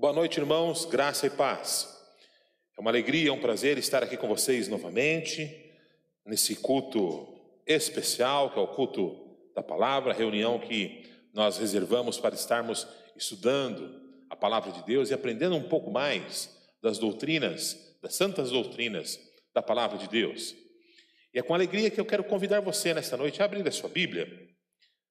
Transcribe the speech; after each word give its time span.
Boa 0.00 0.12
noite, 0.12 0.38
irmãos, 0.38 0.84
graça 0.84 1.26
e 1.26 1.30
paz. 1.30 1.88
É 2.76 2.80
uma 2.80 2.88
alegria, 2.88 3.30
é 3.30 3.32
um 3.32 3.40
prazer 3.40 3.78
estar 3.78 4.00
aqui 4.00 4.16
com 4.16 4.28
vocês 4.28 4.68
novamente, 4.68 5.74
nesse 6.24 6.54
culto 6.54 7.36
especial, 7.66 8.52
que 8.52 8.60
é 8.60 8.62
o 8.62 8.68
culto 8.68 9.36
da 9.56 9.60
palavra, 9.60 10.12
reunião 10.12 10.60
que 10.60 11.02
nós 11.34 11.58
reservamos 11.58 12.16
para 12.16 12.36
estarmos 12.36 12.86
estudando 13.16 14.00
a 14.30 14.36
palavra 14.36 14.70
de 14.70 14.84
Deus 14.84 15.10
e 15.10 15.14
aprendendo 15.14 15.56
um 15.56 15.68
pouco 15.68 15.90
mais 15.90 16.48
das 16.80 16.96
doutrinas, 16.96 17.98
das 18.00 18.14
santas 18.14 18.52
doutrinas 18.52 19.18
da 19.52 19.62
palavra 19.62 19.98
de 19.98 20.08
Deus. 20.08 20.54
E 21.34 21.40
é 21.40 21.42
com 21.42 21.54
alegria 21.54 21.90
que 21.90 22.00
eu 22.00 22.06
quero 22.06 22.22
convidar 22.22 22.60
você 22.60 22.94
nesta 22.94 23.16
noite 23.16 23.42
a 23.42 23.46
abrir 23.46 23.66
a 23.66 23.72
sua 23.72 23.88
Bíblia 23.88 24.28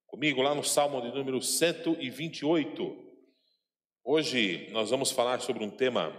comigo 0.05 0.41
lá 0.41 0.55
no 0.55 0.63
Salmo 0.63 1.01
de 1.01 1.13
número 1.13 1.41
128. 1.41 3.06
Hoje 4.09 4.69
nós 4.71 4.89
vamos 4.89 5.11
falar 5.11 5.41
sobre 5.41 5.65
um 5.65 5.69
tema 5.69 6.15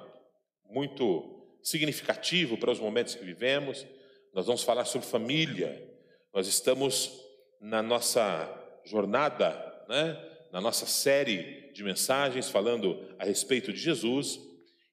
muito 0.69 1.43
significativo 1.63 2.59
para 2.59 2.71
os 2.71 2.79
momentos 2.79 3.15
que 3.15 3.25
vivemos. 3.25 3.87
Nós 4.35 4.45
vamos 4.45 4.63
falar 4.63 4.85
sobre 4.85 5.09
família. 5.09 5.91
Nós 6.31 6.47
estamos 6.47 7.11
na 7.59 7.83
nossa 7.83 8.47
jornada, 8.85 9.53
né? 9.89 10.23
na 10.53 10.61
nossa 10.61 10.85
série 10.85 11.73
de 11.73 11.83
mensagens 11.83 12.51
falando 12.51 13.09
a 13.19 13.25
respeito 13.25 13.73
de 13.73 13.79
Jesus. 13.79 14.39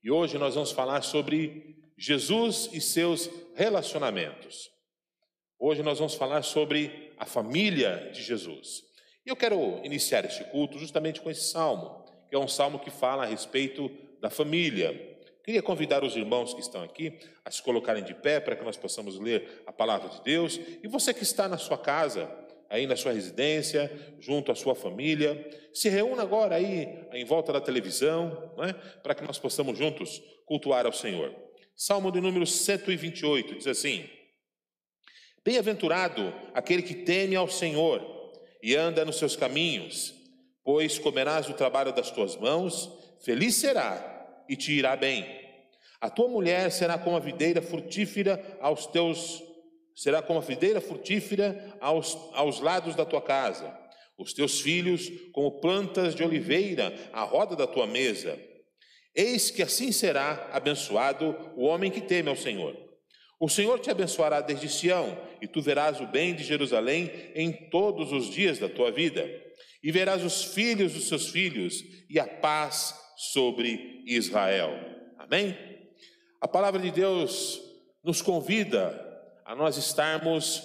E 0.02 0.10
hoje 0.10 0.38
nós 0.38 0.56
vamos 0.56 0.72
falar 0.72 1.02
sobre 1.02 1.76
Jesus 1.98 2.70
e 2.72 2.80
seus 2.80 3.30
relacionamentos. 3.56 4.70
Hoje 5.60 5.84
nós 5.84 6.00
vamos 6.00 6.16
falar 6.16 6.44
sobre 6.44 7.12
a 7.18 7.26
família 7.26 8.10
de 8.14 8.24
Jesus. 8.24 8.84
E 9.26 9.30
eu 9.30 9.36
quero 9.36 9.82
iniciar 9.84 10.24
este 10.24 10.46
culto 10.46 10.80
justamente 10.80 11.20
com 11.20 11.30
esse 11.30 11.50
salmo 11.50 12.05
que 12.30 12.36
é 12.36 12.40
um 12.40 12.48
salmo 12.48 12.80
que 12.80 12.90
fala 12.90 13.24
a 13.24 13.26
respeito 13.26 13.90
da 14.22 14.30
família. 14.30 15.16
Queria 15.44 15.62
convidar 15.62 16.04
os 16.04 16.16
irmãos 16.16 16.54
que 16.54 16.60
estão 16.60 16.82
aqui 16.82 17.14
a 17.44 17.52
se 17.52 17.62
colocarem 17.62 18.04
de 18.04 18.16
pé 18.16 18.40
para 18.40 18.56
que 18.56 18.64
nós 18.64 18.78
possamos 18.78 19.20
ler 19.20 19.64
a 19.68 19.72
palavra 19.72 20.10
de 20.10 20.22
Deus. 20.24 20.60
E 20.82 20.88
você 20.88 21.14
que 21.14 21.22
está 21.22 21.48
na 21.48 21.58
sua 21.58 21.78
casa, 21.78 22.28
aí 22.68 22.88
na 22.88 22.96
sua 22.96 23.12
residência, 23.12 23.92
junto 24.20 24.52
à 24.52 24.56
sua 24.56 24.74
família, 24.74 25.48
se 25.72 25.88
reúna 25.88 26.24
agora 26.24 26.56
aí 26.56 27.06
em 27.14 27.24
volta 27.24 27.54
da 27.54 27.62
televisão, 27.62 28.56
é? 28.68 28.74
para 28.74 29.14
que 29.14 29.24
nós 29.24 29.38
possamos 29.38 29.78
juntos 29.78 30.20
cultuar 30.48 30.88
ao 30.88 30.94
Senhor. 30.94 31.32
Salmo 31.76 32.12
de 32.12 32.20
número 32.20 32.48
128 32.48 33.56
diz 33.56 33.68
assim: 33.68 34.10
Bem-aventurado 35.44 36.34
aquele 36.56 36.82
que 36.82 36.96
teme 36.96 37.36
ao 37.36 37.48
Senhor 37.48 38.34
e 38.64 38.76
anda 38.76 39.06
nos 39.06 39.18
seus 39.20 39.36
caminhos 39.36 40.15
pois 40.66 40.98
comerás 40.98 41.48
o 41.48 41.54
trabalho 41.54 41.94
das 41.94 42.10
tuas 42.10 42.36
mãos, 42.36 42.92
feliz 43.24 43.56
será 43.56 44.44
e 44.50 44.58
te 44.58 44.72
irá 44.72 44.96
bem. 44.96 45.24
A 46.02 46.10
tua 46.10 46.28
mulher 46.28 46.72
será 46.72 46.98
como 46.98 47.16
a 47.16 47.20
videira 47.20 47.62
frutífera 47.62 48.58
aos 48.60 48.88
teus 48.88 49.44
será 49.96 50.22
como 50.22 50.40
a 50.40 50.42
videira 50.42 50.82
frutífera 50.82 51.78
aos, 51.80 52.18
aos 52.34 52.60
lados 52.60 52.96
da 52.96 53.06
tua 53.06 53.22
casa. 53.22 53.74
Os 54.18 54.34
teus 54.34 54.60
filhos 54.60 55.10
como 55.32 55.62
plantas 55.62 56.14
de 56.14 56.22
oliveira 56.22 56.94
à 57.14 57.24
roda 57.24 57.56
da 57.56 57.66
tua 57.66 57.88
mesa. 57.88 58.38
Eis 59.16 59.50
que 59.50 59.62
assim 59.62 59.94
será 59.94 60.50
abençoado 60.52 61.34
o 61.56 61.64
homem 61.64 61.90
que 61.90 62.02
teme 62.02 62.28
ao 62.28 62.36
Senhor. 62.36 62.76
O 63.40 63.48
Senhor 63.48 63.80
te 63.80 63.90
abençoará 63.90 64.42
desde 64.42 64.68
Sião, 64.68 65.18
e 65.42 65.48
tu 65.48 65.62
verás 65.62 66.02
o 66.02 66.08
bem 66.08 66.36
de 66.36 66.44
Jerusalém 66.44 67.10
em 67.34 67.54
todos 67.70 68.12
os 68.12 68.30
dias 68.30 68.60
da 68.60 68.68
tua 68.68 68.92
vida 68.92 69.45
e 69.86 69.92
verás 69.92 70.24
os 70.24 70.44
filhos 70.44 70.94
dos 70.94 71.08
seus 71.08 71.30
filhos 71.30 71.84
e 72.10 72.20
a 72.20 72.26
paz 72.26 73.00
sobre 73.16 74.02
Israel. 74.08 74.72
Amém? 75.16 75.56
A 76.42 76.48
palavra 76.48 76.82
de 76.82 76.90
Deus 76.90 77.62
nos 78.04 78.20
convida 78.20 79.00
a 79.46 79.54
nós 79.54 79.78
estarmos 79.78 80.64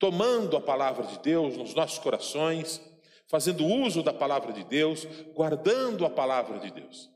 tomando 0.00 0.56
a 0.56 0.60
palavra 0.60 1.06
de 1.06 1.20
Deus 1.20 1.56
nos 1.56 1.74
nossos 1.74 2.00
corações, 2.00 2.80
fazendo 3.28 3.64
uso 3.64 4.02
da 4.02 4.12
palavra 4.12 4.52
de 4.52 4.64
Deus, 4.64 5.06
guardando 5.32 6.04
a 6.04 6.10
palavra 6.10 6.58
de 6.58 6.72
Deus. 6.72 7.08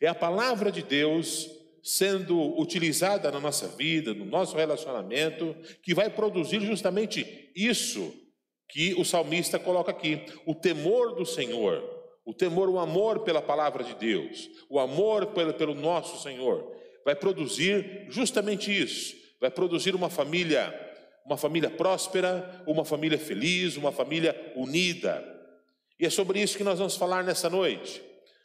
É 0.00 0.08
a 0.08 0.14
palavra 0.16 0.72
de 0.72 0.82
Deus 0.82 1.48
sendo 1.80 2.60
utilizada 2.60 3.30
na 3.30 3.38
nossa 3.38 3.68
vida, 3.68 4.12
no 4.14 4.24
nosso 4.24 4.56
relacionamento, 4.56 5.54
que 5.80 5.94
vai 5.94 6.10
produzir 6.10 6.60
justamente 6.60 7.52
isso 7.54 8.19
que 8.70 8.94
o 8.94 9.04
salmista 9.04 9.58
coloca 9.58 9.90
aqui: 9.90 10.24
o 10.46 10.54
temor 10.54 11.14
do 11.14 11.26
Senhor, 11.26 11.82
o 12.24 12.32
temor, 12.32 12.68
o 12.68 12.78
amor 12.78 13.20
pela 13.20 13.42
palavra 13.42 13.84
de 13.84 13.94
Deus, 13.94 14.48
o 14.68 14.78
amor 14.78 15.26
pelo, 15.28 15.52
pelo 15.52 15.74
nosso 15.74 16.22
Senhor, 16.22 16.72
vai 17.04 17.14
produzir 17.14 18.06
justamente 18.08 18.70
isso, 18.70 19.14
vai 19.40 19.50
produzir 19.50 19.94
uma 19.94 20.08
família, 20.08 20.72
uma 21.26 21.36
família 21.36 21.70
próspera, 21.70 22.62
uma 22.66 22.84
família 22.84 23.18
feliz, 23.18 23.76
uma 23.76 23.92
família 23.92 24.52
unida. 24.56 25.24
E 25.98 26.06
é 26.06 26.10
sobre 26.10 26.40
isso 26.40 26.56
que 26.56 26.64
nós 26.64 26.78
vamos 26.78 26.96
falar 26.96 27.24
nessa 27.24 27.50
noite. 27.50 28.02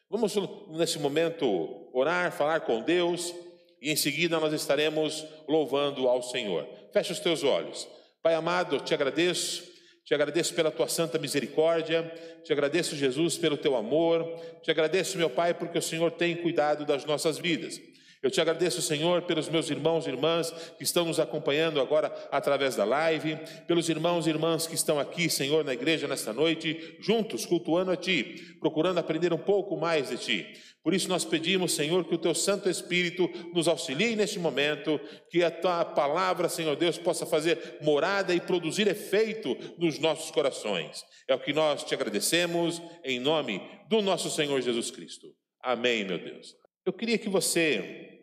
Vamos, 0.10 0.36
nesse 0.70 1.00
momento, 1.00 1.90
orar, 1.94 2.32
falar 2.32 2.62
com 2.62 2.82
Deus, 2.82 3.34
e 3.82 3.92
em 3.92 3.96
seguida 3.96 4.40
nós 4.40 4.54
estaremos 4.54 5.26
louvando 5.48 6.08
ao 6.08 6.22
Senhor. 6.22 6.68
Feche 6.92 7.12
os 7.12 7.20
teus 7.20 7.44
olhos. 7.44 7.88
Pai 8.22 8.34
amado, 8.34 8.80
te 8.80 8.94
agradeço 8.94 9.75
te 10.06 10.14
agradeço 10.14 10.54
pela 10.54 10.70
tua 10.70 10.88
santa 10.88 11.18
misericórdia, 11.18 12.04
te 12.44 12.54
agradeço, 12.54 12.96
Jesus, 12.96 13.40
pelo 13.40 13.58
teu 13.58 13.76
amor, 13.76 14.40
te 14.62 14.70
agradeço, 14.70 15.18
meu 15.18 15.32
Pai, 15.32 15.56
porque 15.56 15.80
o 15.80 15.82
Senhor 15.82 16.12
tem 16.12 16.36
cuidado 16.36 16.86
das 16.86 17.04
nossas 17.06 17.40
vidas. 17.40 17.82
Eu 18.26 18.32
te 18.32 18.42
agradeço, 18.42 18.82
Senhor, 18.82 19.22
pelos 19.22 19.48
meus 19.50 19.70
irmãos 19.70 20.08
e 20.08 20.10
irmãs 20.10 20.50
que 20.80 20.84
estão 20.84 21.06
nos 21.06 21.20
acompanhando 21.20 21.80
agora 21.80 22.08
através 22.32 22.76
da 22.76 22.84
live, 22.84 23.38
pelos 23.68 23.88
irmãos 23.88 24.26
e 24.26 24.32
irmãs 24.32 24.66
que 24.66 24.74
estão 24.74 25.00
aqui, 25.00 25.30
Senhor, 25.30 25.64
na 25.64 25.74
igreja 25.74 26.08
nesta 26.08 26.34
noite, 26.34 26.98
juntos, 27.00 27.46
cultuando 27.46 27.92
a 27.92 27.96
Ti, 27.96 28.58
procurando 28.60 28.98
aprender 28.98 29.32
um 29.32 29.38
pouco 29.38 29.78
mais 29.78 30.10
de 30.10 30.18
Ti. 30.18 30.54
Por 30.82 30.96
isso 30.96 31.08
nós 31.08 31.24
pedimos, 31.24 31.76
Senhor, 31.76 32.04
que 32.04 32.16
o 32.16 32.18
Teu 32.18 32.34
Santo 32.34 32.68
Espírito 32.68 33.30
nos 33.54 33.68
auxilie 33.68 34.16
neste 34.16 34.40
momento, 34.40 35.00
que 35.30 35.44
a 35.44 35.52
Tua 35.52 35.86
palavra, 35.86 36.50
Senhor 36.50 36.76
Deus, 36.76 36.98
possa 36.98 37.28
fazer 37.28 37.78
morada 37.84 38.34
e 38.34 38.42
produzir 38.42 38.88
efeito 38.88 39.56
nos 39.78 40.00
nossos 40.00 40.32
corações. 40.32 41.04
É 41.30 41.36
o 41.36 41.40
que 41.40 41.54
nós 41.54 41.84
te 41.84 41.94
agradecemos 41.94 42.82
em 43.04 43.20
nome 43.20 43.62
do 43.88 44.02
nosso 44.02 44.32
Senhor 44.32 44.60
Jesus 44.64 44.90
Cristo. 44.90 45.28
Amém, 45.62 46.04
meu 46.04 46.18
Deus. 46.18 46.56
Eu 46.84 46.94
queria 46.94 47.20
que 47.20 47.30
você 47.30 48.15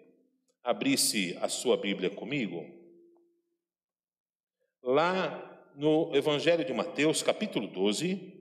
abrisse 0.62 1.36
a 1.40 1.48
sua 1.48 1.76
Bíblia 1.76 2.10
comigo, 2.10 2.64
lá 4.82 5.70
no 5.74 6.14
Evangelho 6.14 6.64
de 6.64 6.72
Mateus, 6.72 7.22
capítulo 7.22 7.66
12, 7.66 8.32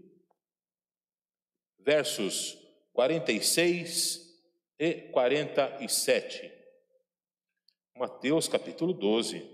versos 1.79 2.57
46 2.93 4.31
e 4.79 4.93
47. 5.11 6.51
Mateus, 7.95 8.47
capítulo 8.47 8.93
12, 8.93 9.47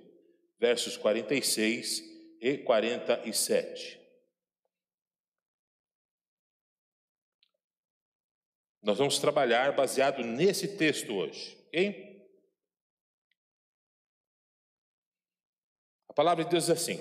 versos 0.59 0.97
46 0.97 2.03
e 2.41 2.57
47. 2.59 3.99
Nós 8.81 8.97
vamos 8.97 9.19
trabalhar 9.19 9.75
baseado 9.75 10.23
nesse 10.23 10.77
texto 10.77 11.13
hoje, 11.13 11.57
ok? 11.67 12.06
Palavra 16.17 16.43
de 16.43 16.49
Deus 16.49 16.65
diz 16.65 16.71
assim: 16.71 16.99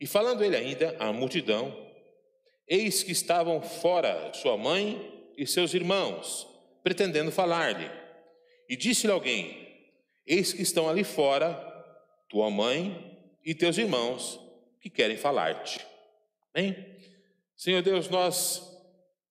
E 0.00 0.06
falando 0.06 0.42
ele 0.42 0.56
ainda 0.56 0.96
à 0.98 1.12
multidão, 1.12 1.76
eis 2.66 3.02
que 3.02 3.12
estavam 3.12 3.60
fora 3.60 4.32
sua 4.32 4.56
mãe 4.56 5.30
e 5.36 5.46
seus 5.46 5.74
irmãos, 5.74 6.48
pretendendo 6.82 7.30
falar-lhe. 7.30 7.88
E 8.66 8.76
disse-lhe 8.76 9.12
alguém: 9.12 9.78
Eis 10.26 10.54
que 10.54 10.62
estão 10.62 10.88
ali 10.88 11.04
fora 11.04 11.52
tua 12.30 12.50
mãe 12.50 13.36
e 13.44 13.54
teus 13.54 13.76
irmãos 13.76 14.40
que 14.80 14.88
querem 14.88 15.18
falar-te. 15.18 15.84
Amém? 16.54 16.74
Senhor 17.54 17.82
Deus, 17.82 18.08
nós 18.08 18.62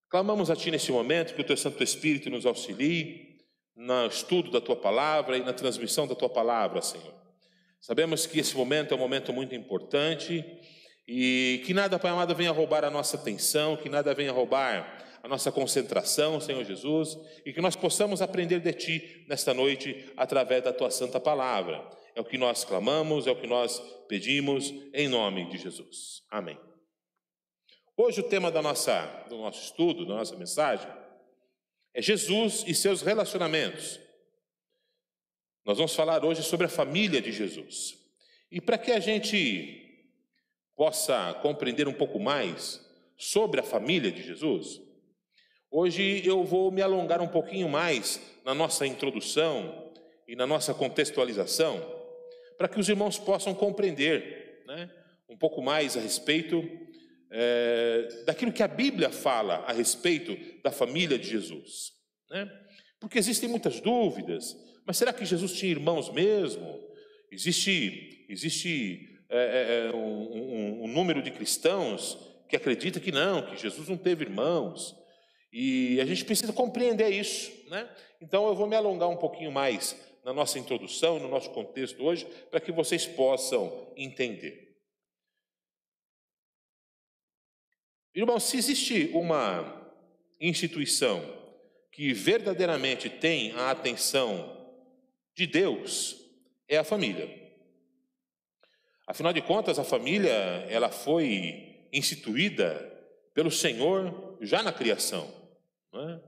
clamamos 0.08 0.52
a 0.52 0.56
Ti 0.56 0.70
nesse 0.70 0.92
momento 0.92 1.34
que 1.34 1.42
o 1.42 1.46
Teu 1.46 1.58
Santo 1.58 1.84
Espírito 1.84 2.30
nos 2.30 2.46
auxilie 2.46 3.40
no 3.76 4.06
estudo 4.06 4.52
da 4.52 4.62
Tua 4.62 4.76
palavra 4.76 5.36
e 5.36 5.44
na 5.44 5.54
transmissão 5.54 6.06
da 6.06 6.14
Tua 6.14 6.30
palavra, 6.30 6.80
Senhor. 6.80 7.19
Sabemos 7.82 8.26
que 8.26 8.40
esse 8.40 8.56
momento 8.56 8.94
é 8.94 8.98
um 8.98 9.00
momento 9.00 9.32
muito 9.32 9.56
importante 9.56 10.44
e 11.08 11.62
que 11.66 11.74
nada, 11.74 11.98
Pai 11.98 12.12
amado, 12.12 12.36
venha 12.36 12.52
roubar 12.52 12.84
a 12.84 12.92
nossa 12.92 13.18
atenção, 13.18 13.78
que 13.78 13.90
nada 13.90 14.14
venha 14.14 14.32
roubar 14.32 15.08
a 15.24 15.28
nossa 15.28 15.52
concentração, 15.52 16.40
Senhor 16.40 16.64
Jesus, 16.64 17.18
e 17.46 17.52
que 17.52 17.62
nós 17.62 17.76
possamos 17.76 18.22
aprender 18.22 18.60
de 18.60 18.74
Ti 18.74 19.26
nesta 19.28 19.54
noite 19.54 20.12
através 20.16 20.64
da 20.64 20.72
Tua 20.72 20.92
santa 20.92 21.20
palavra. 21.20 21.90
É 22.16 22.22
o 22.22 22.26
que 22.26 22.38
nós 22.38 22.64
clamamos, 22.64 23.28
é 23.28 23.32
o 23.32 23.40
que 23.40 23.48
nós 23.48 23.80
pedimos, 24.08 24.74
em 24.94 25.08
nome 25.08 25.50
de 25.50 25.58
Jesus. 25.58 26.24
Amém. 26.30 26.60
Hoje 27.96 28.22
o 28.22 28.30
tema 28.30 28.52
da 28.52 28.62
nossa, 28.62 29.06
do 29.30 29.38
nosso 29.38 29.64
estudo, 29.64 30.06
da 30.06 30.16
nossa 30.16 30.36
mensagem, 30.36 30.88
é 31.94 32.02
Jesus 32.02 32.64
e 32.68 32.74
seus 32.74 33.02
relacionamentos. 33.02 34.00
Nós 35.70 35.78
vamos 35.78 35.94
falar 35.94 36.26
hoje 36.26 36.42
sobre 36.42 36.66
a 36.66 36.68
família 36.68 37.22
de 37.22 37.32
Jesus. 37.32 37.96
E 38.52 38.60
para 38.60 38.76
que 38.76 38.92
a 38.92 39.00
gente 39.00 40.10
possa 40.76 41.32
compreender 41.44 41.88
um 41.88 41.94
pouco 41.94 42.20
mais 42.20 42.84
sobre 43.16 43.60
a 43.60 43.64
família 43.64 44.12
de 44.12 44.24
Jesus, 44.24 44.82
hoje 45.70 46.24
eu 46.26 46.44
vou 46.44 46.72
me 46.72 46.82
alongar 46.82 47.22
um 47.22 47.28
pouquinho 47.28 47.70
mais 47.70 48.20
na 48.44 48.56
nossa 48.56 48.88
introdução 48.88 49.94
e 50.28 50.36
na 50.36 50.48
nossa 50.48 50.74
contextualização, 50.74 51.80
para 52.58 52.68
que 52.68 52.80
os 52.80 52.90
irmãos 52.90 53.20
possam 53.20 53.54
compreender 53.54 54.64
né, 54.66 54.90
um 55.30 55.38
pouco 55.38 55.62
mais 55.62 55.96
a 55.96 56.00
respeito 56.00 56.68
é, 57.30 58.24
daquilo 58.26 58.52
que 58.52 58.64
a 58.64 58.68
Bíblia 58.68 59.12
fala 59.12 59.58
a 59.68 59.72
respeito 59.72 60.36
da 60.64 60.72
família 60.72 61.20
de 61.20 61.30
Jesus. 61.30 61.94
Né? 62.28 62.52
Porque 63.00 63.20
existem 63.20 63.48
muitas 63.48 63.80
dúvidas, 63.80 64.58
mas 64.90 64.98
será 64.98 65.14
que 65.14 65.24
Jesus 65.24 65.54
tinha 65.54 65.70
irmãos 65.70 66.10
mesmo? 66.10 66.84
Existe, 67.32 68.26
existe 68.28 69.24
é, 69.30 69.38
é, 69.38 69.86
é, 69.86 69.96
um, 69.96 70.00
um, 70.00 70.84
um 70.86 70.88
número 70.88 71.22
de 71.22 71.30
cristãos 71.30 72.18
que 72.48 72.56
acredita 72.56 73.00
que 73.00 73.12
não, 73.12 73.46
que 73.46 73.56
Jesus 73.56 73.88
não 73.88 73.96
teve 73.96 74.24
irmãos. 74.24 74.96
E 75.54 76.02
a 76.02 76.06
gente 76.06 76.26
precisa 76.26 76.52
compreender 76.52 77.12
isso, 77.12 77.52
né? 77.70 77.88
Então 78.20 78.48
eu 78.48 78.56
vou 78.56 78.66
me 78.66 78.76
alongar 78.76 79.08
um 79.10 79.16
pouquinho 79.16 79.52
mais 79.52 79.96
na 80.26 80.34
nossa 80.34 80.58
introdução, 80.58 81.20
no 81.20 81.30
nosso 81.30 81.52
contexto 81.52 82.04
hoje, 82.04 82.26
para 82.50 82.60
que 82.60 82.72
vocês 82.72 83.06
possam 83.06 83.94
entender. 83.96 84.76
Irmãos, 88.16 88.42
se 88.42 88.58
existe 88.58 89.12
uma 89.14 89.88
instituição 90.42 91.24
que 91.92 92.12
verdadeiramente 92.12 93.08
tem 93.08 93.52
a 93.52 93.70
atenção 93.70 94.58
de 95.40 95.48
Deus 95.48 96.18
é 96.68 96.78
a 96.78 96.84
família. 96.84 97.34
Afinal 99.08 99.32
de 99.32 99.42
contas, 99.42 99.80
a 99.80 99.86
família 99.86 100.34
ela 100.70 100.90
foi 100.90 101.88
instituída 101.94 102.76
pelo 103.34 103.50
Senhor 103.50 104.38
já 104.42 104.62
na 104.62 104.74
criação. 104.74 105.34
É? 105.94 106.20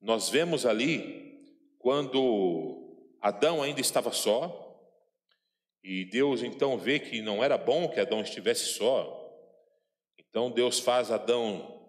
Nós 0.00 0.30
vemos 0.30 0.64
ali 0.64 1.46
quando 1.78 2.96
Adão 3.20 3.62
ainda 3.62 3.82
estava 3.82 4.12
só 4.12 4.64
e 5.84 6.06
Deus 6.06 6.42
então 6.42 6.78
vê 6.78 6.98
que 6.98 7.20
não 7.20 7.44
era 7.44 7.58
bom 7.58 7.86
que 7.86 8.00
Adão 8.00 8.22
estivesse 8.22 8.64
só. 8.72 9.14
Então 10.16 10.50
Deus 10.50 10.80
faz 10.80 11.10
Adão 11.10 11.84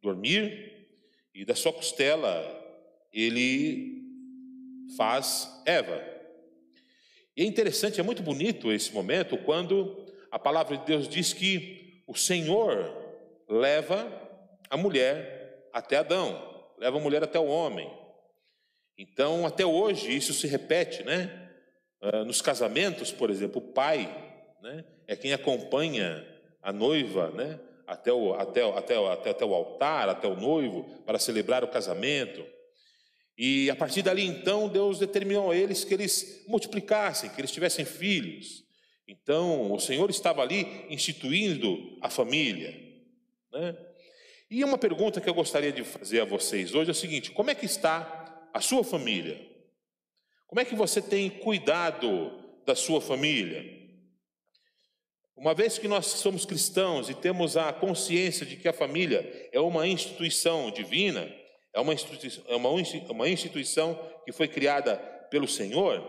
dormir 0.00 0.88
e 1.34 1.44
da 1.44 1.54
sua 1.54 1.72
costela 1.72 2.32
ele 3.12 3.97
faz 4.96 5.62
Eva. 5.66 6.02
E 7.36 7.42
é 7.42 7.44
interessante, 7.44 8.00
é 8.00 8.02
muito 8.02 8.22
bonito 8.22 8.72
esse 8.72 8.92
momento 8.92 9.36
quando 9.38 10.06
a 10.30 10.38
palavra 10.38 10.76
de 10.76 10.84
Deus 10.84 11.08
diz 11.08 11.32
que 11.32 12.02
o 12.06 12.16
Senhor 12.16 12.92
leva 13.48 14.10
a 14.68 14.76
mulher 14.76 15.68
até 15.72 15.96
Adão, 15.96 16.72
leva 16.78 16.96
a 16.96 17.00
mulher 17.00 17.22
até 17.22 17.38
o 17.38 17.46
homem. 17.46 17.90
Então, 18.96 19.46
até 19.46 19.64
hoje, 19.64 20.14
isso 20.14 20.34
se 20.34 20.46
repete, 20.46 21.04
né? 21.04 21.48
Ah, 22.00 22.24
nos 22.24 22.42
casamentos, 22.42 23.12
por 23.12 23.30
exemplo, 23.30 23.58
o 23.60 23.72
pai 23.72 24.08
né, 24.62 24.84
é 25.06 25.16
quem 25.16 25.32
acompanha 25.32 26.26
a 26.62 26.72
noiva 26.72 27.30
né, 27.30 27.58
até, 27.86 28.12
o, 28.12 28.34
até, 28.34 28.62
até, 28.62 28.96
até, 28.96 29.30
até 29.30 29.44
o 29.44 29.54
altar, 29.54 30.08
até 30.08 30.28
o 30.28 30.36
noivo, 30.36 30.84
para 31.04 31.18
celebrar 31.18 31.64
o 31.64 31.68
casamento. 31.68 32.44
E 33.38 33.70
a 33.70 33.76
partir 33.76 34.02
dali, 34.02 34.26
então, 34.26 34.68
Deus 34.68 34.98
determinou 34.98 35.52
a 35.52 35.56
eles 35.56 35.84
que 35.84 35.94
eles 35.94 36.44
multiplicassem, 36.48 37.30
que 37.30 37.40
eles 37.40 37.52
tivessem 37.52 37.84
filhos. 37.84 38.64
Então, 39.06 39.72
o 39.72 39.78
Senhor 39.78 40.10
estava 40.10 40.42
ali 40.42 40.84
instituindo 40.90 41.96
a 42.02 42.10
família. 42.10 42.74
Né? 43.52 43.76
E 44.50 44.64
uma 44.64 44.76
pergunta 44.76 45.20
que 45.20 45.30
eu 45.30 45.34
gostaria 45.34 45.70
de 45.70 45.84
fazer 45.84 46.20
a 46.20 46.24
vocês 46.24 46.74
hoje 46.74 46.90
é 46.90 46.92
o 46.92 46.94
seguinte: 46.94 47.30
como 47.30 47.48
é 47.48 47.54
que 47.54 47.64
está 47.64 48.50
a 48.52 48.60
sua 48.60 48.82
família? 48.82 49.40
Como 50.48 50.60
é 50.60 50.64
que 50.64 50.74
você 50.74 51.00
tem 51.00 51.30
cuidado 51.30 52.32
da 52.66 52.74
sua 52.74 53.00
família? 53.00 53.78
Uma 55.36 55.54
vez 55.54 55.78
que 55.78 55.86
nós 55.86 56.06
somos 56.06 56.44
cristãos 56.44 57.08
e 57.08 57.14
temos 57.14 57.56
a 57.56 57.72
consciência 57.72 58.44
de 58.44 58.56
que 58.56 58.66
a 58.66 58.72
família 58.72 59.48
é 59.52 59.60
uma 59.60 59.86
instituição 59.86 60.68
divina, 60.72 61.32
é 61.78 61.80
uma 61.80 61.94
instituição, 61.94 62.44
é 62.48 62.56
uma, 62.56 62.70
uma 63.10 63.28
instituição 63.28 63.94
que 64.24 64.32
foi 64.32 64.48
criada 64.48 64.96
pelo 65.30 65.46
Senhor, 65.46 66.02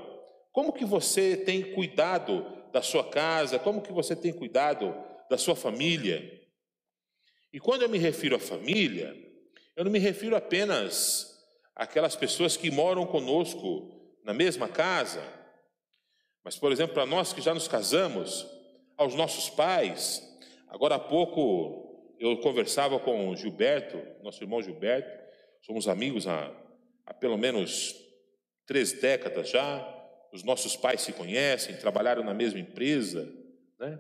como 0.51 0.73
que 0.73 0.83
você 0.83 1.37
tem 1.37 1.61
cuidado 1.73 2.43
da 2.73 2.81
sua 2.81 3.07
casa, 3.07 3.59
como 3.59 3.81
que 3.81 3.91
você 3.91 4.15
tem 4.15 4.33
cuidado 4.33 4.95
da 5.29 5.37
sua 5.37 5.55
família? 5.55 6.41
E 7.53 7.59
quando 7.59 7.83
eu 7.83 7.89
me 7.89 7.99
refiro 7.99 8.35
à 8.35 8.39
família, 8.39 9.15
eu 9.75 9.83
não 9.83 9.91
me 9.91 9.99
refiro 9.99 10.35
apenas 10.35 11.39
àquelas 11.75 12.15
pessoas 12.15 12.57
que 12.57 12.71
moram 12.71 13.05
conosco 13.05 14.17
na 14.23 14.33
mesma 14.33 14.67
casa, 14.67 15.21
mas, 16.43 16.57
por 16.57 16.71
exemplo, 16.71 16.95
para 16.95 17.05
nós 17.05 17.31
que 17.31 17.41
já 17.41 17.53
nos 17.53 17.67
casamos, 17.67 18.47
aos 18.97 19.13
nossos 19.13 19.51
pais. 19.51 20.27
Agora 20.67 20.95
há 20.95 20.99
pouco 20.99 22.15
eu 22.19 22.37
conversava 22.39 22.99
com 22.99 23.29
o 23.29 23.35
Gilberto, 23.35 24.01
nosso 24.23 24.43
irmão 24.43 24.63
Gilberto, 24.63 25.28
Somos 25.61 25.87
amigos 25.87 26.27
há, 26.27 26.51
há 27.05 27.13
pelo 27.13 27.37
menos 27.37 27.95
três 28.65 28.93
décadas 28.93 29.49
já. 29.49 29.95
Os 30.31 30.43
nossos 30.43 30.75
pais 30.75 31.01
se 31.01 31.11
conhecem, 31.13 31.77
trabalharam 31.77 32.23
na 32.23 32.33
mesma 32.33 32.59
empresa, 32.59 33.27
né? 33.79 33.99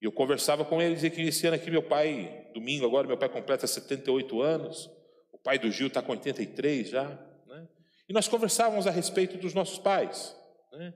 E 0.00 0.06
eu 0.06 0.12
conversava 0.12 0.64
com 0.64 0.80
eles 0.80 1.04
e 1.04 1.10
que 1.10 1.20
esse 1.20 1.46
ano 1.46 1.56
aqui 1.56 1.70
meu 1.70 1.82
pai, 1.82 2.48
domingo 2.54 2.86
agora, 2.86 3.06
meu 3.06 3.18
pai 3.18 3.28
completa 3.28 3.66
78 3.66 4.40
anos, 4.40 4.90
o 5.30 5.38
pai 5.38 5.58
do 5.58 5.70
Gil 5.70 5.88
está 5.88 6.00
com 6.00 6.12
83 6.12 6.88
já, 6.88 7.04
né? 7.46 7.68
E 8.08 8.12
nós 8.12 8.26
conversávamos 8.26 8.86
a 8.86 8.90
respeito 8.90 9.36
dos 9.36 9.52
nossos 9.52 9.78
pais, 9.78 10.34
né? 10.72 10.94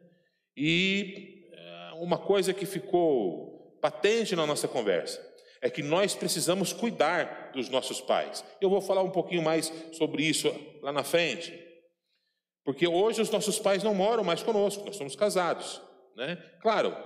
E 0.57 1.51
eh, 1.53 1.91
uma 1.97 2.17
coisa 2.17 2.55
que 2.55 2.65
ficou 2.65 3.79
patente 3.83 4.35
na 4.35 4.47
nossa 4.47 4.67
conversa 4.67 5.21
é 5.61 5.69
que 5.69 5.83
nós 5.83 6.15
precisamos 6.15 6.73
cuidar 6.73 7.44
dos 7.55 7.69
nossos 7.69 8.01
pais. 8.01 8.45
Eu 8.61 8.71
vou 8.71 8.81
falar 8.81 9.03
um 9.03 9.11
pouquinho 9.11 9.43
mais 9.43 9.73
sobre 9.93 10.23
isso 10.23 10.55
lá 10.83 10.93
na 10.93 11.03
frente. 11.03 11.53
Porque 12.65 12.87
hoje 12.87 13.21
os 13.21 13.31
nossos 13.31 13.59
pais 13.59 13.83
não 13.83 13.95
moram 13.95 14.25
mais 14.25 14.43
conosco, 14.43 14.85
nós 14.85 14.97
somos 14.97 15.15
casados. 15.15 15.81
Né? 16.17 16.37
Claro, 16.61 16.97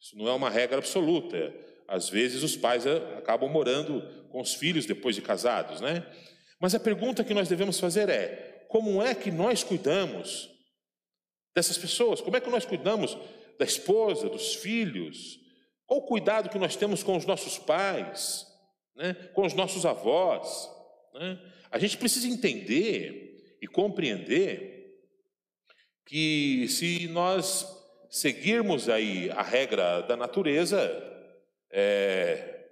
isso 0.00 0.16
não 0.16 0.28
é 0.28 0.32
uma 0.32 0.50
regra 0.50 0.78
absoluta. 0.78 1.54
Às 1.88 2.08
vezes 2.08 2.42
os 2.42 2.56
pais 2.56 2.84
eh, 2.84 2.96
acabam 3.16 3.48
morando 3.48 4.02
com 4.30 4.40
os 4.40 4.54
filhos 4.54 4.86
depois 4.86 5.14
de 5.14 5.22
casados, 5.22 5.80
né? 5.80 6.04
Mas 6.60 6.74
a 6.74 6.80
pergunta 6.80 7.22
que 7.22 7.32
nós 7.32 7.48
devemos 7.48 7.78
fazer 7.78 8.08
é: 8.08 8.66
como 8.68 9.00
é 9.00 9.14
que 9.14 9.30
nós 9.30 9.62
cuidamos 9.62 10.50
dessas 11.54 11.78
pessoas? 11.78 12.20
Como 12.20 12.36
é 12.36 12.40
que 12.40 12.50
nós 12.50 12.66
cuidamos 12.66 13.16
da 13.58 13.64
esposa, 13.64 14.28
dos 14.28 14.54
filhos, 14.56 15.38
qual 15.86 16.00
o 16.00 16.06
cuidado 16.06 16.48
que 16.48 16.58
nós 16.58 16.76
temos 16.76 17.02
com 17.02 17.16
os 17.16 17.24
nossos 17.24 17.58
pais, 17.58 18.46
né? 18.96 19.14
com 19.34 19.44
os 19.44 19.54
nossos 19.54 19.84
avós? 19.84 20.70
Né? 21.14 21.38
A 21.70 21.78
gente 21.78 21.98
precisa 21.98 22.26
entender 22.26 23.56
e 23.60 23.66
compreender 23.66 24.76
que 26.04 26.66
se 26.68 27.08
nós 27.08 27.66
seguirmos 28.08 28.88
aí 28.88 29.30
a 29.30 29.42
regra 29.42 30.02
da 30.02 30.16
natureza, 30.16 30.78
é, 31.70 32.66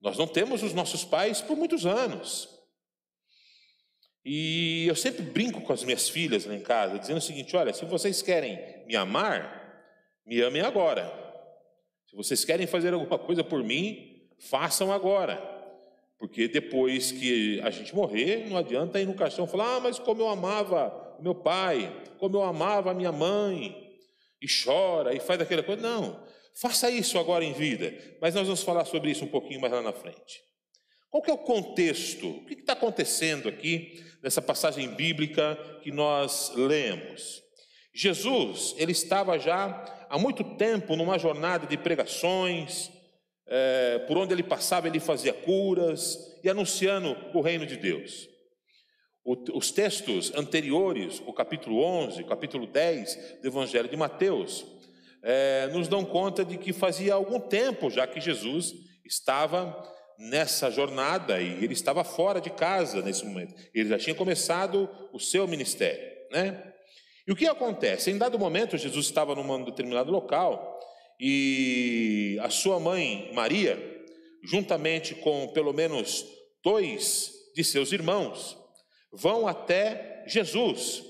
nós 0.00 0.18
não 0.18 0.26
temos 0.26 0.62
os 0.62 0.74
nossos 0.74 1.04
pais 1.04 1.40
por 1.40 1.56
muitos 1.56 1.86
anos. 1.86 2.48
E 4.24 4.86
eu 4.86 4.94
sempre 4.94 5.22
brinco 5.22 5.62
com 5.62 5.72
as 5.72 5.82
minhas 5.82 6.08
filhas 6.08 6.44
lá 6.44 6.54
em 6.54 6.60
casa, 6.60 6.98
dizendo 6.98 7.18
o 7.18 7.22
seguinte: 7.22 7.56
olha, 7.56 7.72
se 7.72 7.84
vocês 7.84 8.22
querem 8.22 8.58
me 8.86 8.94
amar, 8.94 9.62
me 10.24 10.40
amem 10.40 10.62
agora. 10.62 11.10
Se 12.08 12.16
vocês 12.16 12.44
querem 12.44 12.66
fazer 12.66 12.92
alguma 12.94 13.18
coisa 13.18 13.42
por 13.42 13.64
mim, 13.64 14.28
façam 14.38 14.92
agora. 14.92 15.51
Porque 16.22 16.46
depois 16.46 17.10
que 17.10 17.60
a 17.62 17.70
gente 17.70 17.92
morrer, 17.92 18.48
não 18.48 18.56
adianta 18.56 19.00
ir 19.00 19.06
no 19.06 19.14
caixão 19.14 19.44
e 19.44 19.48
falar: 19.48 19.74
ah, 19.74 19.80
mas 19.80 19.98
como 19.98 20.22
eu 20.22 20.28
amava 20.28 21.16
meu 21.20 21.34
pai, 21.34 21.92
como 22.16 22.36
eu 22.36 22.44
amava 22.44 22.94
minha 22.94 23.10
mãe, 23.10 23.98
e 24.40 24.46
chora 24.46 25.12
e 25.12 25.18
faz 25.18 25.40
aquela 25.40 25.64
coisa. 25.64 25.82
Não, 25.82 26.24
faça 26.54 26.88
isso 26.88 27.18
agora 27.18 27.44
em 27.44 27.52
vida. 27.52 27.92
Mas 28.20 28.36
nós 28.36 28.46
vamos 28.46 28.62
falar 28.62 28.84
sobre 28.84 29.10
isso 29.10 29.24
um 29.24 29.28
pouquinho 29.28 29.60
mais 29.60 29.72
lá 29.72 29.82
na 29.82 29.92
frente. 29.92 30.40
Qual 31.10 31.20
que 31.20 31.28
é 31.28 31.34
o 31.34 31.38
contexto? 31.38 32.28
O 32.28 32.44
que 32.44 32.54
está 32.54 32.74
acontecendo 32.74 33.48
aqui 33.48 34.00
nessa 34.22 34.40
passagem 34.40 34.90
bíblica 34.90 35.58
que 35.82 35.90
nós 35.90 36.52
lemos? 36.54 37.42
Jesus, 37.92 38.76
ele 38.78 38.92
estava 38.92 39.40
já 39.40 40.06
há 40.08 40.16
muito 40.16 40.44
tempo 40.56 40.94
numa 40.94 41.18
jornada 41.18 41.66
de 41.66 41.76
pregações, 41.76 42.92
é, 43.54 43.98
por 44.08 44.16
onde 44.16 44.32
ele 44.32 44.42
passava, 44.42 44.88
ele 44.88 44.98
fazia 44.98 45.34
curas 45.34 46.38
e 46.42 46.48
anunciando 46.48 47.14
o 47.34 47.42
reino 47.42 47.66
de 47.66 47.76
Deus. 47.76 48.26
O, 49.22 49.36
os 49.58 49.70
textos 49.70 50.34
anteriores, 50.34 51.22
o 51.26 51.34
capítulo 51.34 51.84
11, 51.84 52.22
o 52.22 52.26
capítulo 52.26 52.66
10 52.66 53.40
do 53.42 53.48
Evangelho 53.48 53.90
de 53.90 53.96
Mateus, 53.96 54.64
é, 55.22 55.66
nos 55.66 55.86
dão 55.86 56.02
conta 56.02 56.42
de 56.42 56.56
que 56.56 56.72
fazia 56.72 57.12
algum 57.12 57.38
tempo 57.38 57.90
já 57.90 58.06
que 58.06 58.22
Jesus 58.22 58.72
estava 59.04 59.86
nessa 60.18 60.70
jornada 60.70 61.38
e 61.38 61.62
ele 61.62 61.74
estava 61.74 62.02
fora 62.02 62.40
de 62.40 62.48
casa 62.48 63.02
nesse 63.02 63.22
momento. 63.26 63.54
Ele 63.74 63.90
já 63.90 63.98
tinha 63.98 64.14
começado 64.14 64.88
o 65.12 65.20
seu 65.20 65.46
ministério, 65.46 66.10
né? 66.30 66.72
E 67.26 67.30
o 67.30 67.36
que 67.36 67.46
acontece? 67.46 68.10
Em 68.10 68.16
dado 68.16 68.38
momento, 68.38 68.78
Jesus 68.78 69.04
estava 69.04 69.34
num 69.34 69.62
determinado 69.62 70.10
local 70.10 70.80
e 71.24 72.36
a 72.42 72.50
sua 72.50 72.80
mãe, 72.80 73.30
Maria, 73.32 73.78
juntamente 74.42 75.14
com 75.14 75.46
pelo 75.52 75.72
menos 75.72 76.26
dois 76.64 77.32
de 77.54 77.62
seus 77.62 77.92
irmãos, 77.92 78.58
vão 79.12 79.46
até 79.46 80.24
Jesus. 80.26 81.00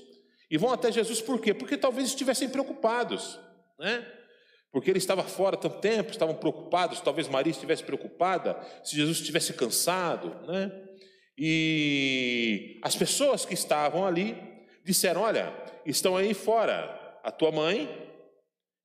E 0.51 0.55
vão 0.55 0.71
até 0.71 0.91
Jesus 0.91 1.19
por 1.19 1.41
quê? 1.41 1.51
Porque 1.51 1.75
talvez 1.75 2.09
estivessem 2.09 2.47
preocupados, 2.47 3.39
né? 3.79 4.07
Porque 4.71 4.91
ele 4.91 4.99
estava 4.99 5.23
fora 5.23 5.57
tanto 5.57 5.79
tempo, 5.81 6.11
estavam 6.11 6.35
preocupados, 6.35 7.01
talvez 7.01 7.27
Maria 7.27 7.49
estivesse 7.49 7.83
preocupada, 7.83 8.61
se 8.83 8.95
Jesus 8.95 9.17
estivesse 9.17 9.53
cansado, 9.53 10.29
né? 10.45 10.71
E 11.35 12.79
as 12.83 12.95
pessoas 12.95 13.45
que 13.45 13.55
estavam 13.55 14.05
ali 14.05 14.37
disseram: 14.85 15.21
Olha, 15.21 15.51
estão 15.87 16.15
aí 16.15 16.35
fora 16.35 17.19
a 17.23 17.31
tua 17.31 17.51
mãe 17.51 17.89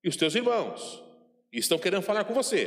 e 0.03 0.09
os 0.09 0.17
teus 0.17 0.35
irmãos, 0.35 1.07
e 1.53 1.59
estão 1.59 1.79
querendo 1.79 2.03
falar 2.03 2.25
com 2.25 2.35
você, 2.35 2.67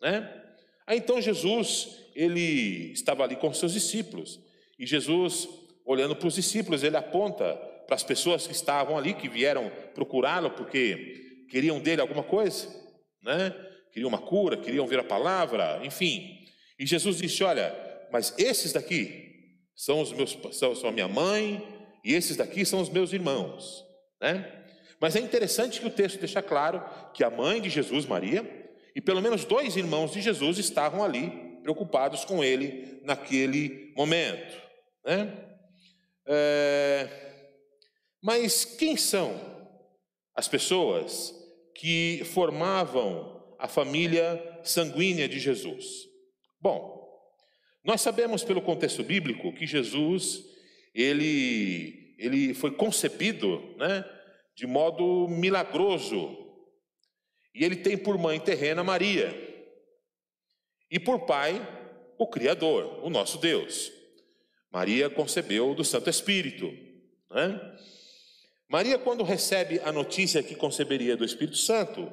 né? 0.00 0.42
Aí 0.86 0.98
então 0.98 1.20
Jesus, 1.20 1.98
ele 2.14 2.92
estava 2.92 3.24
ali 3.24 3.36
com 3.36 3.52
seus 3.52 3.72
discípulos, 3.72 4.40
e 4.78 4.86
Jesus, 4.86 5.48
olhando 5.84 6.16
para 6.16 6.28
os 6.28 6.34
discípulos, 6.34 6.82
ele 6.82 6.96
aponta 6.96 7.54
para 7.86 7.94
as 7.94 8.02
pessoas 8.02 8.46
que 8.46 8.52
estavam 8.52 8.96
ali, 8.96 9.14
que 9.14 9.28
vieram 9.28 9.70
procurá-lo, 9.94 10.50
porque 10.50 11.44
queriam 11.50 11.80
dele 11.80 12.00
alguma 12.00 12.22
coisa, 12.22 12.68
né? 13.22 13.54
Queriam 13.92 14.08
uma 14.08 14.18
cura, 14.18 14.56
queriam 14.56 14.86
ver 14.86 14.98
a 15.00 15.04
palavra, 15.04 15.80
enfim. 15.84 16.38
E 16.78 16.86
Jesus 16.86 17.18
disse: 17.18 17.44
Olha, 17.44 17.74
mas 18.10 18.34
esses 18.38 18.72
daqui 18.72 19.30
são 19.76 20.00
os 20.00 20.12
meus, 20.12 20.36
são, 20.52 20.74
são 20.74 20.88
a 20.88 20.92
minha 20.92 21.08
mãe, 21.08 21.62
e 22.04 22.14
esses 22.14 22.36
daqui 22.36 22.64
são 22.64 22.80
os 22.80 22.88
meus 22.88 23.12
irmãos, 23.12 23.84
né? 24.20 24.61
Mas 25.02 25.16
é 25.16 25.18
interessante 25.18 25.80
que 25.80 25.86
o 25.88 25.90
texto 25.90 26.20
deixa 26.20 26.40
claro 26.40 26.80
que 27.12 27.24
a 27.24 27.28
mãe 27.28 27.60
de 27.60 27.68
Jesus, 27.68 28.06
Maria, 28.06 28.48
e 28.94 29.00
pelo 29.00 29.20
menos 29.20 29.44
dois 29.44 29.76
irmãos 29.76 30.12
de 30.12 30.22
Jesus 30.22 30.58
estavam 30.58 31.02
ali, 31.02 31.58
preocupados 31.60 32.24
com 32.24 32.42
ele 32.44 33.00
naquele 33.02 33.92
momento. 33.96 34.56
Né? 35.04 35.36
É... 36.24 37.08
Mas 38.22 38.64
quem 38.64 38.96
são 38.96 39.34
as 40.36 40.46
pessoas 40.46 41.34
que 41.74 42.22
formavam 42.26 43.44
a 43.58 43.66
família 43.66 44.40
sanguínea 44.62 45.28
de 45.28 45.40
Jesus? 45.40 45.84
Bom, 46.60 47.10
nós 47.82 48.00
sabemos 48.00 48.44
pelo 48.44 48.62
contexto 48.62 49.02
bíblico 49.02 49.52
que 49.52 49.66
Jesus 49.66 50.44
ele, 50.94 52.14
ele 52.18 52.54
foi 52.54 52.70
concebido, 52.70 53.60
né? 53.76 54.04
De 54.54 54.66
modo 54.66 55.28
milagroso. 55.28 56.36
E 57.54 57.64
ele 57.64 57.76
tem 57.76 57.96
por 57.96 58.16
mãe 58.18 58.40
terrena 58.40 58.82
Maria, 58.82 59.50
e 60.90 61.00
por 61.00 61.20
pai 61.20 61.60
o 62.18 62.26
Criador, 62.26 63.02
o 63.02 63.08
nosso 63.08 63.38
Deus. 63.38 63.90
Maria 64.70 65.08
concebeu 65.08 65.74
do 65.74 65.82
Santo 65.82 66.08
Espírito. 66.10 66.70
Né? 67.30 67.78
Maria, 68.68 68.98
quando 68.98 69.24
recebe 69.24 69.80
a 69.80 69.90
notícia 69.90 70.42
que 70.42 70.54
conceberia 70.54 71.16
do 71.16 71.24
Espírito 71.24 71.56
Santo, 71.56 72.10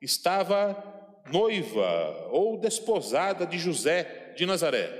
estava 0.00 1.22
noiva 1.30 2.28
ou 2.30 2.58
desposada 2.58 3.46
de 3.46 3.58
José 3.58 4.32
de 4.36 4.44
Nazaré, 4.44 4.90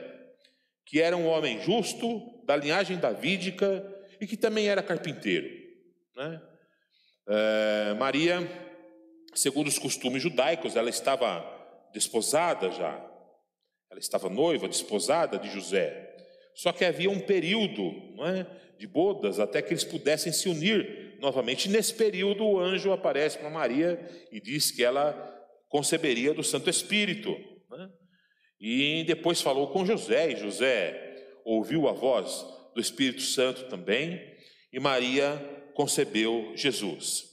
que 0.84 1.00
era 1.00 1.16
um 1.16 1.26
homem 1.26 1.60
justo, 1.60 2.32
da 2.44 2.56
linhagem 2.56 2.98
davídica 2.98 3.84
e 4.20 4.26
que 4.26 4.36
também 4.36 4.68
era 4.68 4.82
carpinteiro. 4.82 5.48
Né? 6.16 6.40
É, 7.28 7.94
Maria, 7.94 8.40
segundo 9.34 9.68
os 9.68 9.78
costumes 9.78 10.22
judaicos, 10.22 10.76
ela 10.76 10.90
estava 10.90 11.44
desposada 11.92 12.70
já, 12.70 12.94
ela 13.90 14.00
estava 14.00 14.28
noiva, 14.28 14.68
desposada 14.68 15.38
de 15.38 15.50
José. 15.50 16.10
Só 16.54 16.72
que 16.72 16.84
havia 16.84 17.10
um 17.10 17.20
período 17.20 17.92
não 18.14 18.26
é, 18.26 18.46
de 18.78 18.86
bodas 18.86 19.38
até 19.38 19.62
que 19.62 19.72
eles 19.72 19.84
pudessem 19.84 20.32
se 20.32 20.48
unir 20.48 21.16
novamente. 21.20 21.68
nesse 21.68 21.94
período, 21.94 22.44
o 22.44 22.58
anjo 22.58 22.92
aparece 22.92 23.38
para 23.38 23.48
Maria 23.48 24.00
e 24.30 24.40
diz 24.40 24.70
que 24.70 24.82
ela 24.82 25.12
conceberia 25.68 26.34
do 26.34 26.42
Santo 26.42 26.68
Espírito. 26.68 27.30
Né? 27.70 27.90
E 28.60 29.04
depois 29.06 29.40
falou 29.40 29.68
com 29.68 29.86
José, 29.86 30.32
e 30.32 30.36
José 30.36 31.40
ouviu 31.44 31.88
a 31.88 31.92
voz 31.92 32.44
do 32.74 32.80
Espírito 32.80 33.22
Santo 33.22 33.64
também, 33.68 34.20
e 34.72 34.80
Maria 34.80 35.61
concebeu 35.74 36.52
Jesus. 36.54 37.30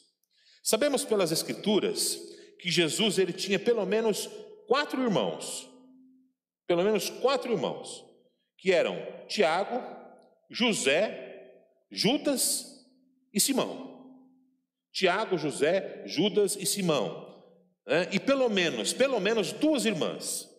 Sabemos 0.63 1.03
pelas 1.03 1.31
Escrituras 1.31 2.19
que 2.59 2.69
Jesus 2.69 3.17
ele 3.17 3.33
tinha 3.33 3.57
pelo 3.57 3.85
menos 3.85 4.29
quatro 4.67 5.01
irmãos, 5.01 5.67
pelo 6.67 6.83
menos 6.83 7.09
quatro 7.09 7.51
irmãos, 7.51 8.05
que 8.57 8.71
eram 8.71 8.97
Tiago, 9.27 9.81
José, 10.49 11.55
Judas 11.89 12.85
e 13.33 13.39
Simão. 13.39 13.89
Tiago, 14.91 15.37
José, 15.37 16.03
Judas 16.05 16.55
e 16.55 16.65
Simão. 16.65 17.43
Né? 17.87 18.09
E 18.11 18.19
pelo 18.19 18.49
menos, 18.49 18.93
pelo 18.93 19.19
menos 19.19 19.51
duas 19.53 19.85
irmãs. 19.85 20.49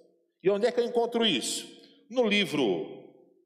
E 0.43 0.49
onde 0.49 0.67
é 0.67 0.73
que 0.73 0.81
eu 0.81 0.85
encontro 0.85 1.27
isso? 1.27 1.69
No 2.09 2.27
livro 2.27 3.01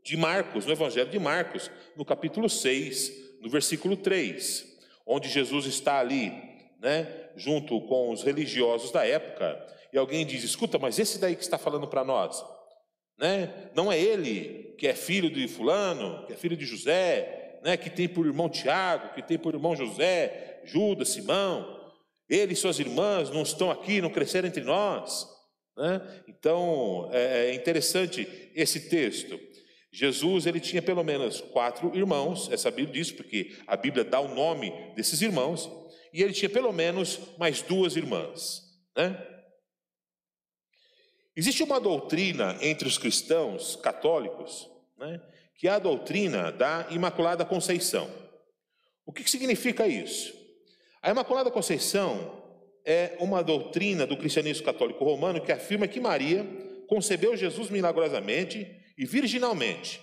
de 0.05 0.17
Marcos, 0.17 0.67
no 0.67 0.73
Evangelho 0.73 1.11
de 1.11 1.19
Marcos, 1.19 1.71
no 1.97 2.05
capítulo 2.05 2.49
6, 2.49 3.24
no 3.45 3.51
versículo 3.51 3.95
3, 3.95 4.67
onde 5.07 5.29
Jesus 5.29 5.67
está 5.67 6.01
ali, 6.01 6.33
né, 6.81 7.29
junto 7.37 7.79
com 7.83 8.11
os 8.11 8.23
religiosos 8.23 8.91
da 8.91 9.07
época, 9.07 9.63
e 9.93 9.99
alguém 9.99 10.25
diz: 10.25 10.43
escuta, 10.43 10.79
mas 10.79 10.99
esse 10.99 11.19
daí 11.19 11.37
que 11.37 11.43
está 11.43 11.59
falando 11.59 11.87
para 11.87 12.03
nós, 12.03 12.43
né, 13.19 13.71
não 13.75 13.93
é 13.93 14.01
ele 14.01 14.75
que 14.79 14.89
é 14.89 14.95
filho 14.95 15.31
de 15.31 15.47
Fulano, 15.47 16.27
que 16.27 16.33
é 16.33 16.37
filho 16.37 16.57
de 16.57 16.65
José, 16.65 17.61
né, 17.63 17.77
que 17.77 17.91
tem 17.91 18.09
por 18.09 18.25
irmão 18.27 18.49
Tiago, 18.49 19.15
que 19.15 19.23
tem 19.23 19.39
por 19.39 19.55
irmão 19.55 19.77
José, 19.77 20.63
Judas, 20.65 21.11
Simão, 21.11 21.93
ele 22.29 22.55
e 22.55 22.57
suas 22.57 22.79
irmãs 22.79 23.29
não 23.29 23.43
estão 23.43 23.71
aqui, 23.71 24.01
não 24.01 24.11
cresceram 24.11 24.49
entre 24.49 24.65
nós. 24.65 25.29
Né? 25.77 26.01
Então 26.29 27.11
é, 27.13 27.51
é 27.51 27.55
interessante 27.55 28.27
esse 28.55 28.89
texto. 28.89 29.39
Jesus 29.95 30.45
ele 30.45 30.59
tinha 30.59 30.83
pelo 30.83 31.05
menos 31.05 31.41
quatro 31.41 31.97
irmãos, 31.97 32.51
é 32.51 32.57
sabido 32.57 32.91
disso 32.91 33.15
porque 33.15 33.57
a 33.65 33.77
Bíblia 33.77 34.03
dá 34.03 34.19
o 34.19 34.35
nome 34.35 34.73
desses 34.97 35.23
irmãos, 35.23 35.71
e 36.13 36.21
ele 36.21 36.33
tinha 36.33 36.51
pelo 36.51 36.73
menos 36.73 37.21
mais 37.39 37.63
duas 37.63 37.95
irmãs. 37.95 38.61
Né? 38.97 39.17
Existe 41.37 41.63
uma 41.63 41.79
doutrina 41.79 42.59
entre 42.61 42.89
os 42.89 42.99
cristãos 42.99 43.77
católicos, 43.77 44.69
né, 44.99 45.21
que 45.55 45.69
é 45.69 45.71
a 45.71 45.79
doutrina 45.79 46.51
da 46.51 46.89
Imaculada 46.91 47.45
Conceição. 47.45 48.11
O 49.07 49.13
que, 49.13 49.23
que 49.23 49.31
significa 49.31 49.87
isso? 49.87 50.35
A 51.01 51.11
Imaculada 51.11 51.53
Conceição 51.53 52.43
é 52.85 53.17
uma 53.21 53.45
doutrina 53.45 54.05
do 54.09 54.17
cristianismo 54.17 54.65
católico 54.65 55.05
romano 55.05 55.41
que 55.41 55.53
afirma 55.53 55.87
que 55.87 56.01
Maria 56.01 56.45
concebeu 56.89 57.37
Jesus 57.37 57.71
milagrosamente 57.71 58.83
e 58.97 59.05
virginalmente, 59.05 60.01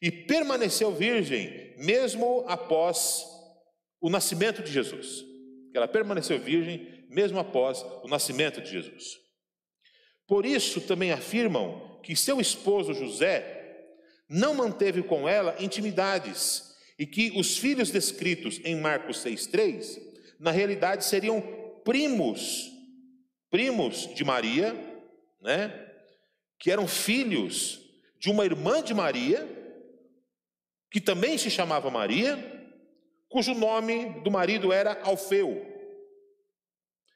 e 0.00 0.10
permaneceu 0.10 0.92
virgem 0.92 1.74
mesmo 1.78 2.44
após 2.48 3.24
o 4.00 4.10
nascimento 4.10 4.62
de 4.62 4.72
Jesus. 4.72 5.24
Ela 5.74 5.86
permaneceu 5.86 6.38
virgem 6.38 7.06
mesmo 7.08 7.38
após 7.38 7.82
o 8.02 8.08
nascimento 8.08 8.60
de 8.60 8.70
Jesus. 8.70 9.18
Por 10.26 10.44
isso 10.44 10.80
também 10.80 11.12
afirmam 11.12 12.00
que 12.02 12.16
seu 12.16 12.40
esposo 12.40 12.94
José 12.94 13.60
não 14.28 14.54
manteve 14.54 15.02
com 15.02 15.28
ela 15.28 15.54
intimidades 15.60 16.74
e 16.98 17.06
que 17.06 17.32
os 17.36 17.58
filhos 17.58 17.90
descritos 17.90 18.60
em 18.64 18.80
Marcos 18.80 19.18
6:3 19.18 20.00
na 20.40 20.50
realidade 20.50 21.04
seriam 21.04 21.40
primos, 21.84 22.70
primos 23.50 24.12
de 24.14 24.24
Maria, 24.24 24.74
né? 25.40 25.88
Que 26.58 26.70
eram 26.70 26.88
filhos 26.88 27.81
de 28.22 28.30
uma 28.30 28.44
irmã 28.44 28.80
de 28.80 28.94
Maria, 28.94 29.48
que 30.92 31.00
também 31.00 31.36
se 31.36 31.50
chamava 31.50 31.90
Maria, 31.90 32.38
cujo 33.28 33.52
nome 33.52 34.20
do 34.22 34.30
marido 34.30 34.72
era 34.72 35.02
Alfeu. 35.02 35.66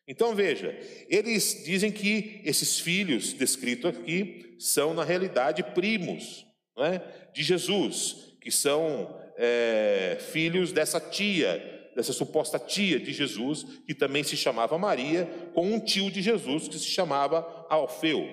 Então 0.09 0.35
veja, 0.35 0.77
eles 1.09 1.63
dizem 1.65 1.93
que 1.93 2.41
esses 2.45 2.81
filhos 2.81 3.33
descritos 3.33 3.97
aqui 3.97 4.57
são, 4.59 4.95
na 4.95 5.05
realidade, 5.05 5.63
primos 5.63 6.45
é? 6.77 7.01
de 7.33 7.45
Jesus, 7.45 8.37
que 8.41 8.51
são 8.51 9.17
é, 9.37 10.19
filhos 10.33 10.73
dessa 10.73 10.99
tia, 10.99 11.93
dessa 11.95 12.13
suposta 12.13 12.59
tia 12.59 12.99
de 12.99 13.13
Jesus, 13.13 13.63
que 13.87 13.95
também 13.95 14.25
se 14.25 14.37
chamava 14.37 14.77
Maria, 14.77 15.25
com 15.55 15.71
um 15.71 15.79
tio 15.79 16.11
de 16.11 16.21
Jesus 16.21 16.67
que 16.67 16.77
se 16.81 16.87
chamava 16.87 17.65
Alfeu. 17.71 18.29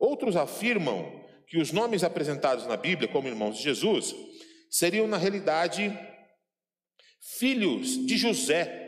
Outros 0.00 0.34
afirmam 0.34 1.27
que 1.48 1.58
os 1.58 1.72
nomes 1.72 2.04
apresentados 2.04 2.66
na 2.66 2.76
Bíblia 2.76 3.08
como 3.08 3.28
irmãos 3.28 3.56
de 3.56 3.62
Jesus 3.62 4.14
seriam, 4.70 5.06
na 5.06 5.16
realidade, 5.16 5.96
filhos 7.20 8.06
de 8.06 8.16
José, 8.16 8.86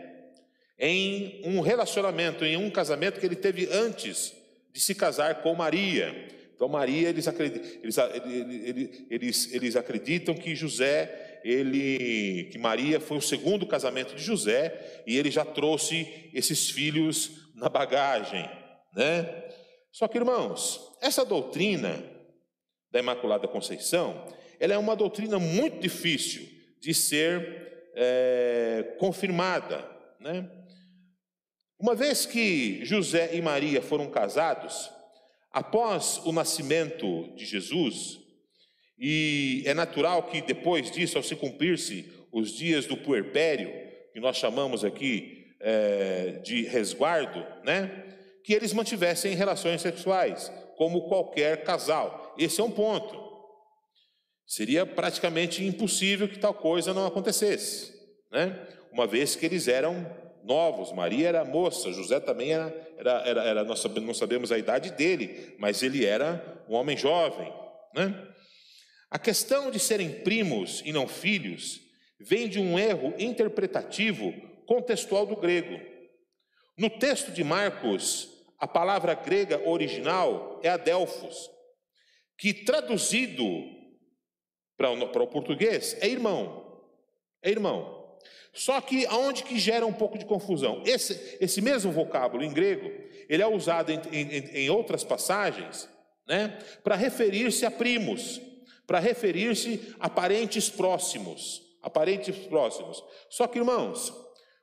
em 0.79 1.43
um 1.45 1.61
relacionamento, 1.61 2.45
em 2.45 2.57
um 2.57 2.71
casamento 2.71 3.19
que 3.19 3.27
ele 3.27 3.37
teve 3.37 3.69
antes 3.71 4.35
de 4.73 4.81
se 4.81 4.95
casar 4.95 5.43
com 5.43 5.55
Maria. 5.55 6.29
Então, 6.55 6.69
Maria, 6.69 7.09
eles 7.09 7.27
acreditam, 7.27 7.71
eles, 7.83 7.97
eles, 9.11 9.55
eles 9.55 9.77
acreditam 9.77 10.35
que 10.35 10.55
José, 10.55 11.41
ele, 11.43 12.51
que 12.53 12.59
Maria 12.59 13.01
foi 13.01 13.17
o 13.17 13.23
segundo 13.23 13.67
casamento 13.67 14.15
de 14.15 14.23
José 14.23 15.03
e 15.07 15.17
ele 15.17 15.31
já 15.31 15.45
trouxe 15.45 16.31
esses 16.35 16.69
filhos 16.69 17.31
na 17.55 17.71
bagagem, 17.71 18.49
né? 18.95 19.45
Só 19.91 20.07
que, 20.07 20.19
irmãos, 20.19 20.81
essa 21.01 21.25
doutrina 21.25 22.05
da 22.91 22.99
Imaculada 22.99 23.49
Conceição, 23.49 24.27
ela 24.59 24.75
é 24.75 24.79
uma 24.79 24.97
doutrina 24.97 25.39
muito 25.39 25.79
difícil 25.79 26.49
de 26.81 26.93
ser 26.93 27.91
é, 27.95 28.95
confirmada, 28.99 29.85
né? 30.19 30.51
Uma 31.79 31.95
vez 31.95 32.27
que 32.27 32.85
José 32.85 33.31
e 33.35 33.41
Maria 33.41 33.81
foram 33.81 34.11
casados, 34.11 34.91
após 35.51 36.19
o 36.25 36.33
nascimento 36.33 37.35
de 37.35 37.47
Jesus, 37.47 38.21
e 38.99 39.63
é 39.65 39.73
natural 39.73 40.25
que 40.25 40.43
depois 40.43 40.91
disso, 40.91 41.17
ao 41.17 41.25
se 41.25 41.35
cumprir-se 41.35 42.07
os 42.31 42.53
dias 42.53 42.85
do 42.85 42.99
puerpério, 42.99 43.73
que 44.13 44.21
nós 44.21 44.37
chamamos 44.37 44.85
aqui 44.85 45.55
é, 45.59 46.41
de 46.43 46.65
resguardo, 46.65 47.45
né? 47.65 48.05
Que 48.45 48.53
eles 48.53 48.75
mantivessem 48.75 49.35
relações 49.35 49.81
sexuais, 49.81 50.53
como 50.77 51.09
qualquer 51.09 51.65
casal. 51.65 52.30
Esse 52.41 52.61
é 52.61 52.65
um 52.65 52.71
ponto. 52.71 53.29
Seria 54.47 54.87
praticamente 54.87 55.63
impossível 55.63 56.27
que 56.27 56.39
tal 56.39 56.55
coisa 56.55 56.95
não 56.95 57.07
acontecesse, 57.07 57.93
né? 58.33 58.67
Uma 58.91 59.07
vez 59.07 59.37
que 59.37 59.45
eles 59.45 59.69
eram 59.69 60.11
novos. 60.43 60.91
Maria 60.91 61.29
era 61.29 61.45
moça, 61.45 61.93
José 61.93 62.19
também 62.19 62.55
era, 62.55 62.95
era, 62.97 63.13
era, 63.29 63.45
era 63.45 63.65
nós 63.65 63.85
não 63.85 64.15
sabemos 64.15 64.51
a 64.51 64.59
idade 64.59 64.91
dele, 64.93 65.55
mas 65.59 65.83
ele 65.83 66.07
era 66.07 66.65
um 66.67 66.75
homem 66.75 66.97
jovem. 66.97 67.53
Né? 67.95 68.27
A 69.11 69.19
questão 69.19 69.71
de 69.71 69.79
serem 69.79 70.11
primos 70.23 70.83
e 70.85 70.93
não 70.93 71.07
filhos 71.07 71.79
vem 72.19 72.49
de 72.49 72.59
um 72.59 72.79
erro 72.79 73.13
interpretativo 73.19 74.33
contextual 74.67 75.27
do 75.27 75.37
grego. 75.37 75.79
No 76.77 76.89
texto 76.89 77.33
de 77.33 77.45
Marcos, 77.45 78.29
a 78.59 78.67
palavra 78.67 79.13
grega 79.15 79.61
original 79.69 80.59
é 80.63 80.71
adelphos, 80.71 81.51
que 82.41 82.55
traduzido 82.55 83.45
para 84.75 85.23
o 85.23 85.27
português 85.27 85.95
é 86.01 86.09
irmão. 86.09 86.81
É 87.43 87.51
irmão. 87.51 88.19
Só 88.55 88.81
que 88.81 89.05
aonde 89.05 89.45
que 89.45 89.59
gera 89.59 89.87
um 89.87 89.93
pouco 89.93 90.17
de 90.17 90.25
confusão? 90.25 90.83
Esse, 90.87 91.37
esse 91.39 91.61
mesmo 91.61 91.93
vocábulo 91.93 92.43
em 92.43 92.51
grego, 92.51 92.91
ele 93.29 93.43
é 93.43 93.47
usado 93.47 93.93
em, 93.93 94.01
em, 94.11 94.65
em 94.65 94.71
outras 94.71 95.05
passagens, 95.05 95.87
né, 96.27 96.59
para 96.83 96.97
referir-se 96.97 97.67
a 97.67 97.71
primos, 97.71 98.41
para 98.87 98.99
referir-se 98.99 99.95
a 100.01 100.09
parentes 100.09 100.71
próximos, 100.71 101.61
a 101.83 101.91
parentes 101.91 102.35
próximos. 102.47 103.05
Só 103.29 103.47
que, 103.47 103.59
irmãos, 103.59 104.13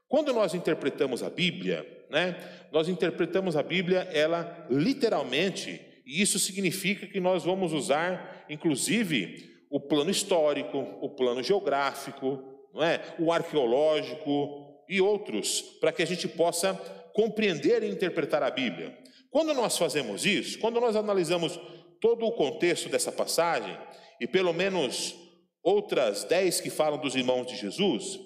quando 0.07 0.33
nós 0.33 0.55
interpretamos 0.55 1.21
a 1.21 1.29
Bíblia, 1.29 1.85
né, 2.09 2.67
nós 2.71 2.89
interpretamos 2.89 3.55
a 3.55 3.61
Bíblia, 3.61 3.99
ela 4.11 4.65
literalmente, 4.67 5.79
e 6.07 6.21
isso 6.21 6.39
significa 6.39 7.05
que 7.05 7.19
nós 7.19 7.43
vamos 7.43 7.73
usar, 7.73 8.45
inclusive, 8.49 9.51
o 9.69 9.77
plano 9.77 10.09
histórico, 10.09 10.77
o 11.01 11.09
plano 11.09 11.43
geográfico, 11.43 12.41
não 12.73 12.81
é? 12.81 13.01
o 13.19 13.29
arqueológico 13.29 14.85
e 14.87 15.01
outros, 15.01 15.59
para 15.81 15.91
que 15.91 16.01
a 16.01 16.07
gente 16.07 16.25
possa 16.25 16.73
compreender 17.13 17.83
e 17.83 17.89
interpretar 17.89 18.41
a 18.41 18.49
Bíblia. 18.49 18.97
Quando 19.29 19.53
nós 19.53 19.77
fazemos 19.77 20.25
isso, 20.25 20.59
quando 20.59 20.79
nós 20.79 20.95
analisamos 20.95 21.59
todo 21.99 22.25
o 22.25 22.31
contexto 22.31 22.87
dessa 22.87 23.11
passagem, 23.11 23.77
e 24.21 24.25
pelo 24.25 24.53
menos 24.53 25.13
outras 25.61 26.23
dez 26.23 26.61
que 26.61 26.69
falam 26.69 27.01
dos 27.01 27.15
irmãos 27.15 27.47
de 27.47 27.57
Jesus, 27.57 28.17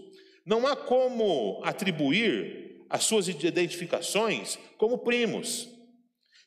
não 0.45 0.67
há 0.67 0.75
como 0.75 1.59
atribuir 1.63 2.85
as 2.91 3.05
suas 3.05 3.27
identificações 3.27 4.59
como 4.77 4.99
primos. 4.99 5.67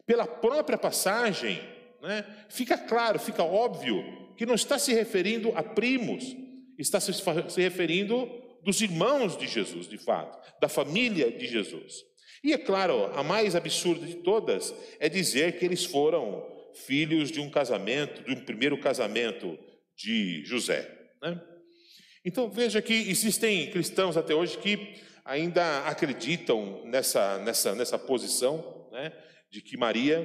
Pela 0.06 0.26
própria 0.26 0.76
passagem, 0.76 1.60
né, 2.02 2.24
fica 2.48 2.76
claro, 2.76 3.18
fica 3.18 3.42
óbvio 3.42 4.34
que 4.36 4.44
não 4.44 4.54
está 4.54 4.78
se 4.78 4.92
referindo 4.92 5.52
a 5.56 5.62
primos, 5.62 6.36
está 6.78 7.00
se 7.00 7.60
referindo 7.60 8.28
dos 8.62 8.80
irmãos 8.80 9.36
de 9.36 9.46
Jesus, 9.46 9.88
de 9.88 9.98
fato, 9.98 10.38
da 10.60 10.68
família 10.68 11.30
de 11.30 11.46
Jesus. 11.46 12.02
E 12.42 12.52
é 12.52 12.58
claro, 12.58 13.06
a 13.14 13.22
mais 13.22 13.54
absurda 13.54 14.06
de 14.06 14.16
todas 14.16 14.74
é 14.98 15.08
dizer 15.08 15.58
que 15.58 15.64
eles 15.64 15.84
foram 15.84 16.44
filhos 16.74 17.30
de 17.30 17.40
um 17.40 17.48
casamento, 17.48 18.22
de 18.22 18.32
um 18.32 18.44
primeiro 18.44 18.78
casamento 18.78 19.58
de 19.96 20.44
José. 20.44 20.90
Né? 21.22 21.40
Então 22.24 22.50
veja 22.50 22.82
que 22.82 22.92
existem 22.92 23.70
cristãos 23.70 24.16
até 24.16 24.34
hoje 24.34 24.58
que 24.58 24.94
ainda 25.24 25.86
acreditam 25.86 26.82
nessa, 26.84 27.38
nessa, 27.38 27.74
nessa 27.74 27.98
posição 27.98 28.88
né, 28.92 29.12
de 29.54 29.62
que 29.62 29.76
Maria 29.76 30.20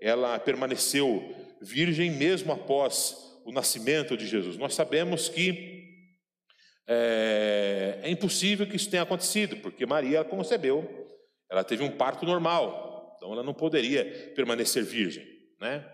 ela 0.00 0.38
permaneceu 0.38 1.34
virgem 1.60 2.12
mesmo 2.12 2.52
após 2.52 3.16
o 3.44 3.50
nascimento 3.50 4.16
de 4.16 4.24
Jesus. 4.24 4.56
Nós 4.56 4.72
sabemos 4.72 5.28
que 5.28 6.06
é, 6.86 7.98
é, 8.04 8.08
impossível 8.08 8.68
que 8.68 8.76
isso 8.76 8.88
tenha 8.88 9.02
acontecido, 9.02 9.56
porque 9.56 9.84
Maria 9.84 10.22
concebeu, 10.22 11.08
ela 11.50 11.64
teve 11.64 11.82
um 11.82 11.90
parto 11.90 12.24
normal, 12.24 13.16
então 13.16 13.32
ela 13.32 13.42
não 13.42 13.52
poderia 13.52 14.32
permanecer 14.36 14.84
virgem, 14.84 15.26
né? 15.60 15.84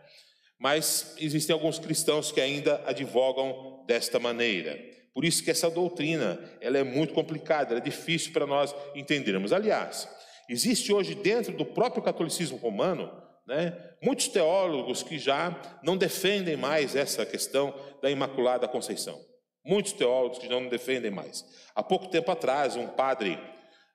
Mas 0.59 1.16
existem 1.18 1.55
alguns 1.55 1.79
cristãos 1.79 2.31
que 2.31 2.40
ainda 2.40 2.83
advogam 2.85 3.83
desta 3.87 4.20
maneira. 4.20 4.79
Por 5.14 5.25
isso 5.25 5.42
que 5.42 5.51
essa 5.51 5.70
doutrina, 5.70 6.38
ela 6.61 6.77
é 6.77 6.85
muito 6.85 7.14
complicada, 7.14 7.70
ela 7.70 7.81
é 7.81 7.83
difícil 7.83 8.33
para 8.33 8.47
nós 8.47 8.75
entendermos. 8.94 9.55
Aliás, 9.55 10.07
existe 10.49 10.93
hoje 10.93 11.15
dentro 11.15 11.57
do 11.57 11.65
próprio 11.65 12.03
catolicismo 12.03 12.57
romano, 12.57 13.11
né, 13.47 13.77
muitos 14.03 14.29
teólogos 14.29 15.03
que 15.03 15.19
já 15.19 15.55
não 15.83 15.97
defendem 15.97 16.57
mais 16.57 16.97
essa 16.97 17.27
questão 17.27 17.75
da 18.03 18.11
Imaculada 18.11 18.67
Conceição. 18.67 19.21
Muitos 19.65 19.93
teólogos 19.93 20.39
que 20.39 20.49
não 20.49 20.69
defendem 20.69 21.11
mais. 21.11 21.45
Há 21.75 21.83
pouco 21.83 22.09
tempo 22.09 22.31
atrás, 22.31 22.77
um 22.77 22.87
padre, 22.87 23.39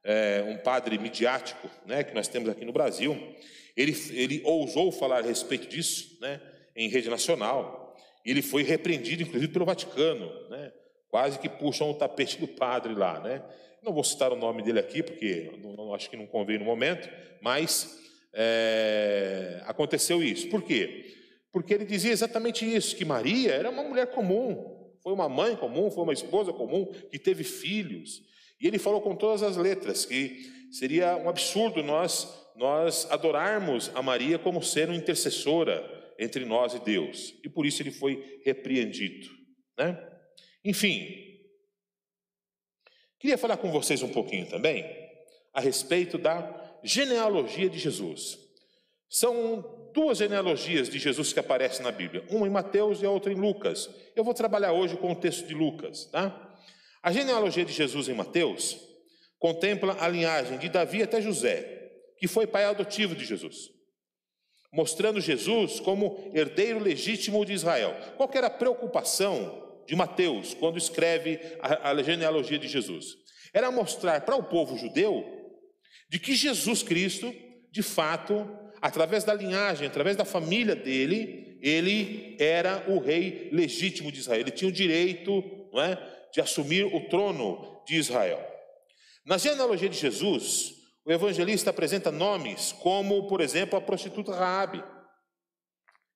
é, 0.04 0.44
um 0.48 0.58
padre 0.58 0.98
midiático, 0.98 1.70
né, 1.86 2.04
que 2.04 2.14
nós 2.14 2.28
temos 2.28 2.50
aqui 2.50 2.66
no 2.66 2.74
Brasil, 2.74 3.16
ele, 3.78 3.96
ele 4.12 4.42
ousou 4.44 4.92
falar 4.92 5.20
a 5.20 5.28
respeito 5.28 5.68
disso, 5.68 6.18
né, 6.22 6.42
em 6.76 6.90
rede 6.90 7.10
nacional. 7.10 7.96
Ele 8.26 8.42
foi 8.42 8.64
repreendido, 8.64 9.24
inclusive, 9.24 9.52
pelo 9.54 9.66
Vaticano, 9.66 10.32
né, 10.50 10.72
quase 11.10 11.40
que 11.40 11.48
puxam 11.48 11.90
o 11.92 11.94
tapete 11.94 12.40
do 12.40 12.48
padre 12.48 12.94
lá, 12.94 13.20
né. 13.20 13.44
Não 13.84 13.94
vou 13.94 14.04
citar 14.04 14.32
o 14.32 14.36
nome 14.36 14.62
dele 14.62 14.80
aqui, 14.80 15.02
porque 15.02 15.52
não, 15.62 15.74
não 15.74 15.94
acho 15.94 16.10
que 16.10 16.18
não 16.18 16.28
convém 16.28 16.60
no 16.60 16.66
momento, 16.66 17.10
mas 17.42 18.00
é, 18.34 19.62
aconteceu 19.66 20.24
isso. 20.24 20.50
Por 20.50 20.62
quê? 20.62 21.14
Porque 21.52 21.74
ele 21.74 21.86
dizia 21.86 22.12
exatamente 22.12 22.66
isso, 22.66 22.96
que 22.96 23.06
Maria 23.06 23.52
era 23.52 23.70
uma 23.70 23.84
mulher 23.84 24.08
comum, 24.08 24.94
foi 25.02 25.14
uma 25.14 25.30
mãe 25.30 25.56
comum, 25.56 25.90
foi 25.90 26.04
uma 26.04 26.14
esposa 26.14 26.54
comum 26.54 26.86
que 27.10 27.18
teve 27.18 27.44
filhos. 27.44 28.22
E 28.62 28.68
ele 28.68 28.78
falou 28.78 29.02
com 29.02 29.16
todas 29.16 29.42
as 29.42 29.58
letras 29.58 30.06
que 30.06 30.68
seria 30.72 31.16
um 31.16 31.30
absurdo 31.30 31.82
nós 31.82 32.38
nós 32.60 33.08
adorarmos 33.10 33.90
a 33.96 34.02
Maria 34.02 34.38
como 34.38 34.62
sendo 34.62 34.94
intercessora 34.94 35.82
entre 36.20 36.44
nós 36.44 36.74
e 36.74 36.80
Deus. 36.80 37.34
E 37.42 37.48
por 37.48 37.66
isso 37.66 37.82
ele 37.82 37.90
foi 37.90 38.42
repreendido, 38.44 39.30
né? 39.78 39.98
Enfim, 40.64 41.29
queria 43.20 43.38
falar 43.38 43.58
com 43.58 43.72
vocês 43.72 44.02
um 44.02 44.10
pouquinho 44.10 44.48
também 44.48 44.86
a 45.54 45.60
respeito 45.60 46.18
da 46.18 46.78
genealogia 46.84 47.70
de 47.70 47.78
Jesus. 47.78 48.38
São 49.10 49.90
duas 49.94 50.20
genealogias 50.20 50.88
de 50.88 51.00
Jesus 51.00 51.34
que 51.34 51.40
aparecem 51.40 51.84
na 51.84 51.92
Bíblia, 51.92 52.24
uma 52.30 52.48
em 52.48 52.52
Mateus 52.52 53.02
e 53.02 53.06
a 53.06 53.12
outra 53.12 53.34
em 53.34 53.36
Lucas. 53.36 53.90
Eu 54.16 54.24
vou 54.24 54.34
trabalhar 54.34 54.72
hoje 54.72 54.96
com 54.96 55.12
o 55.12 55.16
texto 55.16 55.48
de 55.48 55.54
Lucas, 55.54 56.06
tá? 56.06 56.58
A 57.02 57.12
genealogia 57.12 57.66
de 57.66 57.74
Jesus 57.74 58.08
em 58.08 58.14
Mateus 58.14 58.78
contempla 59.40 59.98
a 60.00 60.08
linhagem 60.08 60.58
de 60.58 60.70
Davi 60.70 61.02
até 61.02 61.22
José, 61.22 61.92
que 62.18 62.28
foi 62.28 62.46
pai 62.46 62.66
adotivo 62.66 63.16
de 63.16 63.26
Jesus, 63.26 63.72
mostrando 64.72 65.22
Jesus 65.22 65.80
como 65.80 66.30
herdeiro 66.34 66.80
legítimo 66.80 67.44
de 67.46 67.54
Israel. 67.54 67.96
Qual 68.18 68.30
era 68.34 68.48
a 68.48 68.52
preocupação 68.52 69.69
de 69.90 69.96
Mateus 69.96 70.54
quando 70.54 70.78
escreve 70.78 71.40
a, 71.60 71.90
a 71.90 72.04
genealogia 72.04 72.60
de 72.60 72.68
Jesus? 72.68 73.18
Era 73.52 73.72
mostrar 73.72 74.22
para 74.22 74.36
o 74.36 74.44
povo 74.44 74.78
judeu 74.78 75.26
de 76.08 76.20
que 76.20 76.36
Jesus 76.36 76.84
Cristo, 76.84 77.34
de 77.72 77.82
fato, 77.82 78.48
através 78.80 79.24
da 79.24 79.34
linhagem, 79.34 79.88
através 79.88 80.16
da 80.16 80.24
família 80.24 80.76
dele, 80.76 81.58
ele 81.60 82.38
era 82.40 82.86
o 82.88 83.00
rei 83.00 83.50
legítimo 83.52 84.12
de 84.12 84.20
Israel. 84.20 84.42
Ele 84.42 84.52
tinha 84.52 84.70
o 84.70 84.72
direito 84.72 85.44
não 85.74 85.82
é, 85.82 85.98
de 86.32 86.40
assumir 86.40 86.86
o 86.86 87.10
trono 87.10 87.84
de 87.88 87.96
Israel. 87.96 88.40
Na 89.26 89.40
genealogia 89.40 89.90
de 89.90 89.98
Jesus, 89.98 90.72
o 91.04 91.12
evangelista 91.12 91.72
apresenta 91.72 92.12
nomes 92.12 92.74
como, 92.74 93.28
por 93.28 93.42
exemplo, 93.42 93.76
a 93.76 93.82
prostituta 93.82 94.36
Raabe, 94.36 94.84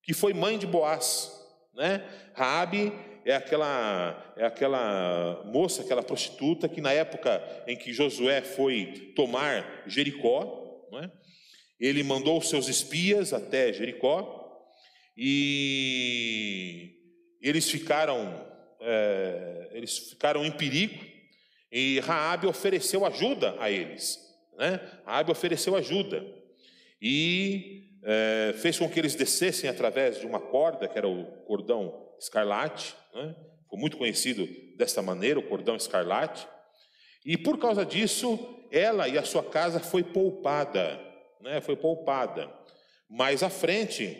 que 0.03 0.13
foi 0.13 0.31
mãe 0.31 0.59
de 0.59 0.67
Boaz, 0.67 1.31
né? 1.73 2.07
Raabe 2.35 2.93
é 3.25 3.35
aquela 3.35 4.33
é 4.35 4.45
aquela 4.45 5.43
moça, 5.45 5.81
aquela 5.81 6.03
prostituta 6.03 6.67
que 6.67 6.81
na 6.81 6.91
época 6.91 7.41
em 7.67 7.77
que 7.77 7.93
Josué 7.93 8.41
foi 8.41 9.13
tomar 9.15 9.83
Jericó, 9.87 10.87
é? 11.01 11.09
ele 11.79 12.03
mandou 12.03 12.41
seus 12.41 12.67
espias 12.67 13.33
até 13.33 13.71
Jericó 13.71 14.41
e 15.17 16.95
eles 17.41 17.69
ficaram 17.69 18.45
é, 18.81 19.69
eles 19.71 19.97
ficaram 20.09 20.45
em 20.45 20.51
perigo 20.51 21.03
e 21.71 21.99
Raabe 22.01 22.47
ofereceu 22.47 23.05
ajuda 23.05 23.55
a 23.59 23.71
eles, 23.71 24.19
né? 24.57 24.79
Raabe 25.05 25.31
ofereceu 25.31 25.75
ajuda 25.75 26.25
e 27.01 27.99
é, 28.03 28.53
fez 28.57 28.77
com 28.77 28.89
que 28.89 28.99
eles 28.99 29.15
descessem 29.15 29.69
através 29.69 30.19
de 30.19 30.25
uma 30.25 30.39
corda 30.39 30.87
que 30.87 30.97
era 30.97 31.07
o 31.07 31.25
cordão 31.45 32.11
escarlate, 32.19 32.95
né? 33.13 33.35
foi 33.69 33.79
muito 33.79 33.97
conhecido 33.97 34.47
desta 34.77 35.01
maneira 35.01 35.39
o 35.39 35.47
cordão 35.47 35.75
escarlate 35.75 36.47
e 37.25 37.37
por 37.37 37.57
causa 37.57 37.85
disso 37.85 38.37
ela 38.71 39.07
e 39.07 39.17
a 39.17 39.23
sua 39.23 39.43
casa 39.43 39.79
foi 39.79 40.03
poupada, 40.03 40.99
né? 41.41 41.61
Foi 41.61 41.75
poupada. 41.75 42.51
Mais 43.07 43.43
à 43.43 43.49
frente 43.49 44.17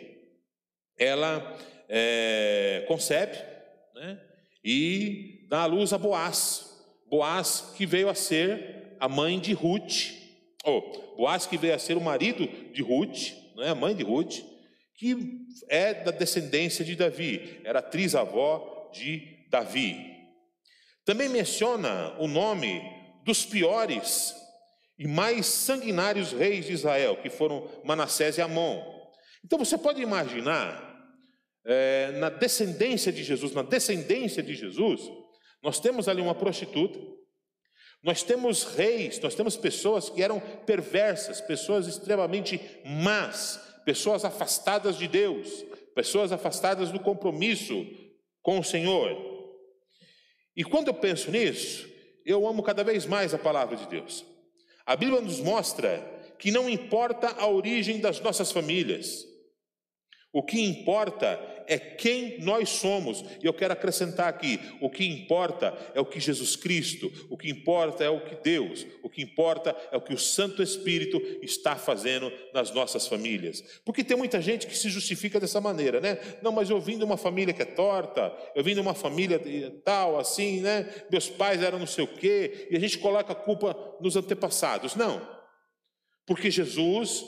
ela 0.96 1.58
é, 1.88 2.84
concebe, 2.86 3.36
né? 3.94 4.20
E 4.64 5.46
dá 5.48 5.62
à 5.62 5.66
luz 5.66 5.92
a 5.92 5.98
Boaz. 5.98 6.72
Boaz 7.08 7.72
que 7.76 7.84
veio 7.84 8.08
a 8.08 8.14
ser 8.14 8.96
a 8.98 9.08
mãe 9.08 9.38
de 9.38 9.52
Ruth, 9.52 10.14
ou 10.64 11.14
Boaz 11.16 11.46
que 11.46 11.58
veio 11.58 11.74
a 11.74 11.78
ser 11.78 11.96
o 11.96 12.00
marido 12.00 12.46
de 12.72 12.80
Ruth, 12.80 13.32
né, 13.56 13.68
a 13.68 13.74
mãe 13.74 13.94
de 13.94 14.02
Ruth, 14.02 14.36
que 14.94 15.16
é 15.68 15.92
da 15.92 16.10
descendência 16.10 16.84
de 16.84 16.96
Davi, 16.96 17.60
era 17.64 17.82
trisavó 17.82 18.73
de 18.94 19.46
Davi. 19.50 20.14
Também 21.04 21.28
menciona 21.28 22.14
o 22.18 22.26
nome 22.26 22.82
dos 23.24 23.44
piores 23.44 24.34
e 24.98 25.06
mais 25.06 25.46
sanguinários 25.46 26.32
reis 26.32 26.66
de 26.66 26.72
Israel, 26.72 27.16
que 27.16 27.28
foram 27.28 27.68
Manassés 27.84 28.38
e 28.38 28.40
Amon. 28.40 28.82
Então 29.44 29.58
você 29.58 29.76
pode 29.76 30.00
imaginar 30.00 30.92
é, 31.64 32.12
na 32.12 32.28
descendência 32.28 33.12
de 33.12 33.24
Jesus, 33.24 33.52
na 33.52 33.62
descendência 33.62 34.42
de 34.42 34.54
Jesus, 34.54 35.00
nós 35.62 35.80
temos 35.80 36.08
ali 36.08 36.20
uma 36.20 36.34
prostituta, 36.34 36.98
nós 38.02 38.22
temos 38.22 38.64
reis, 38.64 39.18
nós 39.20 39.34
temos 39.34 39.56
pessoas 39.56 40.10
que 40.10 40.22
eram 40.22 40.38
perversas, 40.38 41.40
pessoas 41.40 41.86
extremamente 41.86 42.60
más, 42.84 43.58
pessoas 43.84 44.24
afastadas 44.24 44.96
de 44.96 45.08
Deus, 45.08 45.64
pessoas 45.94 46.30
afastadas 46.30 46.90
do 46.90 47.00
compromisso 47.00 47.86
com 48.44 48.60
o 48.60 48.64
Senhor. 48.64 49.10
E 50.54 50.62
quando 50.62 50.88
eu 50.88 50.94
penso 50.94 51.30
nisso, 51.30 51.88
eu 52.24 52.46
amo 52.46 52.62
cada 52.62 52.84
vez 52.84 53.06
mais 53.06 53.34
a 53.34 53.38
palavra 53.38 53.74
de 53.74 53.88
Deus. 53.88 54.24
A 54.86 54.94
Bíblia 54.94 55.20
nos 55.20 55.40
mostra 55.40 55.98
que 56.38 56.52
não 56.52 56.68
importa 56.68 57.28
a 57.38 57.48
origem 57.48 58.00
das 58.00 58.20
nossas 58.20 58.52
famílias, 58.52 59.26
o 60.34 60.42
que 60.42 60.60
importa 60.60 61.40
é 61.68 61.78
quem 61.78 62.40
nós 62.40 62.68
somos. 62.68 63.24
E 63.40 63.46
eu 63.46 63.54
quero 63.54 63.72
acrescentar 63.72 64.28
aqui: 64.28 64.58
o 64.80 64.90
que 64.90 65.06
importa 65.06 65.72
é 65.94 66.00
o 66.00 66.04
que 66.04 66.18
Jesus 66.18 66.56
Cristo, 66.56 67.10
o 67.30 67.38
que 67.38 67.48
importa 67.48 68.02
é 68.02 68.10
o 68.10 68.20
que 68.20 68.34
Deus, 68.42 68.84
o 69.00 69.08
que 69.08 69.22
importa 69.22 69.74
é 69.92 69.96
o 69.96 70.00
que 70.00 70.12
o 70.12 70.18
Santo 70.18 70.60
Espírito 70.60 71.22
está 71.40 71.76
fazendo 71.76 72.32
nas 72.52 72.72
nossas 72.72 73.06
famílias. 73.06 73.62
Porque 73.84 74.02
tem 74.02 74.16
muita 74.16 74.42
gente 74.42 74.66
que 74.66 74.76
se 74.76 74.90
justifica 74.90 75.38
dessa 75.38 75.60
maneira, 75.60 76.00
né? 76.00 76.18
Não, 76.42 76.50
mas 76.50 76.68
eu 76.68 76.80
vim 76.80 76.98
de 76.98 77.04
uma 77.04 77.16
família 77.16 77.54
que 77.54 77.62
é 77.62 77.66
torta, 77.66 78.36
eu 78.56 78.64
vim 78.64 78.74
de 78.74 78.80
uma 78.80 78.94
família 78.94 79.40
tal, 79.84 80.18
assim, 80.18 80.60
né? 80.62 80.92
Meus 81.12 81.28
pais 81.28 81.62
eram 81.62 81.78
não 81.78 81.86
sei 81.86 82.02
o 82.02 82.08
quê, 82.08 82.66
e 82.72 82.76
a 82.76 82.80
gente 82.80 82.98
coloca 82.98 83.32
a 83.32 83.36
culpa 83.36 83.76
nos 84.00 84.16
antepassados. 84.16 84.96
Não. 84.96 85.22
Porque 86.26 86.50
Jesus, 86.50 87.24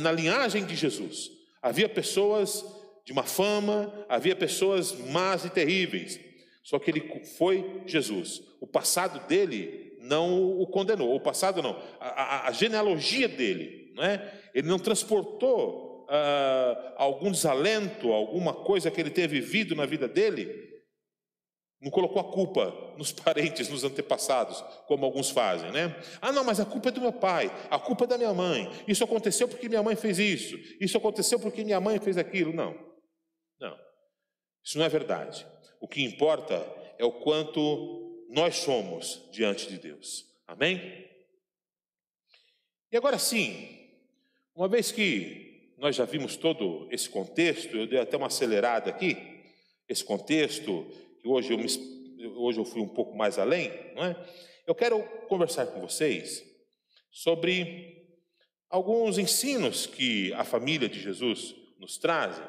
na 0.00 0.10
linhagem 0.10 0.64
de 0.64 0.74
Jesus, 0.74 1.39
Havia 1.62 1.88
pessoas 1.88 2.64
de 3.04 3.12
uma 3.12 3.24
fama, 3.24 3.92
havia 4.08 4.36
pessoas 4.36 4.92
más 5.10 5.44
e 5.44 5.50
terríveis. 5.50 6.18
Só 6.62 6.78
que 6.78 6.90
ele 6.90 7.24
foi 7.36 7.82
Jesus. 7.86 8.42
O 8.60 8.66
passado 8.66 9.26
dele 9.26 9.96
não 10.00 10.60
o 10.60 10.66
condenou. 10.66 11.14
O 11.14 11.20
passado 11.20 11.62
não. 11.62 11.80
A, 11.98 12.08
a, 12.08 12.48
a 12.48 12.52
genealogia 12.52 13.28
dele, 13.28 13.92
não 13.94 14.04
é? 14.04 14.32
Ele 14.54 14.68
não 14.68 14.78
transportou 14.78 16.06
uh, 16.08 16.92
algum 16.96 17.30
desalento, 17.30 18.12
alguma 18.12 18.52
coisa 18.52 18.90
que 18.90 19.00
ele 19.00 19.10
tenha 19.10 19.28
vivido 19.28 19.74
na 19.74 19.86
vida 19.86 20.06
dele 20.06 20.69
não 21.80 21.90
colocou 21.90 22.20
a 22.20 22.32
culpa 22.32 22.94
nos 22.98 23.10
parentes, 23.12 23.68
nos 23.68 23.84
antepassados, 23.84 24.60
como 24.86 25.04
alguns 25.04 25.30
fazem, 25.30 25.72
né? 25.72 25.96
Ah, 26.20 26.30
não, 26.30 26.44
mas 26.44 26.60
a 26.60 26.64
culpa 26.64 26.90
é 26.90 26.92
do 26.92 27.00
meu 27.00 27.12
pai, 27.12 27.50
a 27.70 27.78
culpa 27.78 28.04
é 28.04 28.08
da 28.08 28.18
minha 28.18 28.34
mãe. 28.34 28.70
Isso 28.86 29.02
aconteceu 29.02 29.48
porque 29.48 29.68
minha 29.68 29.82
mãe 29.82 29.96
fez 29.96 30.18
isso. 30.18 30.56
Isso 30.80 30.96
aconteceu 30.98 31.40
porque 31.40 31.64
minha 31.64 31.80
mãe 31.80 31.98
fez 31.98 32.18
aquilo. 32.18 32.52
Não. 32.52 32.74
Não. 33.58 33.76
Isso 34.62 34.78
não 34.78 34.84
é 34.84 34.88
verdade. 34.88 35.46
O 35.80 35.88
que 35.88 36.02
importa 36.02 36.54
é 36.98 37.04
o 37.04 37.12
quanto 37.12 38.26
nós 38.28 38.56
somos 38.56 39.26
diante 39.32 39.68
de 39.68 39.78
Deus. 39.78 40.26
Amém? 40.46 41.08
E 42.92 42.96
agora 42.96 43.18
sim, 43.18 43.88
uma 44.54 44.68
vez 44.68 44.92
que 44.92 45.74
nós 45.78 45.96
já 45.96 46.04
vimos 46.04 46.36
todo 46.36 46.88
esse 46.90 47.08
contexto, 47.08 47.74
eu 47.76 47.86
dei 47.86 47.98
até 47.98 48.16
uma 48.16 48.26
acelerada 48.26 48.90
aqui, 48.90 49.16
esse 49.88 50.04
contexto 50.04 50.86
que 51.20 51.28
hoje 51.28 51.52
eu, 51.52 51.58
me, 51.58 51.66
hoje 52.36 52.58
eu 52.58 52.64
fui 52.64 52.80
um 52.80 52.88
pouco 52.88 53.16
mais 53.16 53.38
além, 53.38 53.70
não 53.94 54.04
é? 54.04 54.16
eu 54.66 54.74
quero 54.74 55.02
conversar 55.28 55.66
com 55.66 55.80
vocês 55.80 56.44
sobre 57.10 58.06
alguns 58.68 59.18
ensinos 59.18 59.86
que 59.86 60.32
a 60.34 60.44
família 60.44 60.88
de 60.88 61.00
Jesus 61.00 61.54
nos 61.78 61.98
traz, 61.98 62.40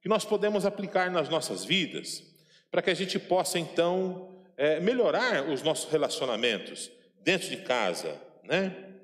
que 0.00 0.08
nós 0.08 0.24
podemos 0.24 0.64
aplicar 0.64 1.10
nas 1.10 1.28
nossas 1.28 1.64
vidas, 1.64 2.22
para 2.70 2.80
que 2.80 2.90
a 2.90 2.94
gente 2.94 3.18
possa 3.18 3.58
então 3.58 4.42
é, 4.56 4.80
melhorar 4.80 5.48
os 5.50 5.62
nossos 5.62 5.90
relacionamentos 5.90 6.90
dentro 7.22 7.48
de 7.48 7.58
casa, 7.58 8.18
né? 8.44 8.94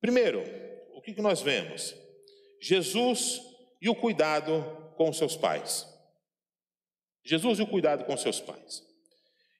Primeiro, 0.00 0.42
o 0.94 1.00
que, 1.00 1.14
que 1.14 1.22
nós 1.22 1.40
vemos? 1.40 1.94
Jesus 2.60 3.40
e 3.80 3.88
o 3.88 3.94
cuidado 3.94 4.62
com 4.96 5.12
seus 5.12 5.36
pais. 5.36 5.86
Jesus 7.24 7.58
e 7.58 7.62
o 7.62 7.66
cuidado 7.66 8.04
com 8.04 8.16
seus 8.16 8.40
pais. 8.40 8.82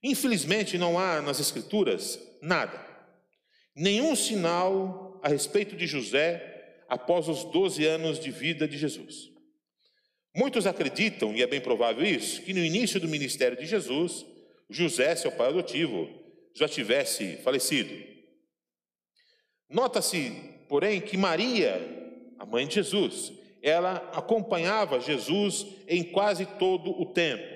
Infelizmente, 0.03 0.77
não 0.77 0.99
há 0.99 1.23
nas 1.23 1.39
Escrituras 1.39 2.19
nada, 2.41 2.85
nenhum 3.75 4.17
sinal 4.17 5.21
a 5.23 5.29
respeito 5.29 5.77
de 5.77 5.87
José 5.87 6.83
após 6.89 7.29
os 7.29 7.45
12 7.45 7.87
anos 7.87 8.19
de 8.19 8.31
vida 8.31 8.67
de 8.67 8.77
Jesus. 8.77 9.31
Muitos 10.35 10.67
acreditam, 10.67 11.35
e 11.35 11.43
é 11.43 11.47
bem 11.47 11.61
provável 11.61 12.05
isso, 12.05 12.43
que 12.43 12.53
no 12.53 12.65
início 12.65 12.99
do 12.99 13.07
ministério 13.07 13.57
de 13.57 13.67
Jesus, 13.67 14.27
José, 14.69 15.15
seu 15.15 15.31
pai 15.31 15.49
adotivo, 15.49 16.09
já 16.55 16.67
tivesse 16.67 17.37
falecido. 17.39 17.95
Nota-se, 19.69 20.31
porém, 20.69 21.01
que 21.01 21.17
Maria, 21.17 21.81
a 22.39 22.47
mãe 22.47 22.67
de 22.67 22.75
Jesus, 22.75 23.33
ela 23.63 23.97
acompanhava 24.13 25.01
Jesus 25.01 25.67
em 25.87 26.03
quase 26.03 26.45
todo 26.45 26.91
o 26.91 27.07
tempo. 27.07 27.52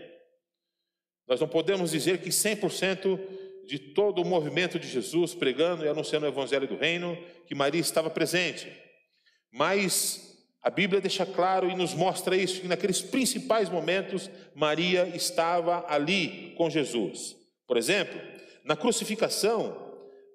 Nós 1.28 1.40
não 1.40 1.48
podemos 1.48 1.90
dizer 1.90 2.18
que 2.18 2.30
100% 2.30 3.18
de 3.66 3.78
todo 3.78 4.22
o 4.22 4.24
movimento 4.24 4.78
de 4.78 4.88
Jesus 4.88 5.34
pregando 5.34 5.84
e 5.84 5.88
anunciando 5.88 6.26
o 6.26 6.28
evangelho 6.28 6.68
do 6.68 6.76
reino, 6.76 7.18
que 7.46 7.54
Maria 7.54 7.80
estava 7.80 8.08
presente. 8.08 8.68
Mas 9.52 10.38
a 10.62 10.70
Bíblia 10.70 11.00
deixa 11.00 11.26
claro 11.26 11.68
e 11.68 11.74
nos 11.74 11.94
mostra 11.94 12.36
isso, 12.36 12.60
que 12.60 12.68
naqueles 12.68 13.00
principais 13.00 13.68
momentos 13.68 14.30
Maria 14.54 15.06
estava 15.14 15.84
ali 15.88 16.54
com 16.56 16.70
Jesus. 16.70 17.36
Por 17.66 17.76
exemplo, 17.76 18.20
na 18.64 18.76
crucificação, 18.76 19.76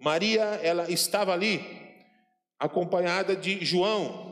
Maria 0.01 0.43
ela 0.61 0.91
estava 0.91 1.33
ali 1.33 1.63
acompanhada 2.59 3.35
de 3.35 3.63
João, 3.63 4.31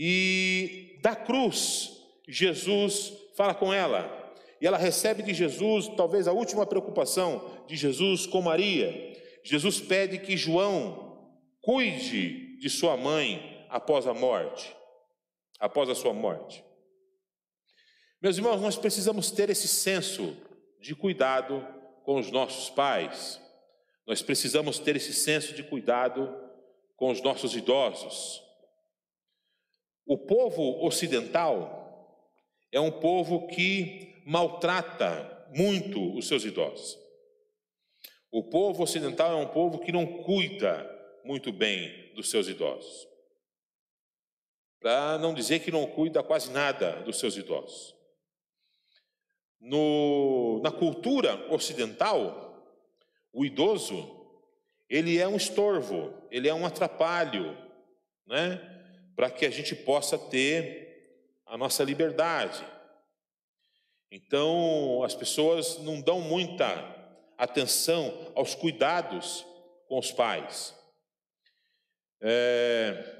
e 0.00 0.96
da 1.02 1.16
cruz, 1.16 1.90
Jesus 2.28 3.12
fala 3.36 3.52
com 3.52 3.74
ela, 3.74 4.17
e 4.60 4.66
ela 4.66 4.76
recebe 4.76 5.22
de 5.22 5.32
Jesus, 5.32 5.88
talvez 5.96 6.26
a 6.26 6.32
última 6.32 6.66
preocupação 6.66 7.64
de 7.66 7.76
Jesus 7.76 8.26
com 8.26 8.42
Maria. 8.42 9.16
Jesus 9.44 9.80
pede 9.80 10.18
que 10.18 10.36
João 10.36 11.30
cuide 11.60 12.58
de 12.58 12.68
sua 12.68 12.96
mãe 12.96 13.66
após 13.68 14.06
a 14.06 14.14
morte, 14.14 14.74
após 15.60 15.88
a 15.88 15.94
sua 15.94 16.12
morte. 16.12 16.64
Meus 18.20 18.36
irmãos, 18.36 18.60
nós 18.60 18.76
precisamos 18.76 19.30
ter 19.30 19.48
esse 19.48 19.68
senso 19.68 20.36
de 20.80 20.94
cuidado 20.94 21.64
com 22.04 22.18
os 22.18 22.30
nossos 22.30 22.68
pais. 22.68 23.40
Nós 24.06 24.22
precisamos 24.22 24.78
ter 24.78 24.96
esse 24.96 25.12
senso 25.12 25.54
de 25.54 25.62
cuidado 25.62 26.34
com 26.96 27.10
os 27.10 27.22
nossos 27.22 27.54
idosos. 27.54 28.42
O 30.04 30.18
povo 30.18 30.84
ocidental 30.84 31.78
é 32.72 32.80
um 32.80 32.90
povo 32.90 33.46
que 33.46 34.07
maltrata 34.28 35.48
muito 35.54 36.14
os 36.14 36.28
seus 36.28 36.44
idosos. 36.44 36.98
O 38.30 38.44
povo 38.44 38.82
ocidental 38.82 39.32
é 39.32 39.36
um 39.42 39.48
povo 39.48 39.78
que 39.78 39.90
não 39.90 40.22
cuida 40.22 40.86
muito 41.24 41.50
bem 41.50 42.12
dos 42.14 42.28
seus 42.28 42.46
idosos. 42.46 43.08
Para 44.80 45.16
não 45.16 45.32
dizer 45.32 45.60
que 45.60 45.70
não 45.70 45.86
cuida 45.86 46.22
quase 46.22 46.50
nada 46.50 47.00
dos 47.04 47.18
seus 47.18 47.38
idosos. 47.38 47.94
No, 49.58 50.60
na 50.62 50.70
cultura 50.70 51.50
ocidental, 51.50 52.70
o 53.32 53.46
idoso 53.46 54.14
ele 54.90 55.16
é 55.16 55.26
um 55.26 55.36
estorvo, 55.36 56.12
ele 56.30 56.50
é 56.50 56.54
um 56.54 56.66
atrapalho, 56.66 57.56
né? 58.26 58.60
Para 59.16 59.30
que 59.30 59.46
a 59.46 59.50
gente 59.50 59.74
possa 59.74 60.18
ter 60.18 61.40
a 61.46 61.56
nossa 61.56 61.82
liberdade. 61.82 62.77
Então, 64.10 65.02
as 65.04 65.14
pessoas 65.14 65.78
não 65.78 66.00
dão 66.00 66.20
muita 66.20 66.96
atenção 67.36 68.32
aos 68.34 68.54
cuidados 68.54 69.44
com 69.86 69.98
os 69.98 70.10
pais. 70.10 70.74
É, 72.20 73.16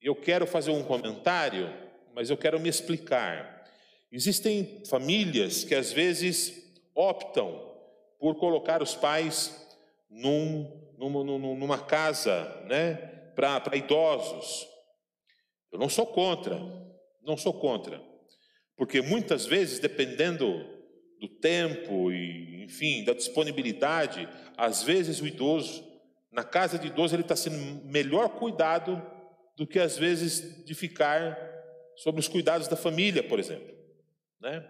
eu 0.00 0.16
quero 0.16 0.46
fazer 0.46 0.70
um 0.70 0.82
comentário, 0.82 1.72
mas 2.14 2.30
eu 2.30 2.36
quero 2.36 2.58
me 2.58 2.68
explicar. 2.68 3.64
Existem 4.10 4.82
famílias 4.86 5.62
que 5.62 5.74
às 5.74 5.92
vezes 5.92 6.72
optam 6.94 7.70
por 8.18 8.34
colocar 8.36 8.82
os 8.82 8.94
pais 8.94 9.66
num, 10.10 10.70
numa, 10.98 11.24
numa 11.24 11.78
casa 11.78 12.44
né, 12.66 12.94
para 13.34 13.76
idosos. 13.76 14.68
Eu 15.70 15.78
não 15.78 15.88
sou 15.88 16.06
contra, 16.06 16.60
não 17.22 17.36
sou 17.36 17.54
contra, 17.54 18.00
porque 18.76 19.00
muitas 19.00 19.46
vezes, 19.46 19.78
dependendo 19.78 20.64
do 21.20 21.28
tempo 21.28 22.10
e, 22.10 22.64
enfim, 22.64 23.04
da 23.04 23.12
disponibilidade, 23.12 24.28
às 24.56 24.82
vezes 24.82 25.20
o 25.20 25.26
idoso, 25.26 25.84
na 26.30 26.42
casa 26.42 26.78
de 26.78 26.88
idoso, 26.88 27.14
ele 27.14 27.22
está 27.22 27.36
sendo 27.36 27.84
melhor 27.84 28.30
cuidado 28.30 29.00
do 29.56 29.66
que 29.66 29.78
às 29.78 29.96
vezes 29.96 30.64
de 30.64 30.74
ficar 30.74 31.38
sobre 31.96 32.20
os 32.20 32.28
cuidados 32.28 32.68
da 32.68 32.76
família, 32.76 33.22
por 33.22 33.38
exemplo. 33.38 33.72
Né? 34.40 34.66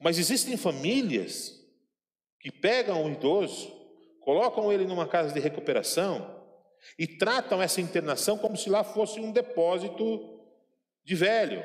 Mas 0.00 0.18
existem 0.18 0.56
famílias 0.56 1.52
que 2.40 2.50
pegam 2.50 3.04
o 3.04 3.12
idoso, 3.12 3.70
colocam 4.20 4.72
ele 4.72 4.84
numa 4.84 5.06
casa 5.06 5.32
de 5.32 5.40
recuperação 5.40 6.34
e 6.98 7.06
tratam 7.06 7.62
essa 7.62 7.80
internação 7.80 8.38
como 8.38 8.56
se 8.56 8.68
lá 8.68 8.82
fosse 8.82 9.20
um 9.20 9.32
depósito 9.32 10.40
de 11.04 11.14
velho. 11.14 11.62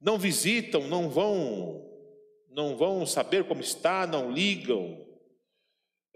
Não 0.00 0.18
visitam, 0.18 0.86
não 0.86 1.08
vão, 1.08 1.84
não 2.50 2.76
vão 2.76 3.04
saber 3.04 3.44
como 3.44 3.60
está, 3.60 4.06
não 4.06 4.30
ligam. 4.30 5.06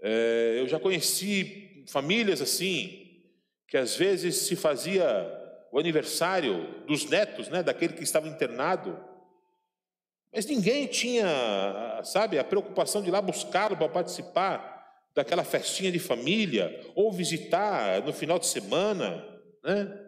É, 0.01 0.57
eu 0.59 0.67
já 0.67 0.79
conheci 0.79 1.83
famílias 1.87 2.41
assim 2.41 2.99
que 3.67 3.77
às 3.77 3.95
vezes 3.95 4.35
se 4.35 4.55
fazia 4.55 5.05
o 5.71 5.79
aniversário 5.79 6.85
dos 6.85 7.05
netos, 7.05 7.49
né, 7.49 7.63
daquele 7.63 7.93
que 7.93 8.03
estava 8.03 8.27
internado 8.27 8.97
mas 10.33 10.47
ninguém 10.47 10.87
tinha, 10.87 12.01
sabe, 12.03 12.39
a 12.39 12.43
preocupação 12.43 13.03
de 13.03 13.09
ir 13.09 13.11
lá 13.11 13.21
buscá-lo 13.21 13.77
para 13.77 13.87
participar 13.87 14.73
daquela 15.13 15.43
festinha 15.43 15.91
de 15.91 15.99
família, 15.99 16.81
ou 16.95 17.11
visitar 17.11 18.01
no 18.01 18.11
final 18.11 18.39
de 18.39 18.47
semana, 18.47 19.23
né? 19.63 20.02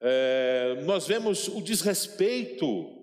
É, 0.00 0.76
nós 0.84 1.06
vemos 1.06 1.48
o 1.48 1.60
desrespeito 1.60 2.96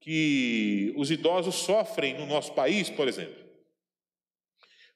que 0.00 0.92
os 0.96 1.10
idosos 1.10 1.54
sofrem 1.54 2.18
no 2.18 2.26
nosso 2.26 2.52
país, 2.52 2.90
por 2.90 3.08
exemplo. 3.08 3.42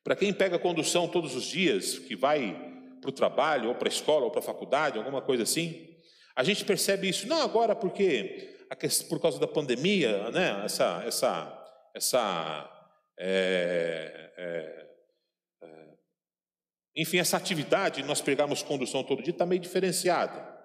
Para 0.03 0.17
quem 0.17 0.33
pega 0.33 0.59
condução 0.59 1.09
todos 1.09 1.35
os 1.35 1.45
dias, 1.45 1.99
que 1.99 2.15
vai 2.15 2.55
para 3.01 3.11
o 3.11 3.13
trabalho, 3.13 3.69
ou 3.69 3.75
para 3.75 3.89
a 3.89 3.93
escola, 3.93 4.25
ou 4.25 4.31
para 4.31 4.41
a 4.41 4.45
faculdade, 4.45 4.99
alguma 4.99 5.23
coisa 5.23 5.43
assim, 5.45 5.97
a 6.35 6.45
gente 6.45 6.65
percebe 6.65 7.09
isso, 7.09 7.27
não 7.27 7.41
agora 7.43 7.75
porque 7.75 8.55
por 9.09 9.21
causa 9.21 9.39
da 9.39 9.47
pandemia, 9.47 10.31
né, 10.31 10.65
essa, 10.65 11.03
essa, 11.07 11.67
essa 11.95 12.93
é, 13.19 14.33
é, 14.37 14.87
é, 15.63 15.89
enfim, 16.97 17.19
essa 17.19 17.37
atividade, 17.37 18.03
nós 18.03 18.21
pegarmos 18.21 18.63
condução 18.63 19.05
todo 19.05 19.23
dia, 19.23 19.33
está 19.33 19.47
meio 19.47 19.61
diferenciada. 19.61 20.56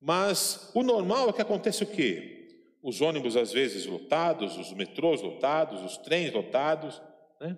Mas 0.00 0.70
o 0.74 0.82
normal 0.82 1.30
é 1.30 1.32
que 1.32 1.42
aconteça 1.42 1.84
o 1.84 1.86
quê? 1.86 2.32
Os 2.82 3.00
ônibus 3.00 3.36
às 3.36 3.52
vezes 3.52 3.86
lotados, 3.86 4.56
os 4.58 4.72
metrôs 4.72 5.22
lotados, 5.22 5.82
os 5.82 5.96
trens 5.98 6.32
lotados, 6.32 7.00
né? 7.40 7.56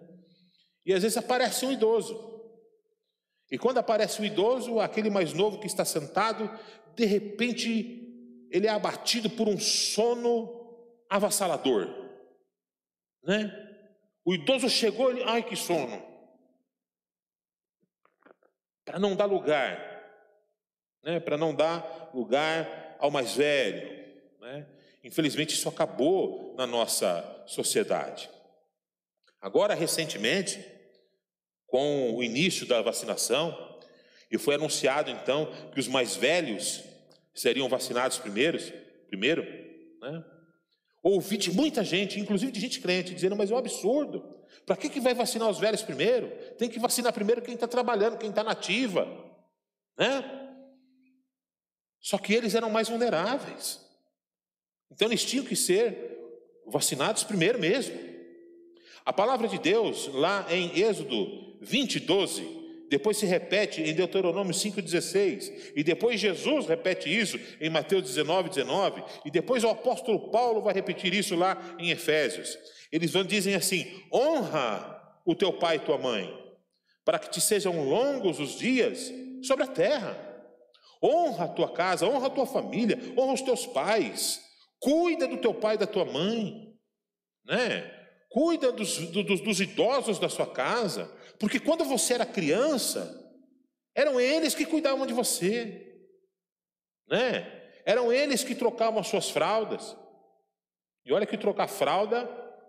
E 0.84 0.92
às 0.92 1.02
vezes 1.02 1.18
aparece 1.18 1.66
um 1.66 1.72
idoso. 1.72 2.36
E 3.50 3.58
quando 3.58 3.78
aparece 3.78 4.20
o 4.20 4.22
um 4.22 4.26
idoso, 4.26 4.80
aquele 4.80 5.10
mais 5.10 5.32
novo 5.32 5.58
que 5.58 5.66
está 5.66 5.84
sentado, 5.84 6.48
de 6.94 7.04
repente 7.04 8.48
ele 8.50 8.66
é 8.66 8.70
abatido 8.70 9.28
por 9.28 9.48
um 9.48 9.58
sono 9.58 10.54
avassalador, 11.10 11.88
né? 13.22 13.62
O 14.24 14.34
idoso 14.34 14.68
chegou, 14.68 15.10
ele, 15.10 15.22
ai 15.24 15.42
que 15.42 15.54
sono, 15.54 16.02
para 18.84 18.98
não 18.98 19.14
dar 19.14 19.26
lugar, 19.26 19.95
né? 21.06 21.20
Para 21.20 21.38
não 21.38 21.54
dar 21.54 22.10
lugar 22.12 22.96
ao 22.98 23.12
mais 23.12 23.36
velho, 23.36 24.04
né? 24.40 24.66
Infelizmente 25.04 25.54
isso 25.54 25.68
acabou 25.68 26.52
na 26.58 26.66
nossa 26.66 27.44
sociedade. 27.46 28.28
Agora 29.40 29.72
recentemente, 29.72 30.62
com 31.68 32.12
o 32.12 32.24
início 32.24 32.66
da 32.66 32.82
vacinação, 32.82 33.56
e 34.28 34.36
foi 34.36 34.56
anunciado 34.56 35.08
então 35.08 35.52
que 35.72 35.78
os 35.78 35.86
mais 35.86 36.16
velhos 36.16 36.82
seriam 37.32 37.68
vacinados 37.68 38.18
primeiros, 38.18 38.72
primeiro, 39.06 39.44
né? 40.02 40.24
Ouvi 41.04 41.36
de 41.36 41.52
muita 41.52 41.84
gente, 41.84 42.18
inclusive 42.18 42.50
de 42.50 42.58
gente 42.58 42.80
crente, 42.80 43.14
dizendo, 43.14 43.36
mas 43.36 43.52
é 43.52 43.54
um 43.54 43.58
absurdo. 43.58 44.44
Para 44.64 44.76
que, 44.76 44.88
que 44.88 44.98
vai 44.98 45.14
vacinar 45.14 45.48
os 45.48 45.60
velhos 45.60 45.82
primeiro? 45.82 46.32
Tem 46.58 46.68
que 46.68 46.80
vacinar 46.80 47.12
primeiro 47.12 47.42
quem 47.42 47.54
está 47.54 47.68
trabalhando, 47.68 48.18
quem 48.18 48.30
está 48.30 48.42
nativa. 48.42 49.06
Né? 49.96 50.45
Só 52.06 52.18
que 52.18 52.32
eles 52.32 52.54
eram 52.54 52.70
mais 52.70 52.88
vulneráveis. 52.88 53.84
Então 54.92 55.08
eles 55.08 55.24
tinham 55.24 55.44
que 55.44 55.56
ser 55.56 56.16
vacinados 56.64 57.24
primeiro 57.24 57.58
mesmo. 57.58 57.98
A 59.04 59.12
palavra 59.12 59.48
de 59.48 59.58
Deus, 59.58 60.06
lá 60.14 60.46
em 60.48 60.78
Êxodo 60.78 61.58
20, 61.60 61.98
12, 61.98 62.86
depois 62.88 63.16
se 63.16 63.26
repete 63.26 63.82
em 63.82 63.92
Deuteronômio 63.92 64.54
5,16, 64.54 65.72
e 65.74 65.82
depois 65.82 66.20
Jesus 66.20 66.68
repete 66.68 67.08
isso 67.08 67.40
em 67.60 67.68
Mateus 67.68 68.04
19, 68.04 68.50
19, 68.50 69.02
e 69.24 69.30
depois 69.32 69.64
o 69.64 69.68
apóstolo 69.68 70.30
Paulo 70.30 70.62
vai 70.62 70.74
repetir 70.74 71.12
isso 71.12 71.34
lá 71.34 71.60
em 71.76 71.90
Efésios. 71.90 72.56
Eles 72.92 73.10
vão 73.10 73.24
dizem 73.24 73.56
assim: 73.56 73.84
honra 74.12 75.18
o 75.24 75.34
teu 75.34 75.52
pai 75.52 75.74
e 75.74 75.80
tua 75.80 75.98
mãe, 75.98 76.32
para 77.04 77.18
que 77.18 77.30
te 77.30 77.40
sejam 77.40 77.84
longos 77.84 78.38
os 78.38 78.56
dias 78.56 79.12
sobre 79.42 79.64
a 79.64 79.66
terra. 79.68 80.35
Honra 81.02 81.44
a 81.44 81.48
tua 81.48 81.72
casa, 81.72 82.06
honra 82.06 82.28
a 82.28 82.30
tua 82.30 82.46
família, 82.46 82.98
honra 83.16 83.34
os 83.34 83.42
teus 83.42 83.66
pais, 83.66 84.42
cuida 84.80 85.26
do 85.26 85.38
teu 85.38 85.52
pai 85.54 85.74
e 85.74 85.78
da 85.78 85.86
tua 85.86 86.04
mãe, 86.04 86.74
né? 87.44 87.92
Cuida 88.30 88.72
dos, 88.72 88.98
dos, 89.10 89.40
dos 89.40 89.60
idosos 89.60 90.18
da 90.18 90.28
sua 90.28 90.46
casa, 90.46 91.10
porque 91.38 91.60
quando 91.60 91.84
você 91.84 92.14
era 92.14 92.26
criança, 92.26 93.24
eram 93.94 94.20
eles 94.20 94.54
que 94.54 94.66
cuidavam 94.66 95.06
de 95.06 95.14
você, 95.14 95.86
né? 97.08 97.52
Eram 97.84 98.12
eles 98.12 98.42
que 98.42 98.54
trocavam 98.54 99.00
as 99.00 99.06
suas 99.06 99.30
fraldas. 99.30 99.96
E 101.04 101.12
olha 101.12 101.26
que 101.26 101.38
trocar 101.38 101.68
fralda 101.68 102.28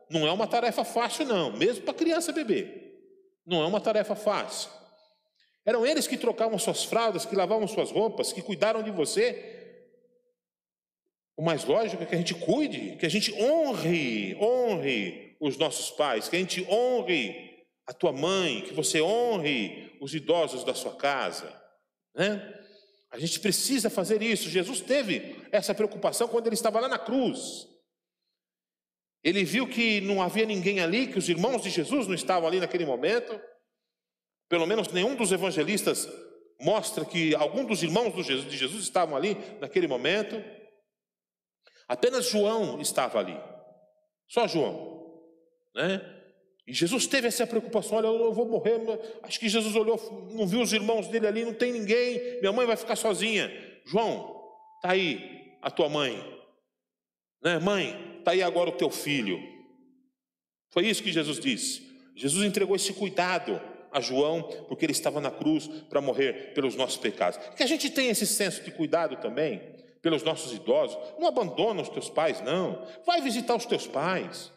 não 0.10 0.28
é 0.28 0.32
uma 0.32 0.48
tarefa 0.48 0.84
fácil, 0.84 1.26
não, 1.26 1.52
mesmo 1.52 1.84
para 1.84 1.94
criança 1.94 2.32
beber. 2.32 2.88
Não 3.46 3.64
é 3.64 3.66
uma 3.66 3.82
tarefa 3.82 4.16
fácil. 4.16 4.70
Eram 5.68 5.86
eles 5.86 6.08
que 6.08 6.18
trocavam 6.18 6.58
suas 6.58 6.86
fraldas, 6.86 7.26
que 7.26 7.36
lavavam 7.36 7.68
suas 7.68 7.92
roupas, 7.92 8.32
que 8.32 8.42
cuidaram 8.42 8.82
de 8.82 8.90
você. 8.90 9.84
O 11.36 11.44
mais 11.44 11.66
lógico 11.66 12.02
é 12.02 12.06
que 12.06 12.16
a 12.16 12.18
gente 12.18 12.34
cuide, 12.34 12.96
que 12.96 13.06
a 13.06 13.10
gente 13.10 13.34
honre, 13.34 14.34
honre 14.36 15.36
os 15.42 15.58
nossos 15.58 15.92
pais, 15.92 16.30
que 16.30 16.38
a 16.38 16.40
gente 16.40 16.66
honre 16.70 17.66
a 17.86 17.92
tua 17.92 18.14
mãe, 18.14 18.62
que 18.62 18.74
você 18.74 19.02
honre 19.02 19.98
os 20.00 20.16
idosos 20.16 20.64
da 20.64 20.74
sua 20.74 20.96
casa, 20.96 21.54
né? 22.16 22.64
A 23.12 23.20
gente 23.20 23.38
precisa 23.42 23.90
fazer 23.90 24.22
isso. 24.22 24.50
Jesus 24.50 24.80
teve 24.80 25.36
essa 25.52 25.76
preocupação 25.76 26.30
quando 26.30 26.48
ele 26.48 26.56
estava 26.56 26.80
lá 26.80 26.88
na 26.88 26.98
cruz. 26.98 27.68
Ele 29.22 29.44
viu 29.44 29.68
que 29.68 30.00
não 30.00 30.22
havia 30.22 30.46
ninguém 30.46 30.80
ali, 30.80 31.08
que 31.08 31.20
os 31.20 31.28
irmãos 31.28 31.62
de 31.62 31.70
Jesus 31.70 32.08
não 32.08 32.16
estavam 32.16 32.48
ali 32.48 32.62
naquele 32.62 32.86
momento. 32.86 33.38
Pelo 34.50 34.66
menos 34.66 34.88
nenhum 34.90 35.16
dos 35.16 35.32
evangelistas 35.32 36.08
mostra 36.60 37.06
que 37.06 37.36
algum 37.36 37.66
dos 37.66 37.84
irmãos 37.84 38.14
de 38.26 38.58
Jesus 38.58 38.84
estavam 38.84 39.16
ali 39.16 39.38
naquele 39.60 39.88
momento. 39.88 40.42
Apenas 41.88 42.30
João 42.30 42.82
estava 42.82 43.20
ali. 43.20 43.38
Só 44.28 44.48
João, 44.48 45.22
né? 45.76 46.02
E 46.66 46.74
Jesus 46.74 47.08
teve 47.08 47.28
essa 47.28 47.48
preocupação: 47.48 47.98
olha, 47.98 48.08
eu 48.08 48.34
vou 48.34 48.46
morrer. 48.46 48.82
Acho 49.24 49.40
que 49.40 49.48
Jesus 49.48 49.76
olhou, 49.76 49.98
não 50.34 50.46
viu 50.46 50.62
os 50.62 50.74
irmãos 50.74 51.08
dele 51.08 51.28
ali, 51.28 51.46
não 51.46 51.54
tem 51.54 51.72
ninguém, 51.72 52.40
minha 52.40 52.52
mãe 52.52 52.66
vai 52.66 52.76
ficar 52.76 52.96
sozinha. 52.96 53.50
João, 53.86 54.36
está 54.76 54.92
aí 54.92 55.58
a 55.62 55.72
tua 55.72 55.88
mãe, 55.88 56.22
né? 57.42 57.58
Mãe, 57.60 58.18
está 58.20 58.32
aí 58.32 58.44
agora 58.44 58.70
o 58.70 58.78
teu 58.78 58.90
filho. 58.90 59.40
Foi 60.72 60.86
isso 60.86 61.02
que 61.02 61.12
Jesus 61.12 61.40
disse. 61.40 61.88
Jesus 62.16 62.46
entregou 62.46 62.76
esse 62.76 62.92
cuidado 62.94 63.62
a 63.98 64.02
João, 64.02 64.44
porque 64.68 64.86
ele 64.86 64.92
estava 64.92 65.20
na 65.20 65.32
cruz 65.32 65.68
para 65.90 66.02
morrer 66.02 66.54
pelos 66.54 66.76
nossos 66.76 66.98
pecados. 66.98 67.40
Que 67.56 67.64
a 67.64 67.68
gente 67.68 67.90
tenha 67.90 68.12
esse 68.12 68.26
senso 68.26 68.64
de 68.64 68.72
cuidado 68.72 69.18
também 69.18 69.62
pelos 70.02 70.24
nossos 70.24 70.54
idosos. 70.54 70.98
Não 71.20 71.28
abandona 71.28 71.82
os 71.82 71.90
teus 71.90 72.10
pais, 72.10 72.42
não. 72.42 72.86
Vai 73.06 73.22
visitar 73.22 73.56
os 73.56 73.66
teus 73.66 73.88
pais, 73.88 74.52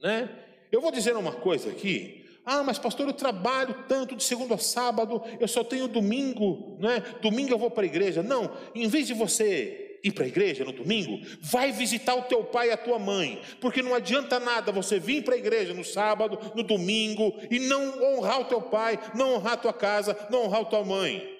né? 0.00 0.28
Eu 0.70 0.80
vou 0.80 0.90
dizer 0.90 1.16
uma 1.16 1.32
coisa 1.32 1.70
aqui. 1.70 2.24
Ah, 2.44 2.62
mas 2.62 2.78
pastor, 2.78 3.08
eu 3.08 3.12
trabalho 3.12 3.84
tanto 3.88 4.14
de 4.14 4.22
segunda 4.22 4.54
a 4.54 4.58
sábado, 4.58 5.20
eu 5.40 5.48
só 5.48 5.64
tenho 5.64 5.88
domingo, 5.88 6.76
não 6.78 6.90
é? 6.90 7.00
Domingo 7.20 7.52
eu 7.52 7.58
vou 7.58 7.70
para 7.70 7.82
a 7.82 7.86
igreja. 7.86 8.22
Não, 8.22 8.56
em 8.74 8.86
vez 8.88 9.06
de 9.06 9.14
você 9.14 9.85
ir 10.02 10.12
para 10.12 10.24
a 10.24 10.28
igreja 10.28 10.64
no 10.64 10.72
domingo, 10.72 11.24
vai 11.40 11.72
visitar 11.72 12.14
o 12.14 12.22
teu 12.22 12.44
pai 12.44 12.68
e 12.68 12.72
a 12.72 12.76
tua 12.76 12.98
mãe, 12.98 13.40
porque 13.60 13.82
não 13.82 13.94
adianta 13.94 14.38
nada 14.38 14.72
você 14.72 14.98
vir 14.98 15.24
para 15.24 15.34
a 15.34 15.38
igreja 15.38 15.74
no 15.74 15.84
sábado, 15.84 16.52
no 16.54 16.62
domingo 16.62 17.34
e 17.50 17.58
não 17.58 18.02
honrar 18.02 18.40
o 18.40 18.44
teu 18.44 18.62
pai, 18.62 18.98
não 19.14 19.34
honrar 19.34 19.54
a 19.54 19.58
tua 19.58 19.72
casa, 19.72 20.16
não 20.30 20.44
honrar 20.44 20.62
a 20.62 20.64
tua 20.64 20.84
mãe. 20.84 21.36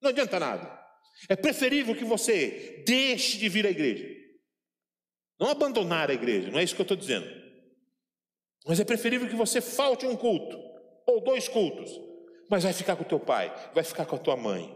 Não 0.00 0.10
adianta 0.10 0.38
nada. 0.38 0.84
É 1.28 1.36
preferível 1.36 1.94
que 1.94 2.04
você 2.04 2.82
deixe 2.86 3.38
de 3.38 3.48
vir 3.48 3.66
à 3.66 3.70
igreja. 3.70 4.06
Não 5.38 5.48
abandonar 5.48 6.10
a 6.10 6.14
igreja, 6.14 6.50
não 6.50 6.58
é 6.58 6.62
isso 6.62 6.74
que 6.74 6.80
eu 6.80 6.84
estou 6.84 6.96
dizendo. 6.96 7.28
Mas 8.66 8.80
é 8.80 8.84
preferível 8.84 9.28
que 9.28 9.36
você 9.36 9.60
falte 9.60 10.06
um 10.06 10.16
culto, 10.16 10.58
ou 11.06 11.22
dois 11.22 11.48
cultos, 11.48 11.90
mas 12.48 12.64
vai 12.64 12.72
ficar 12.72 12.96
com 12.96 13.02
o 13.02 13.08
teu 13.08 13.20
pai, 13.20 13.54
vai 13.74 13.84
ficar 13.84 14.06
com 14.06 14.16
a 14.16 14.18
tua 14.18 14.36
mãe. 14.36 14.74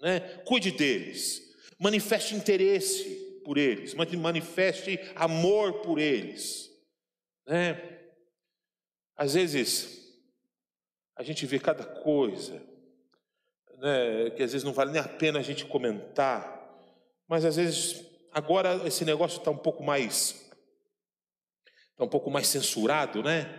Né? 0.00 0.20
Cuide 0.46 0.70
deles, 0.70 1.40
manifeste 1.82 2.34
interesse 2.36 3.40
por 3.44 3.58
eles, 3.58 3.92
manifeste 3.94 5.00
amor 5.16 5.80
por 5.80 5.98
eles. 5.98 6.70
Né? 7.44 8.00
Às 9.16 9.34
vezes, 9.34 10.14
a 11.16 11.24
gente 11.24 11.44
vê 11.44 11.58
cada 11.58 11.84
coisa, 11.84 12.62
né, 13.78 14.30
que 14.30 14.44
às 14.44 14.52
vezes 14.52 14.62
não 14.62 14.72
vale 14.72 14.92
nem 14.92 15.00
a 15.00 15.08
pena 15.08 15.40
a 15.40 15.42
gente 15.42 15.66
comentar, 15.66 16.62
mas 17.26 17.44
às 17.44 17.56
vezes, 17.56 18.04
agora 18.30 18.86
esse 18.86 19.04
negócio 19.04 19.38
está 19.38 19.50
um 19.50 19.58
pouco 19.58 19.82
mais 19.82 20.40
está 21.90 22.04
um 22.04 22.08
pouco 22.08 22.30
mais 22.30 22.46
censurado, 22.46 23.22
né? 23.22 23.58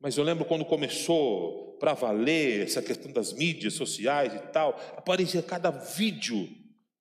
Mas 0.00 0.16
eu 0.16 0.24
lembro 0.24 0.44
quando 0.44 0.64
começou 0.64 1.76
para 1.78 1.94
valer 1.94 2.64
essa 2.64 2.82
questão 2.82 3.12
das 3.12 3.32
mídias 3.32 3.74
sociais 3.74 4.34
e 4.34 4.38
tal, 4.52 4.70
aparecia 4.96 5.42
cada 5.42 5.70
vídeo, 5.70 6.48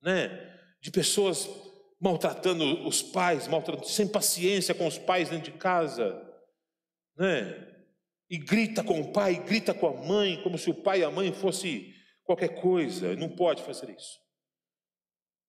né? 0.01 0.57
De 0.80 0.92
pessoas 0.92 1.50
maltratando 2.00 2.88
os 2.88 3.02
pais, 3.02 3.48
maltratando, 3.48 3.88
sem 3.88 4.08
paciência 4.08 4.76
com 4.76 4.88
os 4.88 4.98
pais 4.98 5.30
dentro 5.30 5.52
de 5.52 5.58
casa, 5.58 6.24
né? 7.18 7.76
E 8.30 8.38
grita 8.38 8.84
com 8.84 9.00
o 9.00 9.12
pai, 9.12 9.36
grita 9.44 9.74
com 9.74 9.88
a 9.88 9.94
mãe, 9.94 10.42
como 10.44 10.58
se 10.58 10.70
o 10.70 10.74
pai 10.74 11.00
e 11.00 11.04
a 11.04 11.10
mãe 11.10 11.32
fosse 11.32 11.94
qualquer 12.24 12.62
coisa. 12.62 13.16
Não 13.16 13.30
pode 13.30 13.63
fazer 13.63 13.90
isso. 13.90 14.20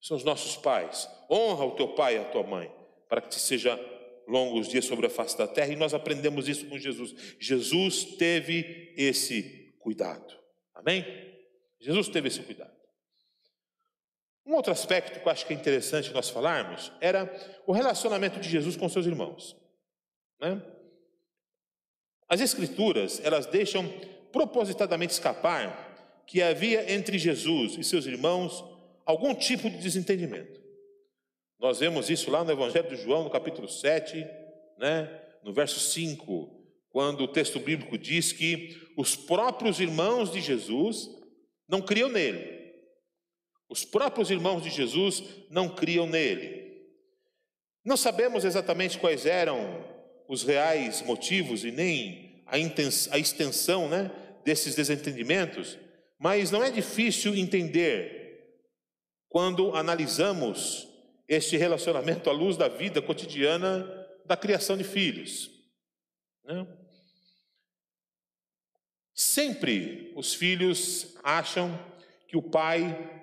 São 0.00 0.16
os 0.16 0.24
nossos 0.24 0.56
pais. 0.56 1.08
Honra 1.28 1.64
o 1.64 1.74
teu 1.74 1.88
pai 1.94 2.16
e 2.16 2.18
a 2.18 2.24
tua 2.24 2.44
mãe, 2.44 2.72
para 3.08 3.20
que 3.20 3.28
te 3.28 3.40
seja 3.40 3.78
longos 4.28 4.68
dias 4.68 4.84
sobre 4.84 5.06
a 5.06 5.10
face 5.10 5.36
da 5.36 5.48
terra, 5.48 5.72
e 5.72 5.76
nós 5.76 5.94
aprendemos 5.94 6.48
isso 6.48 6.66
com 6.66 6.78
Jesus. 6.78 7.14
Jesus 7.40 8.04
teve 8.16 8.94
esse 8.96 9.74
cuidado. 9.80 10.38
Amém? 10.74 11.04
Jesus 11.80 12.08
teve 12.08 12.28
esse 12.28 12.42
cuidado. 12.42 12.77
Um 14.48 14.54
outro 14.54 14.72
aspecto 14.72 15.20
que 15.20 15.28
eu 15.28 15.30
acho 15.30 15.44
que 15.44 15.52
é 15.52 15.56
interessante 15.56 16.10
nós 16.10 16.30
falarmos 16.30 16.90
era 17.02 17.30
o 17.66 17.72
relacionamento 17.72 18.40
de 18.40 18.48
Jesus 18.48 18.76
com 18.76 18.88
seus 18.88 19.04
irmãos. 19.04 19.54
Né? 20.40 20.62
As 22.26 22.40
Escrituras, 22.40 23.20
elas 23.22 23.44
deixam 23.44 23.86
propositadamente 24.32 25.12
escapar 25.12 26.24
que 26.26 26.40
havia 26.40 26.90
entre 26.90 27.18
Jesus 27.18 27.76
e 27.76 27.84
seus 27.84 28.06
irmãos 28.06 28.64
algum 29.04 29.34
tipo 29.34 29.68
de 29.68 29.76
desentendimento. 29.76 30.58
Nós 31.60 31.80
vemos 31.80 32.08
isso 32.08 32.30
lá 32.30 32.42
no 32.42 32.50
Evangelho 32.50 32.88
de 32.88 32.96
João, 32.96 33.24
no 33.24 33.30
capítulo 33.30 33.68
7, 33.68 34.26
né, 34.78 35.24
no 35.44 35.52
verso 35.52 35.78
5, 35.78 36.48
quando 36.88 37.24
o 37.24 37.28
texto 37.28 37.60
bíblico 37.60 37.98
diz 37.98 38.32
que 38.32 38.80
os 38.96 39.14
próprios 39.14 39.78
irmãos 39.78 40.32
de 40.32 40.40
Jesus 40.40 41.10
não 41.68 41.82
criam 41.82 42.08
nele. 42.08 42.57
Os 43.68 43.84
próprios 43.84 44.30
irmãos 44.30 44.62
de 44.62 44.70
Jesus 44.70 45.22
não 45.50 45.68
criam 45.68 46.06
nele. 46.06 46.68
Não 47.84 47.96
sabemos 47.96 48.44
exatamente 48.44 48.98
quais 48.98 49.26
eram 49.26 49.84
os 50.26 50.42
reais 50.42 51.02
motivos 51.02 51.64
e 51.64 51.70
nem 51.70 52.42
a, 52.46 52.56
a 53.14 53.18
extensão 53.18 53.88
né, 53.88 54.10
desses 54.44 54.74
desentendimentos, 54.74 55.78
mas 56.18 56.50
não 56.50 56.62
é 56.64 56.70
difícil 56.70 57.34
entender 57.34 58.18
quando 59.28 59.74
analisamos 59.74 60.88
este 61.28 61.56
relacionamento 61.56 62.30
à 62.30 62.32
luz 62.32 62.56
da 62.56 62.68
vida 62.68 63.02
cotidiana 63.02 63.86
da 64.24 64.36
criação 64.36 64.76
de 64.76 64.84
filhos. 64.84 65.50
Né? 66.44 66.66
Sempre 69.14 70.12
os 70.16 70.34
filhos 70.34 71.16
acham 71.22 71.78
que 72.26 72.36
o 72.36 72.42
pai 72.42 73.17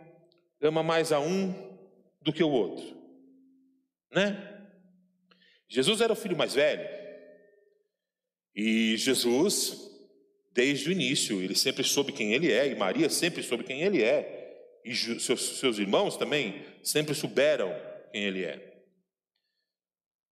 ama 0.66 0.84
mais 0.84 1.12
a 1.12 1.20
um 1.20 1.54
do 2.22 2.34
que 2.34 2.44
o 2.44 2.50
outro, 2.50 2.86
né? 4.12 4.52
Jesus 5.68 6.02
era 6.02 6.14
o 6.14 6.16
filho 6.16 6.38
mais 6.38 6.54
velho 6.54 6.88
e 8.56 8.96
Jesus, 8.96 9.92
desde 10.54 10.88
o 10.88 10.92
início, 10.92 11.42
ele 11.42 11.56
sempre 11.56 11.84
soube 11.84 12.14
quem 12.14 12.34
ele 12.34 12.52
é 12.52 12.68
e 12.68 12.76
Maria 12.76 13.10
sempre 13.10 13.44
soube 13.44 13.64
quem 13.64 13.82
ele 13.82 14.02
é 14.02 14.82
e 14.86 14.96
seus, 14.96 15.60
seus 15.60 15.78
irmãos 15.78 16.16
também 16.16 16.64
sempre 16.82 17.14
souberam 17.14 17.76
quem 18.12 18.24
ele 18.24 18.46
é. 18.46 18.74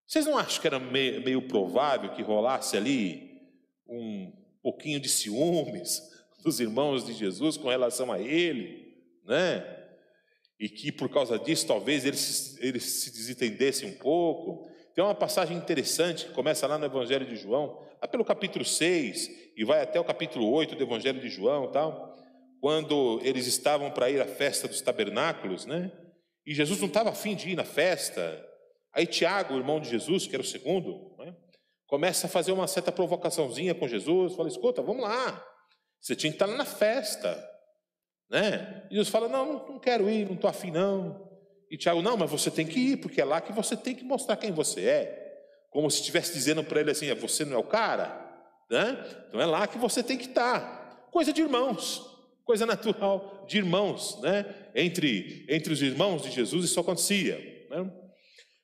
Vocês 0.06 0.26
não 0.26 0.38
acham 0.38 0.60
que 0.60 0.66
era 0.66 0.78
meio, 0.78 1.24
meio 1.24 1.48
provável 1.48 2.14
que 2.14 2.22
rolasse 2.22 2.76
ali 2.76 3.40
um 3.88 4.30
pouquinho 4.62 5.00
de 5.00 5.08
ciúmes 5.08 6.00
dos 6.44 6.60
irmãos 6.60 7.04
de 7.04 7.14
Jesus 7.14 7.56
com 7.56 7.68
relação 7.68 8.12
a 8.12 8.20
ele, 8.20 8.94
né? 9.24 9.81
E 10.62 10.68
que 10.68 10.92
por 10.92 11.08
causa 11.08 11.36
disso 11.40 11.66
talvez 11.66 12.04
eles 12.04 12.56
eles 12.60 12.84
se 12.84 13.10
desentendessem 13.10 13.88
um 13.88 13.94
pouco. 13.94 14.70
Tem 14.94 15.02
uma 15.02 15.12
passagem 15.12 15.56
interessante 15.56 16.26
que 16.26 16.32
começa 16.32 16.68
lá 16.68 16.78
no 16.78 16.84
Evangelho 16.86 17.26
de 17.26 17.34
João, 17.34 17.84
lá 18.00 18.06
pelo 18.06 18.24
capítulo 18.24 18.64
6 18.64 19.54
e 19.56 19.64
vai 19.64 19.82
até 19.82 19.98
o 19.98 20.04
capítulo 20.04 20.48
8 20.52 20.76
do 20.76 20.84
Evangelho 20.84 21.20
de 21.20 21.28
João, 21.28 21.72
tal, 21.72 22.16
quando 22.60 23.20
eles 23.24 23.48
estavam 23.48 23.90
para 23.90 24.08
ir 24.08 24.20
à 24.20 24.24
festa 24.24 24.68
dos 24.68 24.80
tabernáculos, 24.80 25.66
né? 25.66 25.90
E 26.46 26.54
Jesus 26.54 26.78
não 26.78 26.86
estava 26.86 27.10
afim 27.10 27.34
de 27.34 27.50
ir 27.50 27.56
na 27.56 27.64
festa. 27.64 28.40
Aí 28.92 29.04
Tiago, 29.04 29.56
irmão 29.56 29.80
de 29.80 29.90
Jesus, 29.90 30.28
que 30.28 30.36
era 30.36 30.44
o 30.44 30.46
segundo, 30.46 31.16
né, 31.18 31.34
começa 31.88 32.28
a 32.28 32.30
fazer 32.30 32.52
uma 32.52 32.68
certa 32.68 32.92
provocaçãozinha 32.92 33.74
com 33.74 33.88
Jesus. 33.88 34.36
Fala: 34.36 34.48
escuta, 34.48 34.80
vamos 34.80 35.02
lá. 35.02 35.44
Você 36.00 36.14
tinha 36.14 36.30
que 36.30 36.36
estar 36.36 36.46
na 36.46 36.64
festa. 36.64 37.51
Né? 38.32 38.84
E 38.90 39.04
fala: 39.04 39.28
não, 39.28 39.68
não 39.68 39.78
quero 39.78 40.08
ir, 40.08 40.24
não 40.24 40.34
estou 40.34 40.48
afim 40.48 40.70
não. 40.70 41.30
E 41.70 41.76
Tiago: 41.76 42.00
não, 42.00 42.16
mas 42.16 42.30
você 42.30 42.50
tem 42.50 42.66
que 42.66 42.80
ir, 42.80 42.96
porque 42.96 43.20
é 43.20 43.24
lá 43.26 43.42
que 43.42 43.52
você 43.52 43.76
tem 43.76 43.94
que 43.94 44.02
mostrar 44.02 44.38
quem 44.38 44.50
você 44.50 44.80
é. 44.80 45.22
Como 45.70 45.90
se 45.90 46.00
estivesse 46.00 46.32
dizendo 46.32 46.64
para 46.64 46.80
ele 46.80 46.90
assim: 46.90 47.08
é, 47.08 47.14
você 47.14 47.44
não 47.44 47.56
é 47.56 47.58
o 47.58 47.64
cara. 47.64 48.20
Né? 48.70 48.98
Então 49.28 49.38
é 49.38 49.44
lá 49.44 49.66
que 49.66 49.76
você 49.76 50.02
tem 50.02 50.16
que 50.16 50.28
estar. 50.28 51.08
Coisa 51.12 51.30
de 51.30 51.42
irmãos. 51.42 52.10
Coisa 52.42 52.64
natural 52.64 53.44
de 53.46 53.58
irmãos, 53.58 54.18
né? 54.22 54.46
Entre, 54.74 55.46
entre 55.48 55.70
os 55.72 55.82
irmãos 55.82 56.22
de 56.22 56.30
Jesus 56.30 56.64
isso 56.64 56.80
acontecia. 56.80 57.36
Né? 57.70 57.92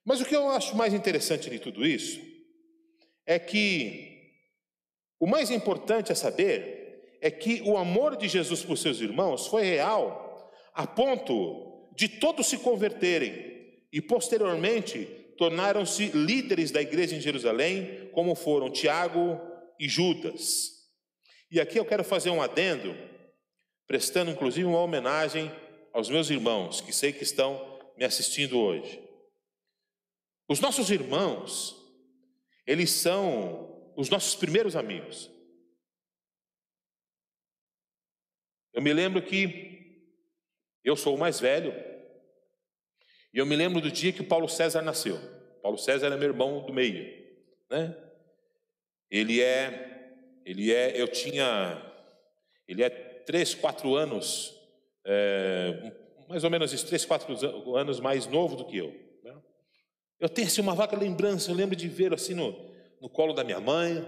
Mas 0.03 0.21
o 0.23 0.25
que 0.25 0.35
eu 0.35 0.49
acho 0.49 0.75
mais 0.75 0.95
interessante 0.95 1.51
de 1.51 1.59
tudo 1.59 1.87
isso 1.87 2.19
é 3.27 3.39
que 3.39 4.33
o 5.21 5.27
mais 5.27 5.51
importante 5.51 6.11
a 6.11 6.15
saber 6.15 6.78
é 7.21 7.31
que 7.31 7.63
o 7.65 7.77
amor 7.77 8.17
de 8.17 8.29
Jesus 8.29 8.63
por 8.63 8.77
seus 8.77 9.01
irmãos 9.01 9.47
foi 9.47 9.63
real 9.63 10.29
a 10.75 10.87
ponto 10.87 11.91
de 11.97 12.09
todos 12.09 12.47
se 12.47 12.59
converterem 12.59 13.83
e 13.93 14.01
posteriormente 14.01 15.05
tornaram-se 15.37 16.07
líderes 16.09 16.71
da 16.71 16.81
igreja 16.81 17.17
em 17.17 17.21
Jerusalém, 17.21 18.09
como 18.13 18.35
foram 18.35 18.71
Tiago 18.71 19.41
e 19.79 19.89
Judas. 19.89 20.79
E 21.51 21.61
aqui 21.61 21.79
eu 21.79 21.85
quero 21.85 22.05
fazer 22.05 22.31
um 22.31 22.41
adendo, 22.43 22.95
prestando 23.87 24.31
inclusive 24.31 24.67
uma 24.67 24.81
homenagem 24.81 25.51
aos 25.93 26.09
meus 26.09 26.31
irmãos, 26.31 26.81
que 26.81 26.93
sei 26.93 27.13
que 27.13 27.25
estão 27.25 27.79
me 27.97 28.05
assistindo 28.05 28.59
hoje. 28.59 29.03
Os 30.49 30.61
nossos 30.61 30.91
irmãos, 30.91 31.77
eles 32.67 32.91
são 32.91 33.93
os 33.97 34.09
nossos 34.09 34.37
primeiros 34.37 34.77
amigos. 34.77 35.29
Eu 38.73 38.83
me 38.83 38.93
lembro 38.93 39.23
que 39.23 40.03
eu 40.85 40.97
sou 40.97 41.15
o 41.15 41.19
mais 41.19 41.41
velho, 41.41 41.73
e 43.33 43.39
eu 43.39 43.47
me 43.47 43.57
lembro 43.57 43.81
do 43.81 43.91
dia 43.91 44.13
que 44.13 44.23
Paulo 44.23 44.49
César 44.49 44.83
nasceu. 44.83 45.19
Paulo 45.63 45.79
César 45.79 46.07
é 46.07 46.17
meu 46.17 46.29
irmão 46.29 46.65
do 46.65 46.73
meio, 46.73 47.05
né? 47.71 47.97
Ele 49.11 49.41
é, 49.41 50.13
ele 50.45 50.73
é, 50.73 51.01
eu 51.01 51.09
tinha, 51.09 51.83
ele 52.67 52.83
é 52.83 52.89
três, 52.89 53.55
quatro 53.55 53.95
anos, 53.95 54.55
é, 55.05 55.93
mais 56.29 56.45
ou 56.45 56.51
menos 56.51 56.83
três, 56.85 57.05
quatro 57.05 57.77
anos 57.77 58.01
mais 58.01 58.27
novo 58.27 58.57
do 58.57 58.65
que 58.65 58.77
eu. 58.77 59.09
Eu 60.21 60.29
tenho 60.29 60.49
assim 60.49 60.61
uma 60.61 60.75
vaga 60.75 60.97
lembrança, 60.97 61.51
eu 61.51 61.55
lembro 61.55 61.77
de 61.77 61.87
ver 61.87 62.13
assim 62.13 62.35
no, 62.35 62.53
no 63.01 63.09
colo 63.09 63.33
da 63.33 63.45
minha 63.45 63.61
mãe. 63.61 64.05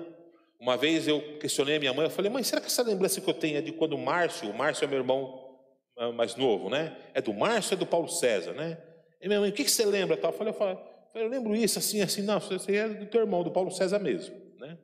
Uma 0.61 0.76
vez 0.76 1.08
eu 1.08 1.38
questionei 1.38 1.76
a 1.76 1.80
minha 1.80 1.94
mãe, 1.94 2.04
eu 2.04 2.11
falei, 2.11 2.30
mãe, 2.30 2.42
será 2.42 2.61
que 2.61 2.66
essa 2.66 2.82
lembrança 2.82 3.18
que 3.18 3.28
eu 3.28 3.34
tenho 3.34 3.56
é 3.56 3.62
de 3.62 3.72
quando 3.72 3.94
o 3.94 3.98
Márcio, 3.98 4.50
o 4.50 4.54
Márcio 4.54 4.84
é 4.84 4.86
meu 4.86 4.98
irmão 4.98 5.58
ah, 5.96 6.12
mais 6.12 6.36
novo, 6.36 6.68
né? 6.68 6.96
É 7.14 7.22
do 7.22 7.32
Márcio 7.32 7.72
ou 7.72 7.76
é 7.76 7.80
do 7.80 7.86
Paulo 7.86 8.08
César, 8.08 8.52
né? 8.52 8.78
E 9.22 9.26
minha 9.26 9.40
mãe, 9.40 9.50
o 9.50 9.52
que, 9.52 9.64
que 9.64 9.70
você 9.70 9.86
lembra? 9.86 10.16
Eu 10.16 10.32
falei, 10.32 10.52
eu, 10.52 10.56
falei, 10.56 10.78
eu 11.14 11.28
lembro 11.28 11.56
isso, 11.56 11.78
assim, 11.78 12.02
assim, 12.02 12.22
não, 12.22 12.38
você 12.38 12.76
é 12.76 12.88
do 12.88 13.06
teu 13.06 13.22
irmão, 13.22 13.42
do 13.42 13.50
Paulo 13.50 13.70
César 13.70 13.98
mesmo, 13.98 14.34
né? 14.58 14.78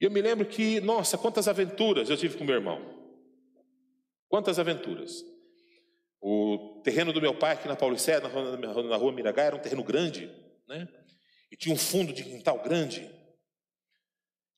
E 0.00 0.04
eu 0.04 0.10
me 0.10 0.22
lembro 0.22 0.46
que, 0.46 0.80
nossa, 0.80 1.18
quantas 1.18 1.46
aventuras 1.46 2.08
eu 2.08 2.16
tive 2.16 2.38
com 2.38 2.44
meu 2.44 2.54
irmão. 2.54 2.80
Quantas 4.28 4.58
aventuras. 4.60 5.24
O 6.20 6.80
terreno 6.84 7.12
do 7.12 7.20
meu 7.20 7.34
pai 7.34 7.54
aqui 7.54 7.66
na 7.66 7.76
Paulicéia, 7.76 8.20
na, 8.20 8.82
na 8.82 8.96
rua 8.96 9.12
Miragá, 9.12 9.42
era 9.42 9.56
um 9.56 9.60
terreno 9.60 9.82
grande, 9.82 10.30
né? 10.68 10.88
E 11.50 11.56
tinha 11.56 11.74
um 11.74 11.78
fundo 11.78 12.12
de 12.12 12.22
quintal 12.22 12.60
grande. 12.62 13.10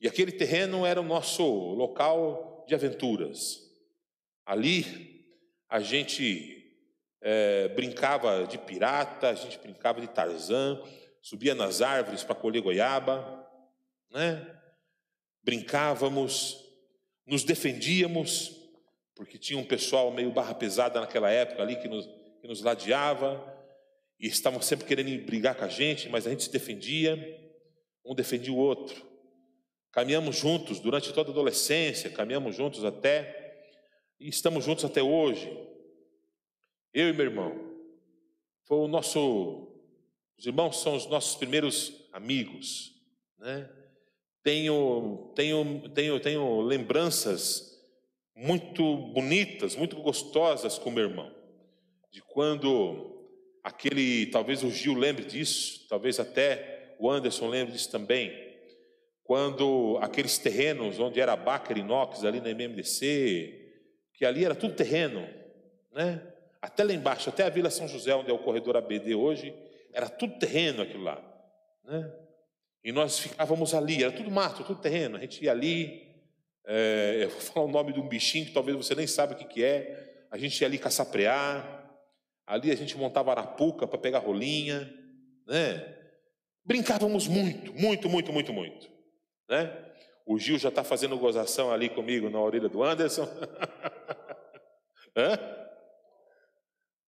E 0.02 0.08
aquele 0.08 0.32
terreno 0.32 0.84
era 0.84 1.00
o 1.00 1.04
nosso 1.04 1.44
local 1.44 2.64
de 2.66 2.74
aventuras. 2.74 3.70
Ali 4.44 5.24
a 5.68 5.78
gente 5.78 6.76
é, 7.20 7.68
brincava 7.68 8.44
de 8.46 8.58
pirata, 8.58 9.28
a 9.28 9.34
gente 9.34 9.58
brincava 9.58 10.00
de 10.00 10.08
Tarzan, 10.08 10.82
subia 11.22 11.54
nas 11.54 11.80
árvores 11.80 12.24
para 12.24 12.34
colher 12.34 12.60
goiaba, 12.60 13.48
né? 14.10 14.58
Brincávamos, 15.42 16.58
nos 17.24 17.44
defendíamos 17.44 18.60
porque 19.14 19.38
tinha 19.38 19.58
um 19.58 19.64
pessoal 19.64 20.10
meio 20.10 20.32
barra 20.32 20.52
pesada 20.54 21.00
naquela 21.00 21.30
época 21.30 21.62
ali 21.62 21.76
que 21.76 21.86
nos, 21.86 22.06
que 22.40 22.48
nos 22.48 22.60
ladeava, 22.60 23.40
e 24.18 24.26
estavam 24.26 24.60
sempre 24.60 24.84
querendo 24.84 25.24
brigar 25.24 25.54
com 25.54 25.64
a 25.64 25.68
gente, 25.68 26.08
mas 26.08 26.26
a 26.26 26.30
gente 26.30 26.44
se 26.44 26.52
defendia, 26.52 27.16
um 28.04 28.14
defendia 28.16 28.52
o 28.52 28.56
outro. 28.56 29.11
Caminhamos 29.92 30.36
juntos 30.36 30.80
durante 30.80 31.12
toda 31.12 31.30
a 31.30 31.32
adolescência, 31.32 32.08
caminhamos 32.08 32.56
juntos 32.56 32.82
até, 32.82 33.62
e 34.18 34.28
estamos 34.28 34.64
juntos 34.64 34.86
até 34.86 35.02
hoje. 35.02 35.46
Eu 36.94 37.10
e 37.10 37.12
meu 37.12 37.26
irmão. 37.26 37.72
Foi 38.64 38.78
o 38.78 38.88
nosso, 38.88 39.68
os 40.38 40.46
irmãos 40.46 40.80
são 40.80 40.96
os 40.96 41.06
nossos 41.06 41.36
primeiros 41.36 41.92
amigos, 42.10 42.94
né? 43.38 43.68
Tenho, 44.42 45.30
tenho, 45.36 45.88
tenho, 45.90 46.20
tenho 46.20 46.60
lembranças 46.62 47.78
muito 48.34 48.96
bonitas, 48.96 49.76
muito 49.76 49.96
gostosas 49.96 50.78
com 50.78 50.90
meu 50.90 51.04
irmão. 51.08 51.32
De 52.10 52.22
quando 52.22 53.28
aquele, 53.62 54.26
talvez 54.26 54.62
o 54.64 54.70
Gil 54.70 54.94
lembre 54.94 55.24
disso, 55.24 55.86
talvez 55.88 56.18
até 56.18 56.96
o 56.98 57.10
Anderson 57.10 57.48
lembre 57.48 57.72
disso 57.72 57.90
também. 57.90 58.51
Quando 59.32 59.98
aqueles 60.02 60.36
terrenos 60.36 61.00
onde 61.00 61.18
era 61.18 61.34
Baker 61.34 61.78
Inox, 61.78 62.22
ali 62.22 62.38
na 62.38 62.50
MMDC, 62.50 63.72
que 64.12 64.26
ali 64.26 64.44
era 64.44 64.54
tudo 64.54 64.74
terreno, 64.74 65.26
né? 65.90 66.20
Até 66.60 66.84
lá 66.84 66.92
embaixo, 66.92 67.30
até 67.30 67.42
a 67.42 67.48
Vila 67.48 67.70
São 67.70 67.88
José, 67.88 68.14
onde 68.14 68.30
é 68.30 68.34
o 68.34 68.40
corredor 68.40 68.76
ABD 68.76 69.14
hoje, 69.14 69.54
era 69.90 70.06
tudo 70.06 70.38
terreno 70.38 70.82
aquilo 70.82 71.04
lá, 71.04 71.18
né? 71.82 72.12
E 72.84 72.92
nós 72.92 73.20
ficávamos 73.20 73.72
ali, 73.72 74.02
era 74.02 74.12
tudo 74.12 74.30
mato, 74.30 74.64
tudo 74.64 74.82
terreno. 74.82 75.16
A 75.16 75.20
gente 75.20 75.42
ia 75.42 75.50
ali, 75.50 76.14
é, 76.66 77.20
eu 77.22 77.30
vou 77.30 77.40
falar 77.40 77.64
o 77.64 77.70
nome 77.70 77.94
de 77.94 78.00
um 78.00 78.06
bichinho 78.06 78.44
que 78.44 78.52
talvez 78.52 78.76
você 78.76 78.94
nem 78.94 79.06
sabe 79.06 79.32
o 79.32 79.36
que, 79.38 79.46
que 79.46 79.64
é. 79.64 80.26
A 80.30 80.36
gente 80.36 80.60
ia 80.60 80.66
ali 80.66 80.76
caçaprear. 80.76 81.90
Ali 82.46 82.70
a 82.70 82.76
gente 82.76 82.98
montava 82.98 83.30
arapuca 83.30 83.86
para 83.86 83.98
pegar 83.98 84.18
rolinha. 84.18 84.92
Né? 85.46 85.96
Brincávamos 86.66 87.26
muito, 87.26 87.72
muito, 87.72 88.10
muito, 88.10 88.30
muito, 88.30 88.52
muito. 88.52 88.92
Né? 89.52 89.70
O 90.24 90.38
Gil 90.38 90.58
já 90.58 90.70
está 90.70 90.82
fazendo 90.82 91.18
gozação 91.18 91.70
ali 91.70 91.90
comigo 91.90 92.30
na 92.30 92.40
orelha 92.40 92.70
do 92.70 92.82
Anderson. 92.82 93.28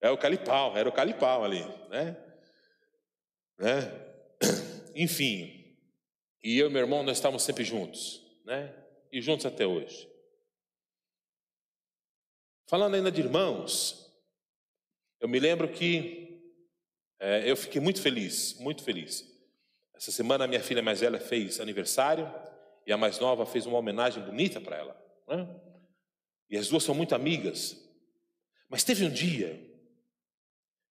É 0.02 0.08
o 0.08 0.16
calipau, 0.16 0.74
era 0.78 0.88
o 0.88 0.92
calipau 0.92 1.44
ali, 1.44 1.62
né? 1.90 2.16
né? 3.58 3.80
Enfim, 4.96 5.76
e 6.42 6.58
eu 6.58 6.68
e 6.68 6.72
meu 6.72 6.80
irmão, 6.80 7.02
nós 7.02 7.18
estávamos 7.18 7.42
sempre 7.42 7.64
juntos, 7.64 8.24
né? 8.46 8.74
e 9.12 9.20
juntos 9.20 9.44
até 9.44 9.66
hoje. 9.66 10.10
Falando 12.66 12.94
ainda 12.94 13.12
de 13.12 13.20
irmãos, 13.20 14.10
eu 15.20 15.28
me 15.28 15.38
lembro 15.38 15.68
que 15.68 16.42
é, 17.18 17.50
eu 17.50 17.54
fiquei 17.54 17.82
muito 17.82 18.00
feliz, 18.00 18.58
muito 18.58 18.82
feliz. 18.82 19.29
Essa 20.00 20.12
semana 20.12 20.44
a 20.44 20.48
minha 20.48 20.62
filha 20.62 20.82
mais 20.82 21.00
velha 21.00 21.20
fez 21.20 21.60
aniversário 21.60 22.26
e 22.86 22.92
a 22.92 22.96
mais 22.96 23.18
nova 23.18 23.44
fez 23.44 23.66
uma 23.66 23.76
homenagem 23.76 24.24
bonita 24.24 24.58
para 24.58 24.78
ela. 24.78 25.22
Né? 25.28 25.60
E 26.48 26.56
as 26.56 26.68
duas 26.68 26.82
são 26.82 26.94
muito 26.94 27.14
amigas. 27.14 27.76
Mas 28.66 28.82
teve 28.82 29.04
um 29.04 29.10
dia 29.10 29.62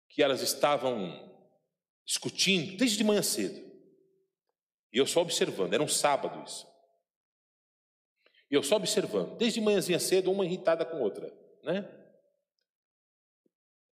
que 0.09 0.21
elas 0.21 0.41
estavam 0.41 1.27
discutindo 2.05 2.77
desde 2.77 2.97
de 2.97 3.03
manhã 3.03 3.23
cedo. 3.23 3.59
E 4.93 4.99
eu 4.99 5.07
só 5.07 5.21
observando, 5.21 5.73
era 5.73 5.81
um 5.81 5.87
sábado 5.87 6.43
isso. 6.45 6.67
E 8.51 8.53
eu 8.53 8.61
só 8.61 8.75
observando, 8.75 9.37
desde 9.37 9.59
manhãzinha 9.59 9.99
cedo, 9.99 10.31
uma 10.31 10.45
irritada 10.45 10.85
com 10.85 11.01
outra, 11.01 11.35
né? 11.63 11.87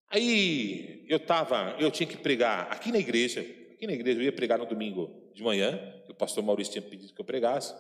Aí 0.07 1.05
eu 1.09 1.20
tava, 1.20 1.76
eu 1.80 1.91
tinha 1.91 2.07
que 2.07 2.18
pregar 2.18 2.72
aqui 2.72 2.91
na 2.91 2.99
igreja, 2.99 3.45
aqui 3.82 3.88
na 3.88 3.93
igreja 3.93 4.19
eu 4.19 4.25
ia 4.25 4.32
pregar 4.32 4.59
no 4.59 4.65
domingo 4.67 5.32
de 5.34 5.41
manhã, 5.41 5.75
que 6.05 6.11
o 6.11 6.15
pastor 6.15 6.43
Maurício 6.43 6.73
tinha 6.73 6.84
pedido 6.84 7.15
que 7.15 7.19
eu 7.19 7.25
pregasse. 7.25 7.73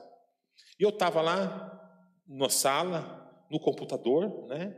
E 0.79 0.83
eu 0.83 0.89
estava 0.89 1.21
lá 1.21 1.79
na 2.27 2.49
sala, 2.49 3.45
no 3.51 3.59
computador, 3.59 4.47
né? 4.47 4.75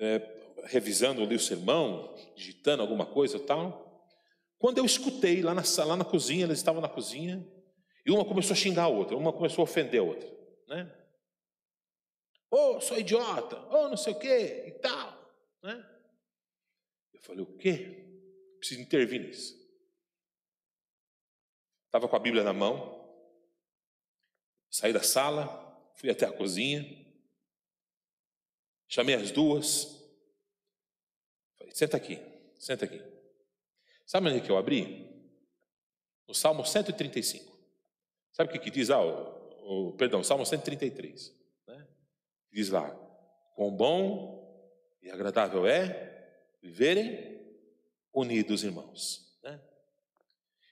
É, 0.00 0.18
revisando 0.64 1.22
ali 1.22 1.36
o 1.36 1.40
sermão, 1.40 2.12
digitando 2.34 2.82
alguma 2.82 3.06
coisa 3.06 3.36
e 3.36 3.40
tal. 3.40 4.04
Quando 4.58 4.78
eu 4.78 4.84
escutei 4.84 5.42
lá 5.42 5.54
na, 5.54 5.62
lá 5.84 5.96
na 5.96 6.04
cozinha, 6.04 6.44
eles 6.44 6.58
estavam 6.58 6.80
na 6.80 6.88
cozinha, 6.88 7.46
e 8.04 8.10
uma 8.10 8.24
começou 8.24 8.54
a 8.54 8.56
xingar 8.56 8.84
a 8.84 8.88
outra, 8.88 9.16
uma 9.16 9.32
começou 9.32 9.62
a 9.62 9.64
ofender 9.64 10.00
a 10.00 10.04
outra, 10.04 10.28
né? 10.66 10.92
oh, 12.50 12.80
sou 12.80 12.98
idiota, 12.98 13.56
oh, 13.70 13.88
não 13.88 13.96
sei 13.96 14.12
o 14.12 14.18
quê 14.18 14.64
e 14.66 14.72
tal. 14.80 15.16
Né? 15.62 15.88
Eu 17.14 17.20
falei, 17.20 17.42
o 17.42 17.56
quê? 17.58 18.04
Preciso 18.58 18.80
intervir 18.80 19.20
nisso. 19.20 19.57
Estava 21.88 22.06
com 22.06 22.14
a 22.14 22.18
Bíblia 22.18 22.44
na 22.44 22.52
mão, 22.52 23.02
saí 24.70 24.92
da 24.92 25.02
sala, 25.02 25.90
fui 25.94 26.10
até 26.10 26.26
a 26.26 26.30
cozinha, 26.30 26.86
chamei 28.86 29.14
as 29.14 29.30
duas, 29.30 29.98
falei, 31.56 31.74
senta 31.74 31.96
aqui, 31.96 32.20
senta 32.58 32.84
aqui. 32.84 33.02
Sabe 34.04 34.28
onde 34.28 34.36
é 34.36 34.40
que 34.42 34.50
eu 34.50 34.58
abri? 34.58 35.08
No 36.26 36.34
Salmo 36.34 36.62
135. 36.62 37.56
Sabe 38.32 38.50
o 38.50 38.52
que, 38.52 38.58
que 38.58 38.70
diz? 38.70 38.90
Ah, 38.90 39.00
o, 39.00 39.88
o, 39.88 39.92
perdão, 39.94 40.22
Salmo 40.22 40.44
133. 40.44 41.34
Diz 42.52 42.68
lá: 42.68 42.90
Quão 43.54 43.74
bom 43.74 44.38
e 45.00 45.10
agradável 45.10 45.66
é 45.66 46.34
viverem 46.60 47.40
unidos, 48.12 48.62
irmãos. 48.62 49.27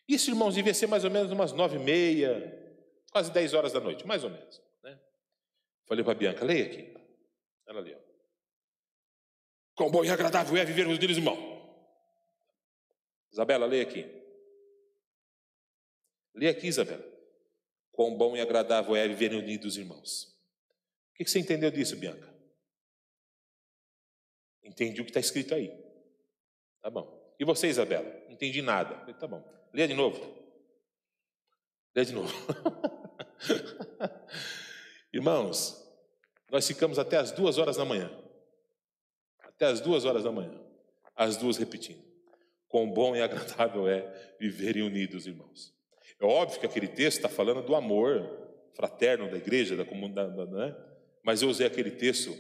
Isso, 0.09 0.31
irmãos, 0.31 0.55
devia 0.55 0.73
ser 0.73 0.87
mais 0.87 1.05
ou 1.05 1.11
menos 1.11 1.33
umas 1.33 1.53
nove 1.53 1.77
e 1.77 1.81
meia, 1.81 2.77
quase 3.11 3.33
dez 3.33 3.55
horas 3.55 3.73
da 3.73 3.81
noite, 3.81 4.07
mais 4.07 4.23
ou 4.23 4.31
menos. 4.31 4.63
Né? 4.83 4.99
Falei 5.87 6.05
para 6.05 6.13
a 6.13 6.17
Bianca, 6.17 6.45
leia 6.45 6.67
aqui. 6.67 6.95
Ela 7.67 7.81
leu. 7.81 8.01
Quão 9.75 9.91
bom 9.91 10.05
e 10.05 10.11
agradável 10.11 10.57
é 10.57 10.65
viver 10.65 10.87
unidos, 10.87 11.17
irmão. 11.17 11.37
Isabela, 13.33 13.67
leia 13.67 13.83
aqui. 13.83 14.07
Leia 16.35 16.53
aqui, 16.53 16.69
Isabela. 16.69 17.05
Quão 17.93 18.17
bom 18.17 18.37
e 18.37 18.41
agradável 18.41 18.95
é 18.95 19.09
viver 19.09 19.33
unidos, 19.33 19.77
irmãos. 19.77 20.35
O 21.11 21.15
que 21.17 21.29
você 21.29 21.39
entendeu 21.39 21.71
disso, 21.71 21.97
Bianca? 21.97 22.33
Entendi 24.63 25.01
o 25.01 25.05
que 25.05 25.11
está 25.11 25.21
escrito 25.21 25.55
aí. 25.55 25.69
Tá 26.83 26.91
bom. 26.91 27.35
E 27.39 27.45
você, 27.45 27.69
Isabela? 27.69 28.09
Não 28.27 28.33
entendi 28.33 28.63
nada. 28.63 28.99
Falei, 29.01 29.15
tá 29.15 29.27
bom. 29.27 29.56
Leia 29.73 29.89
de 29.89 29.95
novo. 29.95 30.21
Leia 31.95 32.07
de 32.07 32.13
novo. 32.13 32.33
Irmãos, 35.13 35.83
nós 36.51 36.67
ficamos 36.67 36.99
até 36.99 37.17
as 37.17 37.33
duas 37.33 37.59
horas 37.59 37.77
da 37.77 37.85
manhã. 37.85 38.11
Até 39.43 39.67
as 39.67 39.81
duas 39.81 40.05
horas 40.05 40.25
da 40.25 40.33
manhã. 40.33 40.61
As 41.15 41.37
duas 41.37 41.57
repetindo. 41.57 42.05
Quão 42.69 42.91
bom 42.91 43.17
e 43.17 43.23
agradável 43.23 43.89
é 43.89 44.35
viverem 44.39 44.83
unidos, 44.83 45.27
irmãos. 45.27 45.75
É 46.21 46.25
óbvio 46.25 46.61
que 46.61 46.67
aquele 46.67 46.89
texto 46.89 47.19
está 47.19 47.29
falando 47.29 47.63
do 47.63 47.75
amor 47.75 48.45
fraterno 48.75 49.31
da 49.31 49.37
igreja, 49.37 49.77
da 49.77 49.85
comunidade, 49.85 50.35
né? 50.51 50.77
mas 51.23 51.41
eu 51.41 51.49
usei 51.49 51.67
aquele 51.67 51.91
texto 51.91 52.37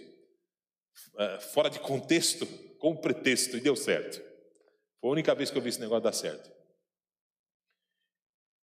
é, 1.18 1.40
fora 1.40 1.68
de 1.68 1.80
contexto, 1.80 2.46
com 2.78 2.96
pretexto, 2.96 3.56
e 3.56 3.60
deu 3.60 3.74
certo. 3.74 4.22
Foi 5.00 5.10
a 5.10 5.12
única 5.12 5.34
vez 5.34 5.50
que 5.50 5.56
eu 5.56 5.62
vi 5.62 5.70
esse 5.70 5.80
negócio 5.80 6.04
dar 6.04 6.12
certo. 6.12 6.50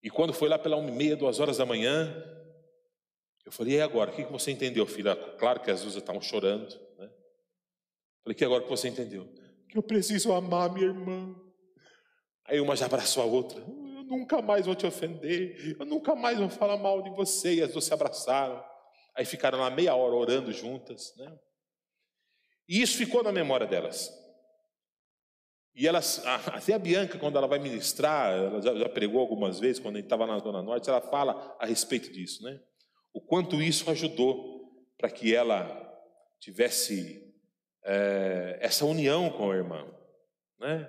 E 0.03 0.11
quando 0.11 0.33
foi 0.33 0.49
lá 0.49 0.59
pela 0.59 0.77
uma 0.77 0.89
e 0.89 0.93
meia, 0.93 1.17
duas 1.17 1.41
horas 1.41 1.59
da 1.59 1.67
manhã, 1.67 2.15
eu 3.45 3.53
falei, 3.53 3.75
e 3.75 3.81
agora? 3.81 4.11
O 4.11 4.15
que 4.15 4.23
você 4.25 4.51
entendeu, 4.51 4.87
filha? 4.87 5.17
Claro 5.17 5.61
que 5.61 5.71
as 5.71 5.83
duas 5.83 5.97
estavam 5.97 6.23
chorando. 6.23 6.69
Né? 6.99 7.11
Falei, 8.23 8.35
que 8.35 8.45
agora 8.45 8.63
que 8.63 8.69
você 8.69 8.89
entendeu? 8.89 9.27
Que 9.69 9.77
eu 9.77 9.83
preciso 9.83 10.33
amar 10.33 10.73
minha 10.73 10.87
irmã. 10.87 11.35
Aí 12.45 12.61
uma 12.61 12.77
já 12.77 12.87
abraçou 12.87 13.23
a 13.23 13.27
outra. 13.27 13.61
Eu 13.61 14.05
nunca 14.05 14.41
mais 14.41 14.67
vou 14.67 14.75
te 14.75 14.87
ofender. 14.87 15.77
Eu 15.79 15.85
nunca 15.85 16.15
mais 16.15 16.39
vou 16.39 16.49
falar 16.49 16.77
mal 16.77 17.03
de 17.03 17.11
você. 17.11 17.55
E 17.55 17.63
as 17.63 17.73
duas 17.73 17.85
se 17.85 17.93
abraçaram. 17.93 18.65
Aí 19.15 19.25
ficaram 19.25 19.59
lá 19.59 19.71
meia 19.71 19.95
hora 19.95 20.15
orando 20.15 20.53
juntas. 20.53 21.15
Né? 21.17 21.39
E 22.69 22.81
isso 22.81 22.97
ficou 22.97 23.23
na 23.23 23.33
memória 23.33 23.67
delas. 23.67 24.11
E 25.75 25.87
elas, 25.87 26.23
até 26.27 26.75
a 26.75 26.79
Bianca, 26.79 27.19
quando 27.19 27.37
ela 27.37 27.47
vai 27.47 27.59
ministrar, 27.59 28.33
ela 28.33 28.61
já, 28.61 28.75
já 28.75 28.89
pregou 28.89 29.21
algumas 29.21 29.61
vezes, 29.61 29.81
quando 29.81 29.97
a 29.97 29.99
gente 29.99 30.07
estava 30.07 30.27
na 30.27 30.39
Zona 30.39 30.63
Norte, 30.63 30.89
ela 30.89 31.01
fala 31.01 31.57
a 31.59 31.67
respeito 31.67 32.13
disso, 32.13 32.43
né? 32.43 32.61
O 33.13 33.21
quanto 33.21 33.63
isso 33.63 33.91
ajudou 33.91 34.61
para 34.99 35.11
que 35.11 35.35
ela 35.35 35.89
tivesse 36.39 37.35
é, 37.85 38.59
essa 38.61 38.85
união 38.85 39.31
com 39.31 39.51
a 39.51 39.57
irmã, 39.57 39.87
né? 40.59 40.89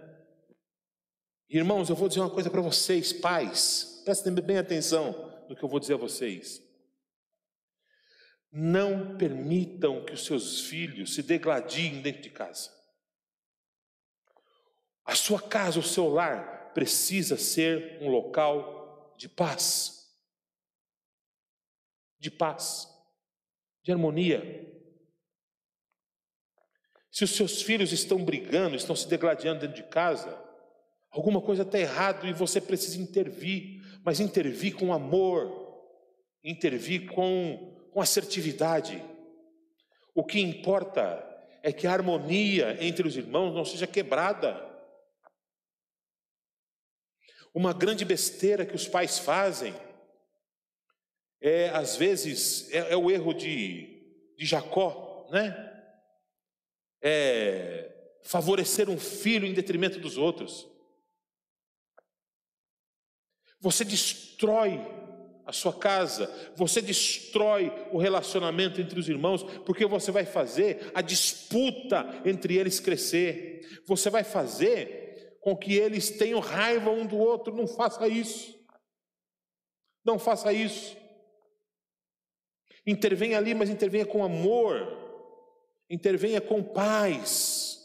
Irmãos, 1.50 1.90
eu 1.90 1.96
vou 1.96 2.08
dizer 2.08 2.22
uma 2.22 2.30
coisa 2.30 2.50
para 2.50 2.62
vocês, 2.62 3.12
pais, 3.12 4.02
prestem 4.06 4.34
bem 4.34 4.58
atenção 4.58 5.12
no 5.50 5.56
que 5.56 5.64
eu 5.64 5.70
vou 5.70 5.82
dizer 5.82 5.96
a 5.96 5.98
vocês. 5.98 6.62
Não 8.52 9.18
permitam 9.18 10.04
que 10.06 10.14
os 10.14 10.26
seus 10.26 10.62
filhos 10.62 11.14
se 11.14 11.22
degladiem 11.22 12.02
dentro 12.02 12.22
de 12.22 12.30
casa. 12.30 12.81
A 15.06 15.16
sua 15.16 15.42
casa, 15.42 15.80
o 15.80 15.84
seu 15.84 16.08
lar, 16.10 16.72
precisa 16.74 17.38
ser 17.38 17.98
um 18.02 18.10
local 18.10 19.14
de 19.18 19.28
paz. 19.28 20.10
De 22.20 22.30
paz, 22.30 22.88
de 23.84 23.92
harmonia. 23.92 24.70
Se 27.12 27.24
os 27.24 27.32
seus 27.32 27.62
filhos 27.62 27.92
estão 27.92 28.24
brigando, 28.24 28.76
estão 28.76 28.96
se 28.96 29.08
degladiando 29.08 29.62
dentro 29.62 29.76
de 29.76 29.90
casa, 29.90 30.40
alguma 31.10 31.42
coisa 31.42 31.64
está 31.64 31.80
errado 31.80 32.28
e 32.28 32.34
você 32.34 32.62
precisa 32.62 33.02
intervir, 33.02 33.82
mas 34.04 34.20
intervir 34.20 34.76
com 34.76 34.94
amor, 34.94 35.92
intervir 36.44 37.12
com 37.12 37.72
com 37.92 38.02
assertividade. 38.02 39.04
O 40.16 40.24
que 40.24 40.40
importa 40.40 41.28
é 41.62 41.72
que 41.72 41.86
a 41.86 41.94
harmonia 41.94 42.78
entre 42.80 43.08
os 43.08 43.16
irmãos 43.16 43.54
não 43.54 43.64
seja 43.64 43.86
quebrada. 43.86 44.70
Uma 47.54 47.74
grande 47.74 48.06
besteira 48.06 48.66
que 48.66 48.76
os 48.76 48.88
pais 48.88 49.20
fazem 49.20 49.74
é, 51.42 51.70
às 51.70 51.96
vezes, 51.96 52.72
é, 52.72 52.94
é 52.94 52.96
o 52.96 53.10
erro 53.10 53.34
de, 53.34 54.36
de 54.38 54.46
Jacó, 54.46 55.28
né? 55.32 55.70
É 57.02 57.88
favorecer 58.24 58.88
um 58.88 59.00
filho 59.00 59.48
em 59.48 59.54
detrimento 59.54 60.00
dos 60.00 60.18
outros. 60.18 60.68
Você 63.60 63.84
destrói 63.84 64.80
a 65.46 65.52
sua 65.52 65.74
casa, 65.74 66.32
você 66.56 66.82
destrói 66.82 67.72
o 67.92 67.98
relacionamento 67.98 68.80
entre 68.80 69.00
os 69.00 69.10
irmãos, 69.10 69.44
porque 69.66 69.86
você 69.86 70.12
vai 70.12 70.26
fazer 70.26 70.92
a 70.94 71.02
disputa 71.02 72.22
entre 72.24 72.58
eles 72.58 72.80
crescer, 72.80 73.82
você 73.88 74.10
vai 74.10 74.24
fazer 74.24 75.01
com 75.42 75.58
que 75.58 75.76
eles 75.76 76.12
tenham 76.12 76.40
raiva 76.40 76.90
um 76.90 77.06
do 77.06 77.18
outro. 77.18 77.54
Não 77.54 77.68
faça 77.68 78.08
isso, 78.08 78.58
não 80.06 80.18
faça 80.18 80.54
isso. 80.54 80.96
Intervenha 82.88 83.38
ali, 83.38 83.54
mas 83.54 83.70
intervenha 83.70 84.06
com 84.06 84.24
amor, 84.24 84.88
intervenha 85.90 86.40
com 86.40 86.64
paz. 86.64 87.78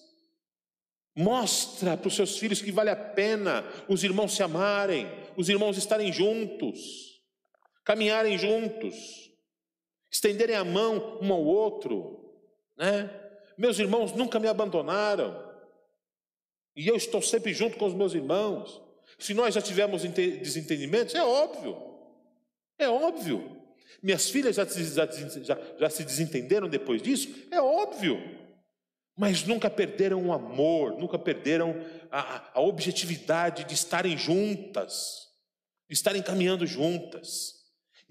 Mostra 1.17 1.97
para 1.97 2.07
os 2.07 2.15
seus 2.15 2.39
filhos 2.39 2.63
que 2.63 2.71
vale 2.71 2.91
a 2.91 2.97
pena 2.97 3.65
os 3.89 4.05
irmãos 4.05 4.37
se 4.37 4.43
amarem, 4.45 5.09
os 5.37 5.49
irmãos 5.49 5.77
estarem 5.77 6.13
juntos 6.13 7.17
caminharem 7.87 8.37
juntos, 8.37 9.31
estenderem 10.11 10.57
a 10.57 10.65
mão 10.65 11.21
um 11.23 11.33
ao 11.33 11.45
outro, 11.45 12.35
né? 12.77 13.09
Meus 13.57 13.79
irmãos 13.79 14.13
nunca 14.13 14.41
me 14.41 14.49
abandonaram, 14.49 15.46
e 16.77 16.87
eu 16.87 16.95
estou 16.95 17.23
sempre 17.23 17.55
junto 17.55 17.79
com 17.79 17.87
os 17.87 17.95
meus 17.95 18.15
irmãos. 18.15 18.83
Se 19.19 19.33
nós 19.33 19.55
já 19.55 19.63
tivemos 19.63 20.03
desentendimentos, 20.03 21.15
é 21.15 21.25
óbvio, 21.25 21.77
é 22.79 22.89
óbvio. 22.89 23.57
Minhas 24.03 24.29
filhas 24.29 24.57
já, 24.57 24.65
já, 24.65 25.07
já, 25.43 25.59
já 25.79 25.91
se 25.91 26.05
desentenderam 26.05 26.69
depois 26.69 27.01
disso, 27.01 27.29
é 27.51 27.61
óbvio. 27.61 28.21
Mas 29.17 29.45
nunca 29.45 29.71
perderam 29.71 30.27
o 30.27 30.33
amor, 30.33 30.99
nunca 30.99 31.19
perderam 31.19 31.75
a, 32.11 32.51
a 32.53 32.61
objetividade 32.61 33.65
de 33.65 33.73
estarem 33.73 34.17
juntas, 34.19 35.29
de 35.89 35.95
estarem 35.95 36.23
caminhando 36.23 36.67
juntas. 36.67 37.55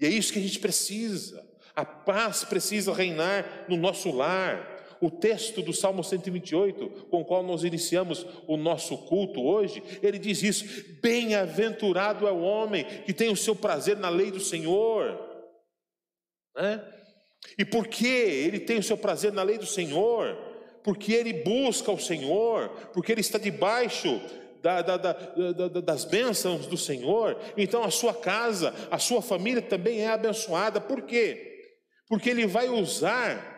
E 0.00 0.06
é 0.06 0.08
isso 0.08 0.32
que 0.32 0.40
a 0.40 0.42
gente 0.42 0.58
precisa. 0.58 1.46
A 1.76 1.84
paz 1.84 2.42
precisa 2.42 2.92
reinar 2.92 3.66
no 3.68 3.76
nosso 3.76 4.10
lar. 4.10 4.75
O 5.00 5.10
texto 5.10 5.62
do 5.62 5.72
Salmo 5.72 6.02
128, 6.02 7.06
com 7.10 7.20
o 7.20 7.24
qual 7.24 7.42
nós 7.42 7.64
iniciamos 7.64 8.26
o 8.46 8.56
nosso 8.56 8.96
culto 8.96 9.42
hoje, 9.42 9.82
ele 10.02 10.18
diz 10.18 10.42
isso: 10.42 10.64
Bem-aventurado 11.02 12.26
é 12.26 12.32
o 12.32 12.40
homem 12.40 12.84
que 13.04 13.12
tem 13.12 13.30
o 13.30 13.36
seu 13.36 13.54
prazer 13.54 13.96
na 13.96 14.08
lei 14.08 14.30
do 14.30 14.40
Senhor. 14.40 15.18
Né? 16.54 16.82
E 17.58 17.64
por 17.64 17.86
que 17.86 18.06
ele 18.06 18.60
tem 18.60 18.78
o 18.78 18.82
seu 18.82 18.96
prazer 18.96 19.32
na 19.32 19.42
lei 19.42 19.58
do 19.58 19.66
Senhor? 19.66 20.36
Porque 20.82 21.12
ele 21.12 21.32
busca 21.32 21.90
o 21.90 21.98
Senhor, 21.98 22.70
porque 22.92 23.12
ele 23.12 23.20
está 23.20 23.38
debaixo 23.38 24.20
da, 24.62 24.82
da, 24.82 24.96
da, 24.96 25.80
das 25.80 26.04
bênçãos 26.04 26.66
do 26.66 26.76
Senhor, 26.76 27.38
então 27.56 27.84
a 27.84 27.90
sua 27.90 28.12
casa, 28.12 28.74
a 28.90 28.98
sua 28.98 29.22
família 29.22 29.62
também 29.62 30.00
é 30.00 30.08
abençoada. 30.08 30.80
Por 30.80 31.02
quê? 31.02 31.70
Porque 32.08 32.30
ele 32.30 32.46
vai 32.46 32.68
usar 32.68 33.55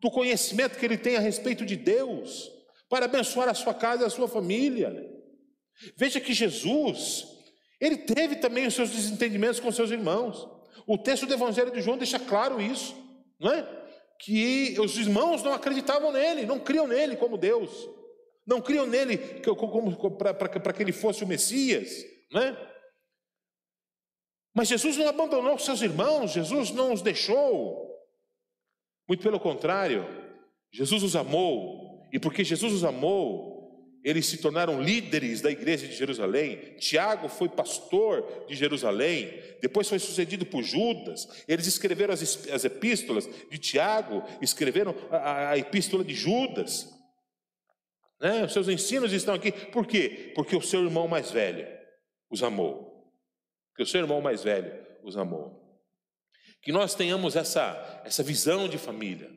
do 0.00 0.10
conhecimento 0.10 0.78
que 0.78 0.84
ele 0.84 0.96
tem 0.96 1.16
a 1.16 1.20
respeito 1.20 1.64
de 1.64 1.76
Deus 1.76 2.50
para 2.88 3.04
abençoar 3.04 3.48
a 3.48 3.54
sua 3.54 3.74
casa 3.74 4.02
e 4.02 4.06
a 4.06 4.10
sua 4.10 4.28
família. 4.28 5.08
Veja 5.96 6.20
que 6.20 6.32
Jesus, 6.32 7.26
ele 7.80 7.96
teve 7.96 8.36
também 8.36 8.66
os 8.66 8.74
seus 8.74 8.90
desentendimentos 8.90 9.60
com 9.60 9.70
seus 9.70 9.90
irmãos. 9.90 10.48
O 10.86 10.98
texto 10.98 11.26
do 11.26 11.34
Evangelho 11.34 11.70
de 11.70 11.80
João 11.80 11.98
deixa 11.98 12.18
claro 12.18 12.60
isso, 12.60 12.96
não 13.38 13.52
é? 13.52 13.66
Que 14.18 14.76
os 14.80 14.96
irmãos 14.96 15.42
não 15.42 15.52
acreditavam 15.52 16.12
nele, 16.12 16.46
não 16.46 16.58
criam 16.58 16.86
nele 16.86 17.16
como 17.16 17.38
Deus 17.38 17.88
não 18.50 18.60
criam 18.60 18.84
nele 18.84 19.16
para 20.58 20.72
que 20.72 20.82
ele 20.82 20.92
fosse 20.92 21.22
o 21.22 21.26
Messias, 21.26 22.04
né? 22.32 22.56
Mas 24.52 24.66
Jesus 24.66 24.96
não 24.96 25.08
abandonou 25.08 25.56
seus 25.56 25.80
irmãos, 25.80 26.32
Jesus 26.32 26.72
não 26.72 26.92
os 26.92 27.00
deixou. 27.00 27.88
Muito 29.10 29.24
pelo 29.24 29.40
contrário, 29.40 30.06
Jesus 30.70 31.02
os 31.02 31.16
amou, 31.16 32.06
e 32.12 32.20
porque 32.20 32.44
Jesus 32.44 32.72
os 32.72 32.84
amou, 32.84 33.98
eles 34.04 34.24
se 34.26 34.36
tornaram 34.36 34.80
líderes 34.80 35.40
da 35.40 35.50
igreja 35.50 35.88
de 35.88 35.96
Jerusalém. 35.96 36.76
Tiago 36.78 37.28
foi 37.28 37.48
pastor 37.48 38.44
de 38.46 38.54
Jerusalém, 38.54 39.36
depois 39.60 39.88
foi 39.88 39.98
sucedido 39.98 40.46
por 40.46 40.62
Judas. 40.62 41.26
Eles 41.48 41.66
escreveram 41.66 42.14
as, 42.14 42.48
as 42.50 42.64
epístolas 42.64 43.28
de 43.50 43.58
Tiago, 43.58 44.22
escreveram 44.40 44.94
a, 45.10 45.50
a 45.50 45.58
epístola 45.58 46.04
de 46.04 46.14
Judas. 46.14 46.88
Né? 48.20 48.44
Os 48.44 48.52
seus 48.52 48.68
ensinos 48.68 49.12
estão 49.12 49.34
aqui, 49.34 49.50
por 49.50 49.88
quê? 49.88 50.30
Porque 50.36 50.54
o 50.54 50.62
seu 50.62 50.84
irmão 50.84 51.08
mais 51.08 51.32
velho 51.32 51.66
os 52.30 52.44
amou. 52.44 53.12
Porque 53.70 53.82
o 53.82 53.86
seu 53.86 54.02
irmão 54.02 54.20
mais 54.20 54.44
velho 54.44 54.72
os 55.02 55.16
amou. 55.16 55.59
Que 56.62 56.72
nós 56.72 56.94
tenhamos 56.94 57.36
essa, 57.36 58.02
essa 58.04 58.22
visão 58.22 58.68
de 58.68 58.78
família. 58.78 59.30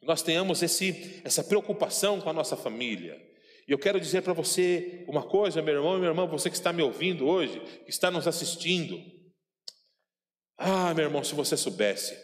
Que 0.00 0.06
nós 0.06 0.22
tenhamos 0.22 0.62
esse, 0.62 1.20
essa 1.24 1.42
preocupação 1.42 2.20
com 2.20 2.28
a 2.28 2.32
nossa 2.32 2.56
família. 2.56 3.20
E 3.66 3.72
eu 3.72 3.78
quero 3.78 4.00
dizer 4.00 4.22
para 4.22 4.32
você 4.32 5.04
uma 5.08 5.22
coisa, 5.22 5.62
meu 5.62 5.74
irmão 5.74 5.94
e 5.94 5.98
minha 5.98 6.10
irmã, 6.10 6.26
você 6.26 6.50
que 6.50 6.56
está 6.56 6.72
me 6.72 6.82
ouvindo 6.82 7.26
hoje, 7.26 7.60
que 7.84 7.90
está 7.90 8.10
nos 8.10 8.26
assistindo. 8.26 9.00
Ah, 10.58 10.92
meu 10.94 11.04
irmão, 11.04 11.22
se 11.22 11.34
você 11.34 11.56
soubesse, 11.56 12.16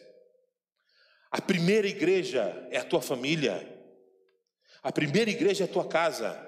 a 1.30 1.40
primeira 1.40 1.86
igreja 1.86 2.68
é 2.70 2.78
a 2.78 2.84
tua 2.84 3.00
família. 3.00 3.76
A 4.82 4.90
primeira 4.90 5.30
igreja 5.30 5.64
é 5.64 5.66
a 5.66 5.72
tua 5.72 5.86
casa. 5.86 6.47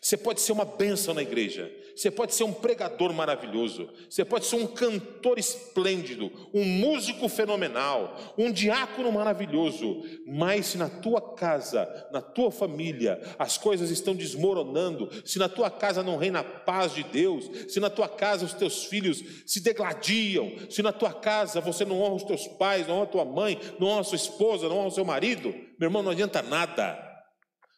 Você 0.00 0.16
pode 0.16 0.40
ser 0.40 0.52
uma 0.52 0.64
bênção 0.64 1.14
na 1.14 1.22
igreja, 1.22 1.70
você 1.94 2.10
pode 2.10 2.34
ser 2.34 2.44
um 2.44 2.52
pregador 2.52 3.12
maravilhoso, 3.12 3.88
você 4.08 4.24
pode 4.24 4.46
ser 4.46 4.56
um 4.56 4.66
cantor 4.66 5.38
esplêndido, 5.38 6.30
um 6.52 6.64
músico 6.64 7.28
fenomenal, 7.28 8.34
um 8.36 8.50
diácono 8.50 9.12
maravilhoso, 9.12 10.02
mas 10.26 10.66
se 10.66 10.78
na 10.78 10.88
tua 10.88 11.20
casa, 11.20 11.88
na 12.10 12.20
tua 12.20 12.50
família, 12.50 13.20
as 13.38 13.56
coisas 13.56 13.90
estão 13.90 14.14
desmoronando, 14.14 15.08
se 15.24 15.38
na 15.38 15.48
tua 15.48 15.70
casa 15.70 16.02
não 16.02 16.16
reina 16.16 16.40
a 16.40 16.44
paz 16.44 16.94
de 16.94 17.04
Deus, 17.04 17.48
se 17.68 17.78
na 17.78 17.90
tua 17.90 18.08
casa 18.08 18.44
os 18.44 18.54
teus 18.54 18.84
filhos 18.84 19.22
se 19.46 19.60
degladiam, 19.60 20.52
se 20.68 20.82
na 20.82 20.92
tua 20.92 21.12
casa 21.12 21.60
você 21.60 21.84
não 21.84 22.00
honra 22.00 22.16
os 22.16 22.24
teus 22.24 22.48
pais, 22.48 22.88
não 22.88 22.96
honra 22.96 23.04
a 23.04 23.08
tua 23.08 23.24
mãe, 23.24 23.60
não 23.78 23.88
honra 23.88 24.00
a 24.00 24.04
sua 24.04 24.16
esposa, 24.16 24.68
não 24.68 24.78
honra 24.78 24.88
o 24.88 24.92
seu 24.92 25.04
marido, 25.04 25.54
meu 25.78 25.88
irmão, 25.88 26.02
não 26.02 26.10
adianta 26.10 26.42
nada. 26.42 27.13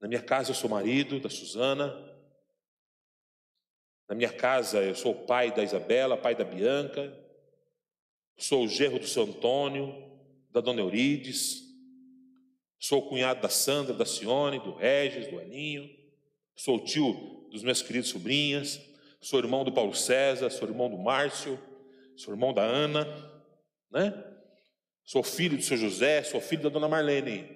na 0.01 0.09
minha 0.09 0.23
casa 0.23 0.51
eu 0.51 0.55
sou 0.55 0.71
marido 0.71 1.21
da 1.21 1.29
Suzana, 1.29 1.95
na 4.09 4.15
minha 4.15 4.33
casa 4.33 4.83
eu 4.83 4.95
sou 4.95 5.13
o 5.13 5.27
pai 5.27 5.55
da 5.55 5.63
Isabela, 5.63 6.17
pai 6.17 6.35
da 6.35 6.43
Bianca, 6.43 7.15
sou 8.39 8.65
o 8.65 8.69
gerro 8.69 8.99
do 8.99 9.07
seu 9.07 9.25
Antônio, 9.25 10.11
da 10.51 10.61
dona 10.61 10.81
Eurides, 10.81 11.70
Sou 12.81 13.07
cunhado 13.07 13.43
da 13.43 13.51
Sandra, 13.51 13.93
da 13.93 14.07
Cione, 14.07 14.59
do 14.59 14.73
Regis, 14.73 15.29
do 15.29 15.39
Aninho. 15.39 15.95
Sou 16.57 16.83
tio 16.83 17.47
dos 17.51 17.63
meus 17.63 17.83
queridos 17.83 18.09
sobrinhas. 18.09 18.81
Sou 19.21 19.39
irmão 19.39 19.63
do 19.63 19.71
Paulo 19.71 19.95
César, 19.95 20.49
sou 20.49 20.67
irmão 20.67 20.89
do 20.89 20.97
Márcio, 20.97 21.61
sou 22.17 22.33
irmão 22.33 22.55
da 22.55 22.63
Ana, 22.63 23.05
né? 23.91 24.15
Sou 25.05 25.23
filho 25.23 25.59
do 25.59 25.63
seu 25.63 25.77
José, 25.77 26.23
sou 26.23 26.41
filho 26.41 26.63
da 26.63 26.69
dona 26.71 26.89
Marlene. 26.89 27.55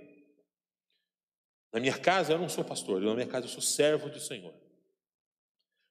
Na 1.72 1.80
minha 1.80 1.98
casa 1.98 2.34
eu 2.34 2.38
não 2.38 2.48
sou 2.50 2.62
pastor, 2.62 3.00
na 3.00 3.14
minha 3.14 3.26
casa 3.26 3.46
eu 3.46 3.50
sou 3.50 3.62
servo 3.62 4.10
do 4.10 4.20
Senhor. 4.20 4.52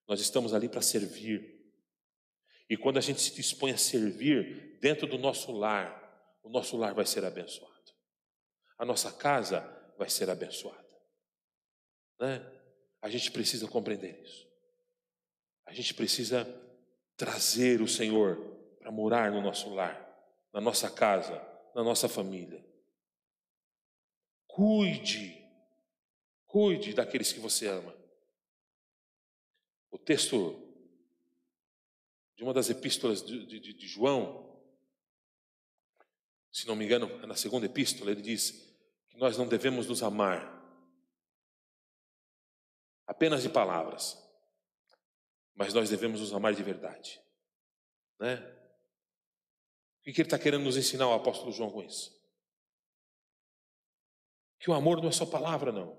Nós 0.07 0.21
estamos 0.21 0.53
ali 0.53 0.69
para 0.69 0.81
servir. 0.81 1.59
E 2.69 2.77
quando 2.77 2.97
a 2.97 3.01
gente 3.01 3.19
se 3.19 3.33
dispõe 3.33 3.71
a 3.71 3.77
servir 3.77 4.77
dentro 4.79 5.07
do 5.07 5.17
nosso 5.17 5.51
lar, 5.51 6.37
o 6.43 6.49
nosso 6.49 6.77
lar 6.77 6.93
vai 6.93 7.05
ser 7.05 7.25
abençoado 7.25 7.72
a 8.77 8.85
nossa 8.85 9.11
casa 9.11 9.61
vai 9.97 10.09
ser 10.09 10.29
abençoada. 10.29 10.83
Né? 12.19 12.39
A 13.01 13.09
gente 13.09 13.31
precisa 13.31 13.67
compreender 13.67 14.21
isso. 14.21 14.47
A 15.65 15.73
gente 15.73 15.93
precisa 15.93 16.45
trazer 17.15 17.81
o 17.81 17.87
Senhor 17.87 18.37
para 18.79 18.91
morar 18.91 19.31
no 19.31 19.41
nosso 19.41 19.73
lar, 19.73 19.99
na 20.53 20.59
nossa 20.59 20.89
casa, 20.89 21.35
na 21.73 21.83
nossa 21.83 22.09
família. 22.09 22.63
Cuide, 24.47 25.41
cuide 26.45 26.93
daqueles 26.93 27.31
que 27.31 27.39
você 27.39 27.67
ama. 27.67 27.95
O 29.89 29.97
texto 29.97 30.59
de 32.35 32.43
uma 32.43 32.53
das 32.53 32.69
epístolas 32.69 33.23
de, 33.23 33.45
de, 33.45 33.73
de 33.73 33.87
João, 33.87 34.61
se 36.51 36.67
não 36.67 36.75
me 36.75 36.85
engano, 36.85 37.09
é 37.21 37.25
na 37.25 37.35
segunda 37.35 37.65
epístola, 37.65 38.11
ele 38.11 38.21
diz 38.21 38.62
que 39.13 39.19
nós 39.19 39.37
não 39.37 39.47
devemos 39.47 39.87
nos 39.87 40.01
amar 40.01 40.51
apenas 43.05 43.43
de 43.43 43.49
palavras, 43.49 44.17
mas 45.53 45.71
nós 45.71 45.89
devemos 45.89 46.19
nos 46.19 46.33
amar 46.33 46.55
de 46.55 46.63
verdade, 46.63 47.21
né? 48.19 48.37
O 49.99 50.03
que 50.03 50.09
ele 50.09 50.23
está 50.23 50.39
querendo 50.39 50.63
nos 50.63 50.75
ensinar, 50.75 51.07
o 51.07 51.13
apóstolo 51.13 51.51
João, 51.51 51.71
com 51.71 51.83
isso? 51.83 52.11
Que 54.59 54.69
o 54.69 54.73
amor 54.73 54.99
não 54.99 55.09
é 55.09 55.11
só 55.11 55.25
palavra, 55.25 55.71
não. 55.71 55.97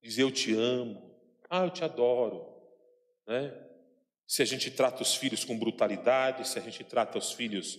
Dizer 0.00 0.22
eu 0.22 0.30
te 0.30 0.54
amo, 0.54 1.20
ah, 1.50 1.64
eu 1.64 1.70
te 1.70 1.82
adoro, 1.82 2.62
né? 3.26 3.62
Se 4.26 4.40
a 4.40 4.44
gente 4.44 4.70
trata 4.70 5.02
os 5.02 5.16
filhos 5.16 5.44
com 5.44 5.58
brutalidade, 5.58 6.46
se 6.46 6.58
a 6.58 6.62
gente 6.62 6.84
trata 6.84 7.18
os 7.18 7.32
filhos 7.32 7.76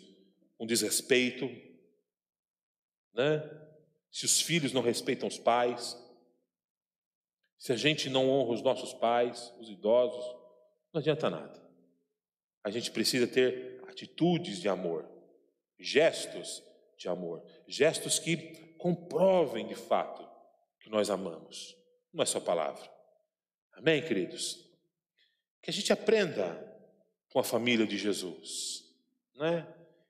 com 0.58 0.66
desrespeito, 0.66 1.46
né? 3.14 3.67
Se 4.12 4.26
os 4.26 4.42
filhos 4.42 4.74
não 4.74 4.82
respeitam 4.82 5.28
os 5.28 5.38
pais, 5.38 5.98
se 7.58 7.72
a 7.72 7.76
gente 7.76 8.10
não 8.10 8.30
honra 8.30 8.54
os 8.54 8.62
nossos 8.62 8.94
pais, 8.94 9.54
os 9.60 9.70
idosos, 9.70 10.26
não 10.94 11.00
adianta 11.00 11.30
nada. 11.30 11.62
A 12.64 12.70
gente 12.70 12.92
precisa 12.92 13.28
ter 13.28 13.82
atitudes 13.88 14.60
de 14.60 14.70
amor, 14.70 15.10
gestos 15.80 16.64
de 16.98 17.08
amor, 17.08 17.44
gestos 17.68 18.20
que 18.20 18.74
comprovem 18.78 19.68
de 19.68 19.76
fato 19.76 20.28
que 20.80 20.90
nós 20.90 21.10
amamos. 21.10 21.76
Não 22.14 22.24
é 22.24 22.26
só 22.26 22.40
palavra. 22.40 22.90
Amém, 23.74 24.04
queridos? 24.04 24.66
Que 25.62 25.70
a 25.70 25.74
gente 25.74 25.92
aprenda 25.92 26.64
com 27.30 27.40
a 27.40 27.44
família 27.44 27.86
de 27.86 27.98
Jesus, 27.98 28.86
né? 29.36 29.68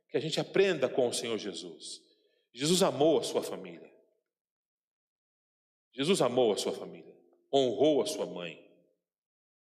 Que 0.10 0.18
a 0.18 0.20
gente 0.20 0.40
aprenda 0.40 0.88
com 0.88 1.08
o 1.08 1.14
Senhor 1.14 1.38
Jesus. 1.38 2.02
Jesus 2.58 2.82
amou 2.82 3.20
a 3.20 3.24
sua 3.24 3.44
família. 3.44 3.88
Jesus 5.94 6.24
amou 6.24 6.52
a 6.52 6.58
sua 6.58 6.72
família, 6.74 7.16
honrou 7.54 8.02
a 8.02 8.08
sua 8.08 8.26
mãe, 8.26 8.68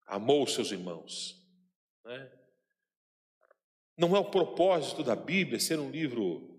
amou 0.07 0.43
os 0.43 0.53
seus 0.53 0.71
irmãos. 0.73 1.43
Né? 2.05 2.31
Não 3.97 4.15
é 4.15 4.19
o 4.19 4.31
propósito 4.31 5.03
da 5.03 5.17
Bíblia 5.17 5.59
ser 5.59 5.79
um 5.79 5.91
livro 5.91 6.55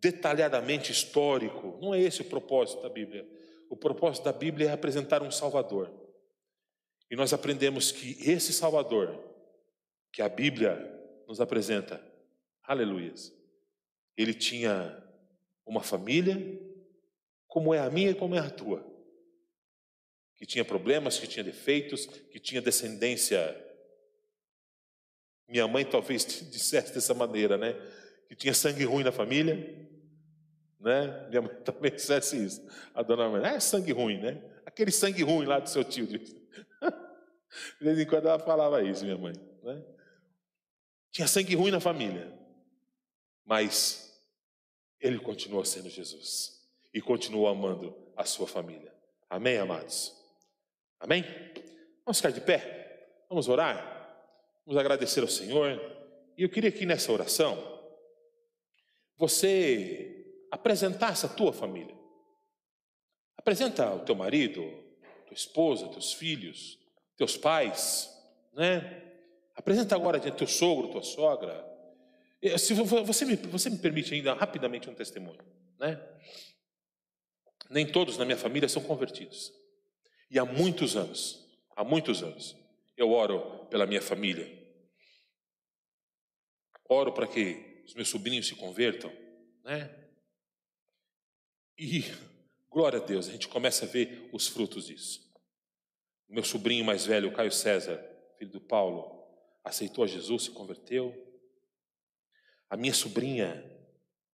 detalhadamente 0.00 0.92
histórico, 0.92 1.76
não 1.82 1.92
é 1.92 2.00
esse 2.00 2.22
o 2.22 2.26
propósito 2.26 2.82
da 2.82 2.88
Bíblia. 2.88 3.28
O 3.68 3.76
propósito 3.76 4.22
da 4.22 4.32
Bíblia 4.32 4.68
é 4.68 4.72
apresentar 4.72 5.24
um 5.24 5.30
Salvador. 5.32 5.92
E 7.10 7.16
nós 7.16 7.32
aprendemos 7.32 7.90
que 7.90 8.16
esse 8.30 8.52
Salvador, 8.52 9.18
que 10.12 10.22
a 10.22 10.28
Bíblia 10.28 10.76
nos 11.26 11.40
apresenta, 11.40 12.00
aleluias, 12.62 13.36
ele 14.16 14.32
tinha 14.32 15.04
uma 15.66 15.82
família, 15.82 16.36
como 17.48 17.74
é 17.74 17.80
a 17.80 17.90
minha 17.90 18.10
e 18.10 18.14
como 18.14 18.34
é 18.34 18.38
a 18.38 18.48
tua, 18.48 18.86
que 20.36 20.46
tinha 20.46 20.64
problemas, 20.64 21.18
que 21.18 21.26
tinha 21.26 21.42
defeitos, 21.42 22.06
que 22.06 22.38
tinha 22.38 22.62
descendência. 22.62 23.64
Minha 25.48 25.66
mãe 25.66 25.84
talvez 25.84 26.24
dissesse 26.24 26.94
dessa 26.94 27.14
maneira, 27.14 27.56
né? 27.56 27.72
Que 28.28 28.36
tinha 28.36 28.54
sangue 28.54 28.84
ruim 28.84 29.04
na 29.04 29.12
família, 29.12 29.54
Né? 30.78 31.28
Minha 31.28 31.42
mãe 31.42 31.54
também 31.64 31.90
dissesse 31.90 32.44
isso. 32.44 32.62
A 32.94 33.02
dona 33.02 33.28
Maria, 33.28 33.56
é 33.56 33.60
sangue 33.60 33.92
ruim, 33.92 34.20
né? 34.20 34.42
Aquele 34.64 34.92
sangue 34.92 35.22
ruim 35.22 35.46
lá 35.46 35.58
do 35.58 35.68
seu 35.68 35.82
tio. 35.82 36.06
De 36.06 36.20
vez 37.80 37.98
em 37.98 38.06
quando 38.06 38.28
ela 38.28 38.38
falava 38.38 38.82
isso, 38.82 39.04
minha 39.04 39.16
mãe. 39.16 39.32
Né? 39.62 39.82
Tinha 41.10 41.26
sangue 41.26 41.54
ruim 41.54 41.70
na 41.70 41.80
família. 41.80 42.30
Mas 43.44 44.05
ele 45.06 45.18
continuou 45.18 45.64
sendo 45.64 45.88
Jesus. 45.88 46.56
E 46.92 47.00
continuou 47.00 47.46
amando 47.46 47.96
a 48.16 48.24
sua 48.24 48.46
família. 48.46 48.92
Amém, 49.28 49.58
amados? 49.58 50.14
Amém? 50.98 51.24
Vamos 52.04 52.18
ficar 52.18 52.30
de 52.30 52.40
pé? 52.40 53.24
Vamos 53.28 53.48
orar? 53.48 53.96
Vamos 54.64 54.78
agradecer 54.80 55.20
ao 55.20 55.28
Senhor. 55.28 55.80
E 56.36 56.42
eu 56.42 56.48
queria 56.48 56.72
que 56.72 56.86
nessa 56.86 57.12
oração 57.12 57.56
você 59.16 60.46
apresentasse 60.50 61.26
a 61.26 61.28
tua 61.28 61.52
família. 61.52 61.94
Apresenta 63.36 63.94
o 63.94 64.00
teu 64.00 64.14
marido, 64.14 64.62
tua 65.26 65.34
esposa, 65.34 65.88
teus 65.88 66.12
filhos, 66.12 66.78
teus 67.16 67.36
pais, 67.36 68.10
né? 68.52 69.02
Apresenta 69.54 69.94
agora 69.94 70.18
diante 70.20 70.38
teu 70.38 70.46
sogro, 70.46 70.88
tua 70.88 71.02
sogra. 71.02 71.64
Se 72.58 72.74
você 72.74 73.24
me, 73.24 73.36
você 73.36 73.70
me 73.70 73.78
permite 73.78 74.14
ainda 74.14 74.34
rapidamente 74.34 74.90
um 74.90 74.94
testemunho, 74.94 75.42
né? 75.78 76.00
Nem 77.68 77.90
todos 77.90 78.16
na 78.16 78.24
minha 78.24 78.36
família 78.36 78.68
são 78.68 78.82
convertidos. 78.82 79.52
E 80.30 80.38
há 80.38 80.44
muitos 80.44 80.96
anos, 80.96 81.48
há 81.74 81.82
muitos 81.82 82.22
anos, 82.22 82.56
eu 82.96 83.10
oro 83.10 83.66
pela 83.66 83.86
minha 83.86 84.02
família. 84.02 84.46
Oro 86.88 87.12
para 87.12 87.26
que 87.26 87.82
os 87.84 87.94
meus 87.94 88.08
sobrinhos 88.08 88.46
se 88.46 88.54
convertam, 88.54 89.12
né? 89.64 89.90
E 91.78 92.04
glória 92.70 93.00
a 93.00 93.04
Deus, 93.04 93.28
a 93.28 93.32
gente 93.32 93.48
começa 93.48 93.84
a 93.84 93.88
ver 93.88 94.28
os 94.32 94.46
frutos 94.46 94.86
disso. 94.86 95.26
Meu 96.28 96.44
sobrinho 96.44 96.84
mais 96.84 97.06
velho, 97.06 97.32
Caio 97.32 97.52
César, 97.52 98.02
filho 98.38 98.52
do 98.52 98.60
Paulo, 98.60 99.24
aceitou 99.64 100.04
a 100.04 100.06
Jesus, 100.06 100.44
se 100.44 100.50
converteu. 100.50 101.25
A 102.68 102.76
minha 102.76 102.94
sobrinha 102.94 103.64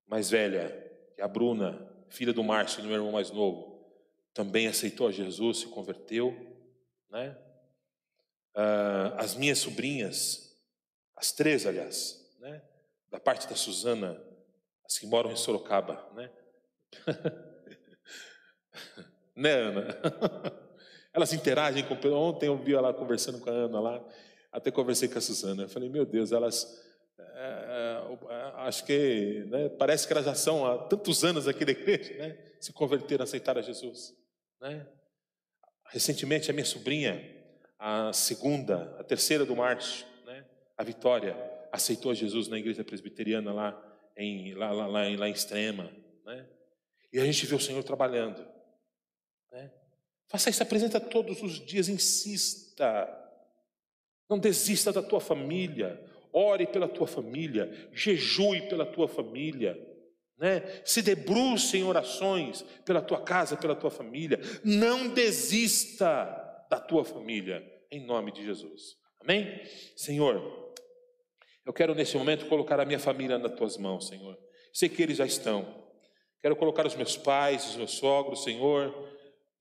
mais 0.07 0.31
velha, 0.31 0.71
que 1.15 1.21
é 1.21 1.25
a 1.25 1.29
Bruna, 1.29 1.89
filha 2.09 2.33
do 2.33 2.45
Márcio, 2.45 2.83
meu 2.83 2.93
irmão 2.93 3.13
mais 3.13 3.31
novo, 3.31 3.73
também 4.35 4.67
aceitou 4.67 5.09
a 5.09 5.13
Jesus, 5.13 5.59
se 5.59 5.67
converteu, 5.67 6.35
né? 7.11 7.37
Ah, 8.55 9.15
as 9.19 9.35
minhas 9.35 9.59
sobrinhas, 9.59 10.57
as 11.17 11.33
três, 11.33 11.67
aliás, 11.67 12.31
né? 12.39 12.63
Da 13.11 13.21
parte 13.21 13.49
da 13.49 13.55
Suzana, 13.55 14.23
as 14.85 14.99
que 14.99 15.07
moram 15.07 15.31
em 15.31 15.37
Sorocaba, 15.37 16.11
né? 16.15 16.31
né, 19.35 19.53
Ana? 19.53 19.87
Elas 21.13 21.33
interagem 21.35 21.85
com. 21.85 21.95
Ontem 22.15 22.47
eu 22.47 22.57
vi 22.57 22.75
ela 22.75 22.95
conversando 22.95 23.39
com 23.39 23.51
a 23.51 23.53
Ana 23.53 23.81
lá, 23.81 24.05
até 24.51 24.71
conversei 24.71 25.09
com 25.09 25.19
a 25.19 25.21
Suzana. 25.21 25.65
Eu 25.65 25.69
falei, 25.69 25.89
meu 25.89 26.07
Deus, 26.07 26.33
elas. 26.33 26.81
É, 27.35 28.03
é, 28.31 28.53
acho 28.63 28.85
que 28.85 29.45
né, 29.49 29.69
parece 29.71 30.07
que 30.07 30.13
elas 30.13 30.25
já 30.25 30.35
são 30.35 30.67
há 30.67 30.79
tantos 30.79 31.25
anos 31.25 31.49
aqui 31.49 31.65
da 31.65 31.73
igreja, 31.73 32.15
né? 32.15 32.39
Se 32.61 32.73
converteram, 32.73 33.25
aceitaram 33.25 33.61
a 33.61 33.63
Jesus. 33.63 34.15
Né? 34.61 34.87
Recentemente, 35.89 36.51
a 36.51 36.55
minha 36.55 36.65
sobrinha, 36.65 37.23
a 37.79 38.13
segunda, 38.13 38.97
a 38.99 39.05
terceira 39.05 39.45
do 39.45 39.57
Márcio, 39.57 40.07
né? 40.25 40.45
a 40.77 40.85
Vitória, 40.85 41.37
aceitou 41.73 42.15
Jesus 42.15 42.49
na 42.49 42.59
igreja 42.59 42.85
presbiteriana 42.85 43.53
lá 43.53 43.93
em, 44.17 44.55
lá, 44.55 44.71
lá, 44.71 44.87
lá, 44.87 45.01
lá 45.17 45.29
em 45.29 45.33
Extrema. 45.33 45.91
Né? 46.25 46.47
E 47.13 47.19
a 47.19 47.25
gente 47.25 47.45
vê 47.47 47.55
o 47.55 47.61
Senhor 47.61 47.83
trabalhando. 47.83 48.47
Né? 49.51 49.71
Faça 50.29 50.51
isso, 50.51 50.63
apresenta 50.63 51.01
todos 51.01 51.43
os 51.43 51.55
dias, 51.65 51.89
insista. 51.89 53.09
Não 54.31 54.39
desista 54.39 54.93
da 54.93 55.03
tua 55.03 55.21
família. 55.21 56.03
Ore 56.33 56.67
pela 56.67 56.89
tua 56.89 57.07
família. 57.07 57.71
Jejue 57.93 58.63
pela 58.69 58.87
tua 58.87 59.09
família. 59.09 59.79
Né? 60.39 60.63
Se 60.85 61.03
debruce 61.03 61.77
em 61.77 61.85
orações 61.85 62.63
pela 62.85 63.01
tua 63.01 63.21
casa, 63.23 63.57
pela 63.57 63.77
tua 63.77 63.91
família. 63.91 64.41
Não 64.65 65.09
desista 65.09 66.25
da 66.71 66.81
tua 66.81 67.05
família, 67.05 67.63
em 67.91 68.05
nome 68.05 68.33
de 68.33 68.45
Jesus. 68.45 68.97
Amém? 69.21 69.61
Senhor, 69.95 70.73
eu 71.65 71.73
quero 71.73 71.95
nesse 71.95 72.17
momento 72.17 72.47
colocar 72.47 72.81
a 72.81 72.85
minha 72.85 72.99
família 72.99 73.39
nas 73.39 73.55
tuas 73.55 73.77
mãos, 73.77 74.09
Senhor. 74.09 74.37
Sei 74.73 74.89
que 74.89 75.03
eles 75.03 75.19
já 75.19 75.27
estão. 75.27 75.83
Quero 76.41 76.57
colocar 76.57 76.85
os 76.87 76.97
meus 76.97 77.17
pais, 77.17 77.69
os 77.69 77.77
meus 77.77 77.93
sogros, 77.93 78.43
Senhor, 78.43 78.93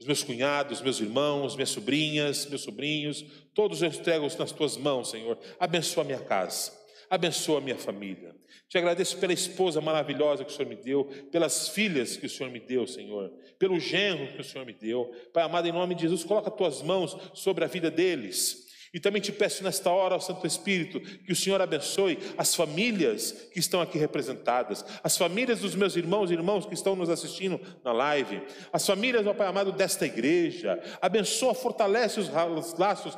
os 0.02 0.08
meus 0.08 0.24
cunhados, 0.24 0.82
meus 0.82 1.00
irmãos, 1.00 1.56
minhas 1.56 1.70
sobrinhas, 1.70 2.48
meus 2.48 2.64
sobrinhos, 2.64 3.24
todos 3.54 3.84
eu 3.84 3.88
entrego 3.88 4.28
nas 4.40 4.52
tuas 4.52 4.76
mãos, 4.76 5.12
Senhor. 5.12 5.38
Abençoa 5.60 6.04
a 6.04 6.06
minha 6.08 6.20
casa, 6.20 6.72
abençoa 7.08 7.60
a 7.60 7.62
minha 7.62 7.78
família. 7.78 8.36
Te 8.68 8.80
agradeço 8.80 9.18
pela 9.20 9.32
esposa 9.32 9.80
maravilhosa 9.80 10.44
que 10.44 10.52
o 10.52 10.56
Senhor 10.56 10.68
me 10.68 10.76
deu, 10.76 11.06
pelas 11.32 11.70
filhas 11.70 12.18
que 12.18 12.26
o 12.26 12.30
Senhor 12.30 12.52
me 12.52 12.60
deu, 12.60 12.88
Senhor, 12.88 13.32
pelo 13.60 13.80
genro 13.80 14.34
que 14.34 14.42
o 14.42 14.44
Senhor 14.44 14.66
me 14.66 14.74
deu. 14.74 15.06
Pai 15.32 15.44
amado, 15.44 15.68
em 15.68 15.72
nome 15.72 15.94
de 15.94 16.02
Jesus, 16.02 16.24
coloca 16.24 16.50
as 16.50 16.56
tuas 16.56 16.82
mãos 16.82 17.16
sobre 17.36 17.64
a 17.64 17.68
vida 17.68 17.92
deles. 17.92 18.71
E 18.94 19.00
também 19.00 19.22
te 19.22 19.32
peço 19.32 19.64
nesta 19.64 19.90
hora, 19.90 20.16
ao 20.16 20.20
Santo 20.20 20.46
Espírito, 20.46 21.00
que 21.00 21.32
o 21.32 21.36
Senhor 21.36 21.62
abençoe 21.62 22.20
as 22.38 22.54
famílias 22.54 23.32
que 23.54 23.60
estão 23.60 23.80
aqui 23.80 23.98
representadas, 23.98 24.84
as 25.02 25.18
famílias 25.18 25.60
dos 25.60 25.76
meus 25.76 25.96
irmãos 25.96 26.30
e 26.30 26.34
irmãos 26.34 26.66
que 26.66 26.74
estão 26.74 26.94
nos 26.94 27.10
assistindo 27.10 27.60
na 27.86 27.94
live, 27.94 28.42
as 28.74 28.86
famílias, 28.86 29.26
ó 29.26 29.34
Pai 29.34 29.48
amado, 29.48 29.72
desta 29.72 30.06
igreja. 30.06 30.78
Abençoa, 31.02 31.54
fortalece 31.54 32.20
os 32.20 32.30
laços, 32.78 33.18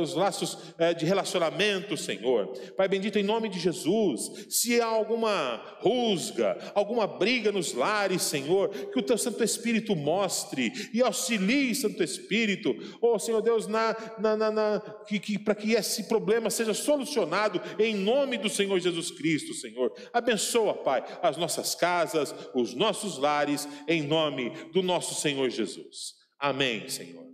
os 0.00 0.14
laços 0.14 0.58
eh, 0.78 0.94
de 0.94 1.04
relacionamento, 1.04 1.98
Senhor. 1.98 2.48
Pai 2.74 2.88
bendito, 2.88 3.18
em 3.18 3.22
nome 3.22 3.50
de 3.50 3.58
Jesus, 3.58 4.46
se 4.48 4.80
há 4.80 4.86
alguma 4.86 5.62
rusga, 5.80 6.56
alguma 6.74 7.06
briga 7.06 7.52
nos 7.52 7.74
lares, 7.74 8.22
Senhor, 8.22 8.70
que 8.70 8.98
o 8.98 9.02
Teu 9.02 9.18
Santo 9.18 9.44
Espírito 9.44 9.94
mostre 9.94 10.72
e 10.94 11.02
auxilie, 11.02 11.74
Santo 11.74 12.02
Espírito, 12.02 12.74
oh 13.02 13.18
Senhor 13.18 13.42
Deus, 13.42 13.66
na, 13.66 13.94
na, 14.18 14.50
na 14.50 14.93
que, 15.06 15.18
que 15.18 15.38
para 15.38 15.54
que 15.54 15.72
esse 15.72 16.04
problema 16.04 16.50
seja 16.50 16.74
solucionado 16.74 17.60
em 17.78 17.94
nome 17.94 18.38
do 18.38 18.48
Senhor 18.48 18.78
Jesus 18.78 19.10
Cristo, 19.10 19.54
Senhor. 19.54 19.92
Abençoa, 20.12 20.74
Pai, 20.74 21.04
as 21.22 21.36
nossas 21.36 21.74
casas, 21.74 22.34
os 22.54 22.74
nossos 22.74 23.18
lares, 23.18 23.68
em 23.88 24.02
nome 24.02 24.50
do 24.72 24.82
nosso 24.82 25.14
Senhor 25.14 25.48
Jesus. 25.50 26.14
Amém, 26.38 26.88
Senhor. 26.88 27.26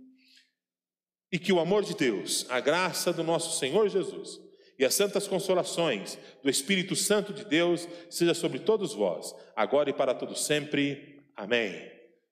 E 1.31 1.39
que 1.39 1.53
o 1.53 1.59
amor 1.59 1.83
de 1.83 1.95
Deus, 1.95 2.45
a 2.49 2.59
graça 2.59 3.13
do 3.13 3.23
nosso 3.23 3.57
Senhor 3.57 3.87
Jesus 3.89 4.39
e 4.77 4.85
as 4.85 4.93
santas 4.93 5.27
consolações 5.27 6.17
do 6.43 6.49
Espírito 6.49 6.95
Santo 6.95 7.31
de 7.31 7.45
Deus 7.45 7.87
seja 8.09 8.33
sobre 8.33 8.59
todos 8.59 8.93
vós, 8.93 9.33
agora 9.55 9.89
e 9.89 9.93
para 9.93 10.13
todo 10.13 10.35
sempre. 10.35 11.23
Amém. 11.35 11.89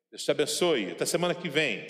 Deus 0.09 0.23
te 0.23 0.31
abençoe. 0.31 0.91
Até 0.91 1.05
semana 1.05 1.35
que 1.35 1.47
vem. 1.47 1.85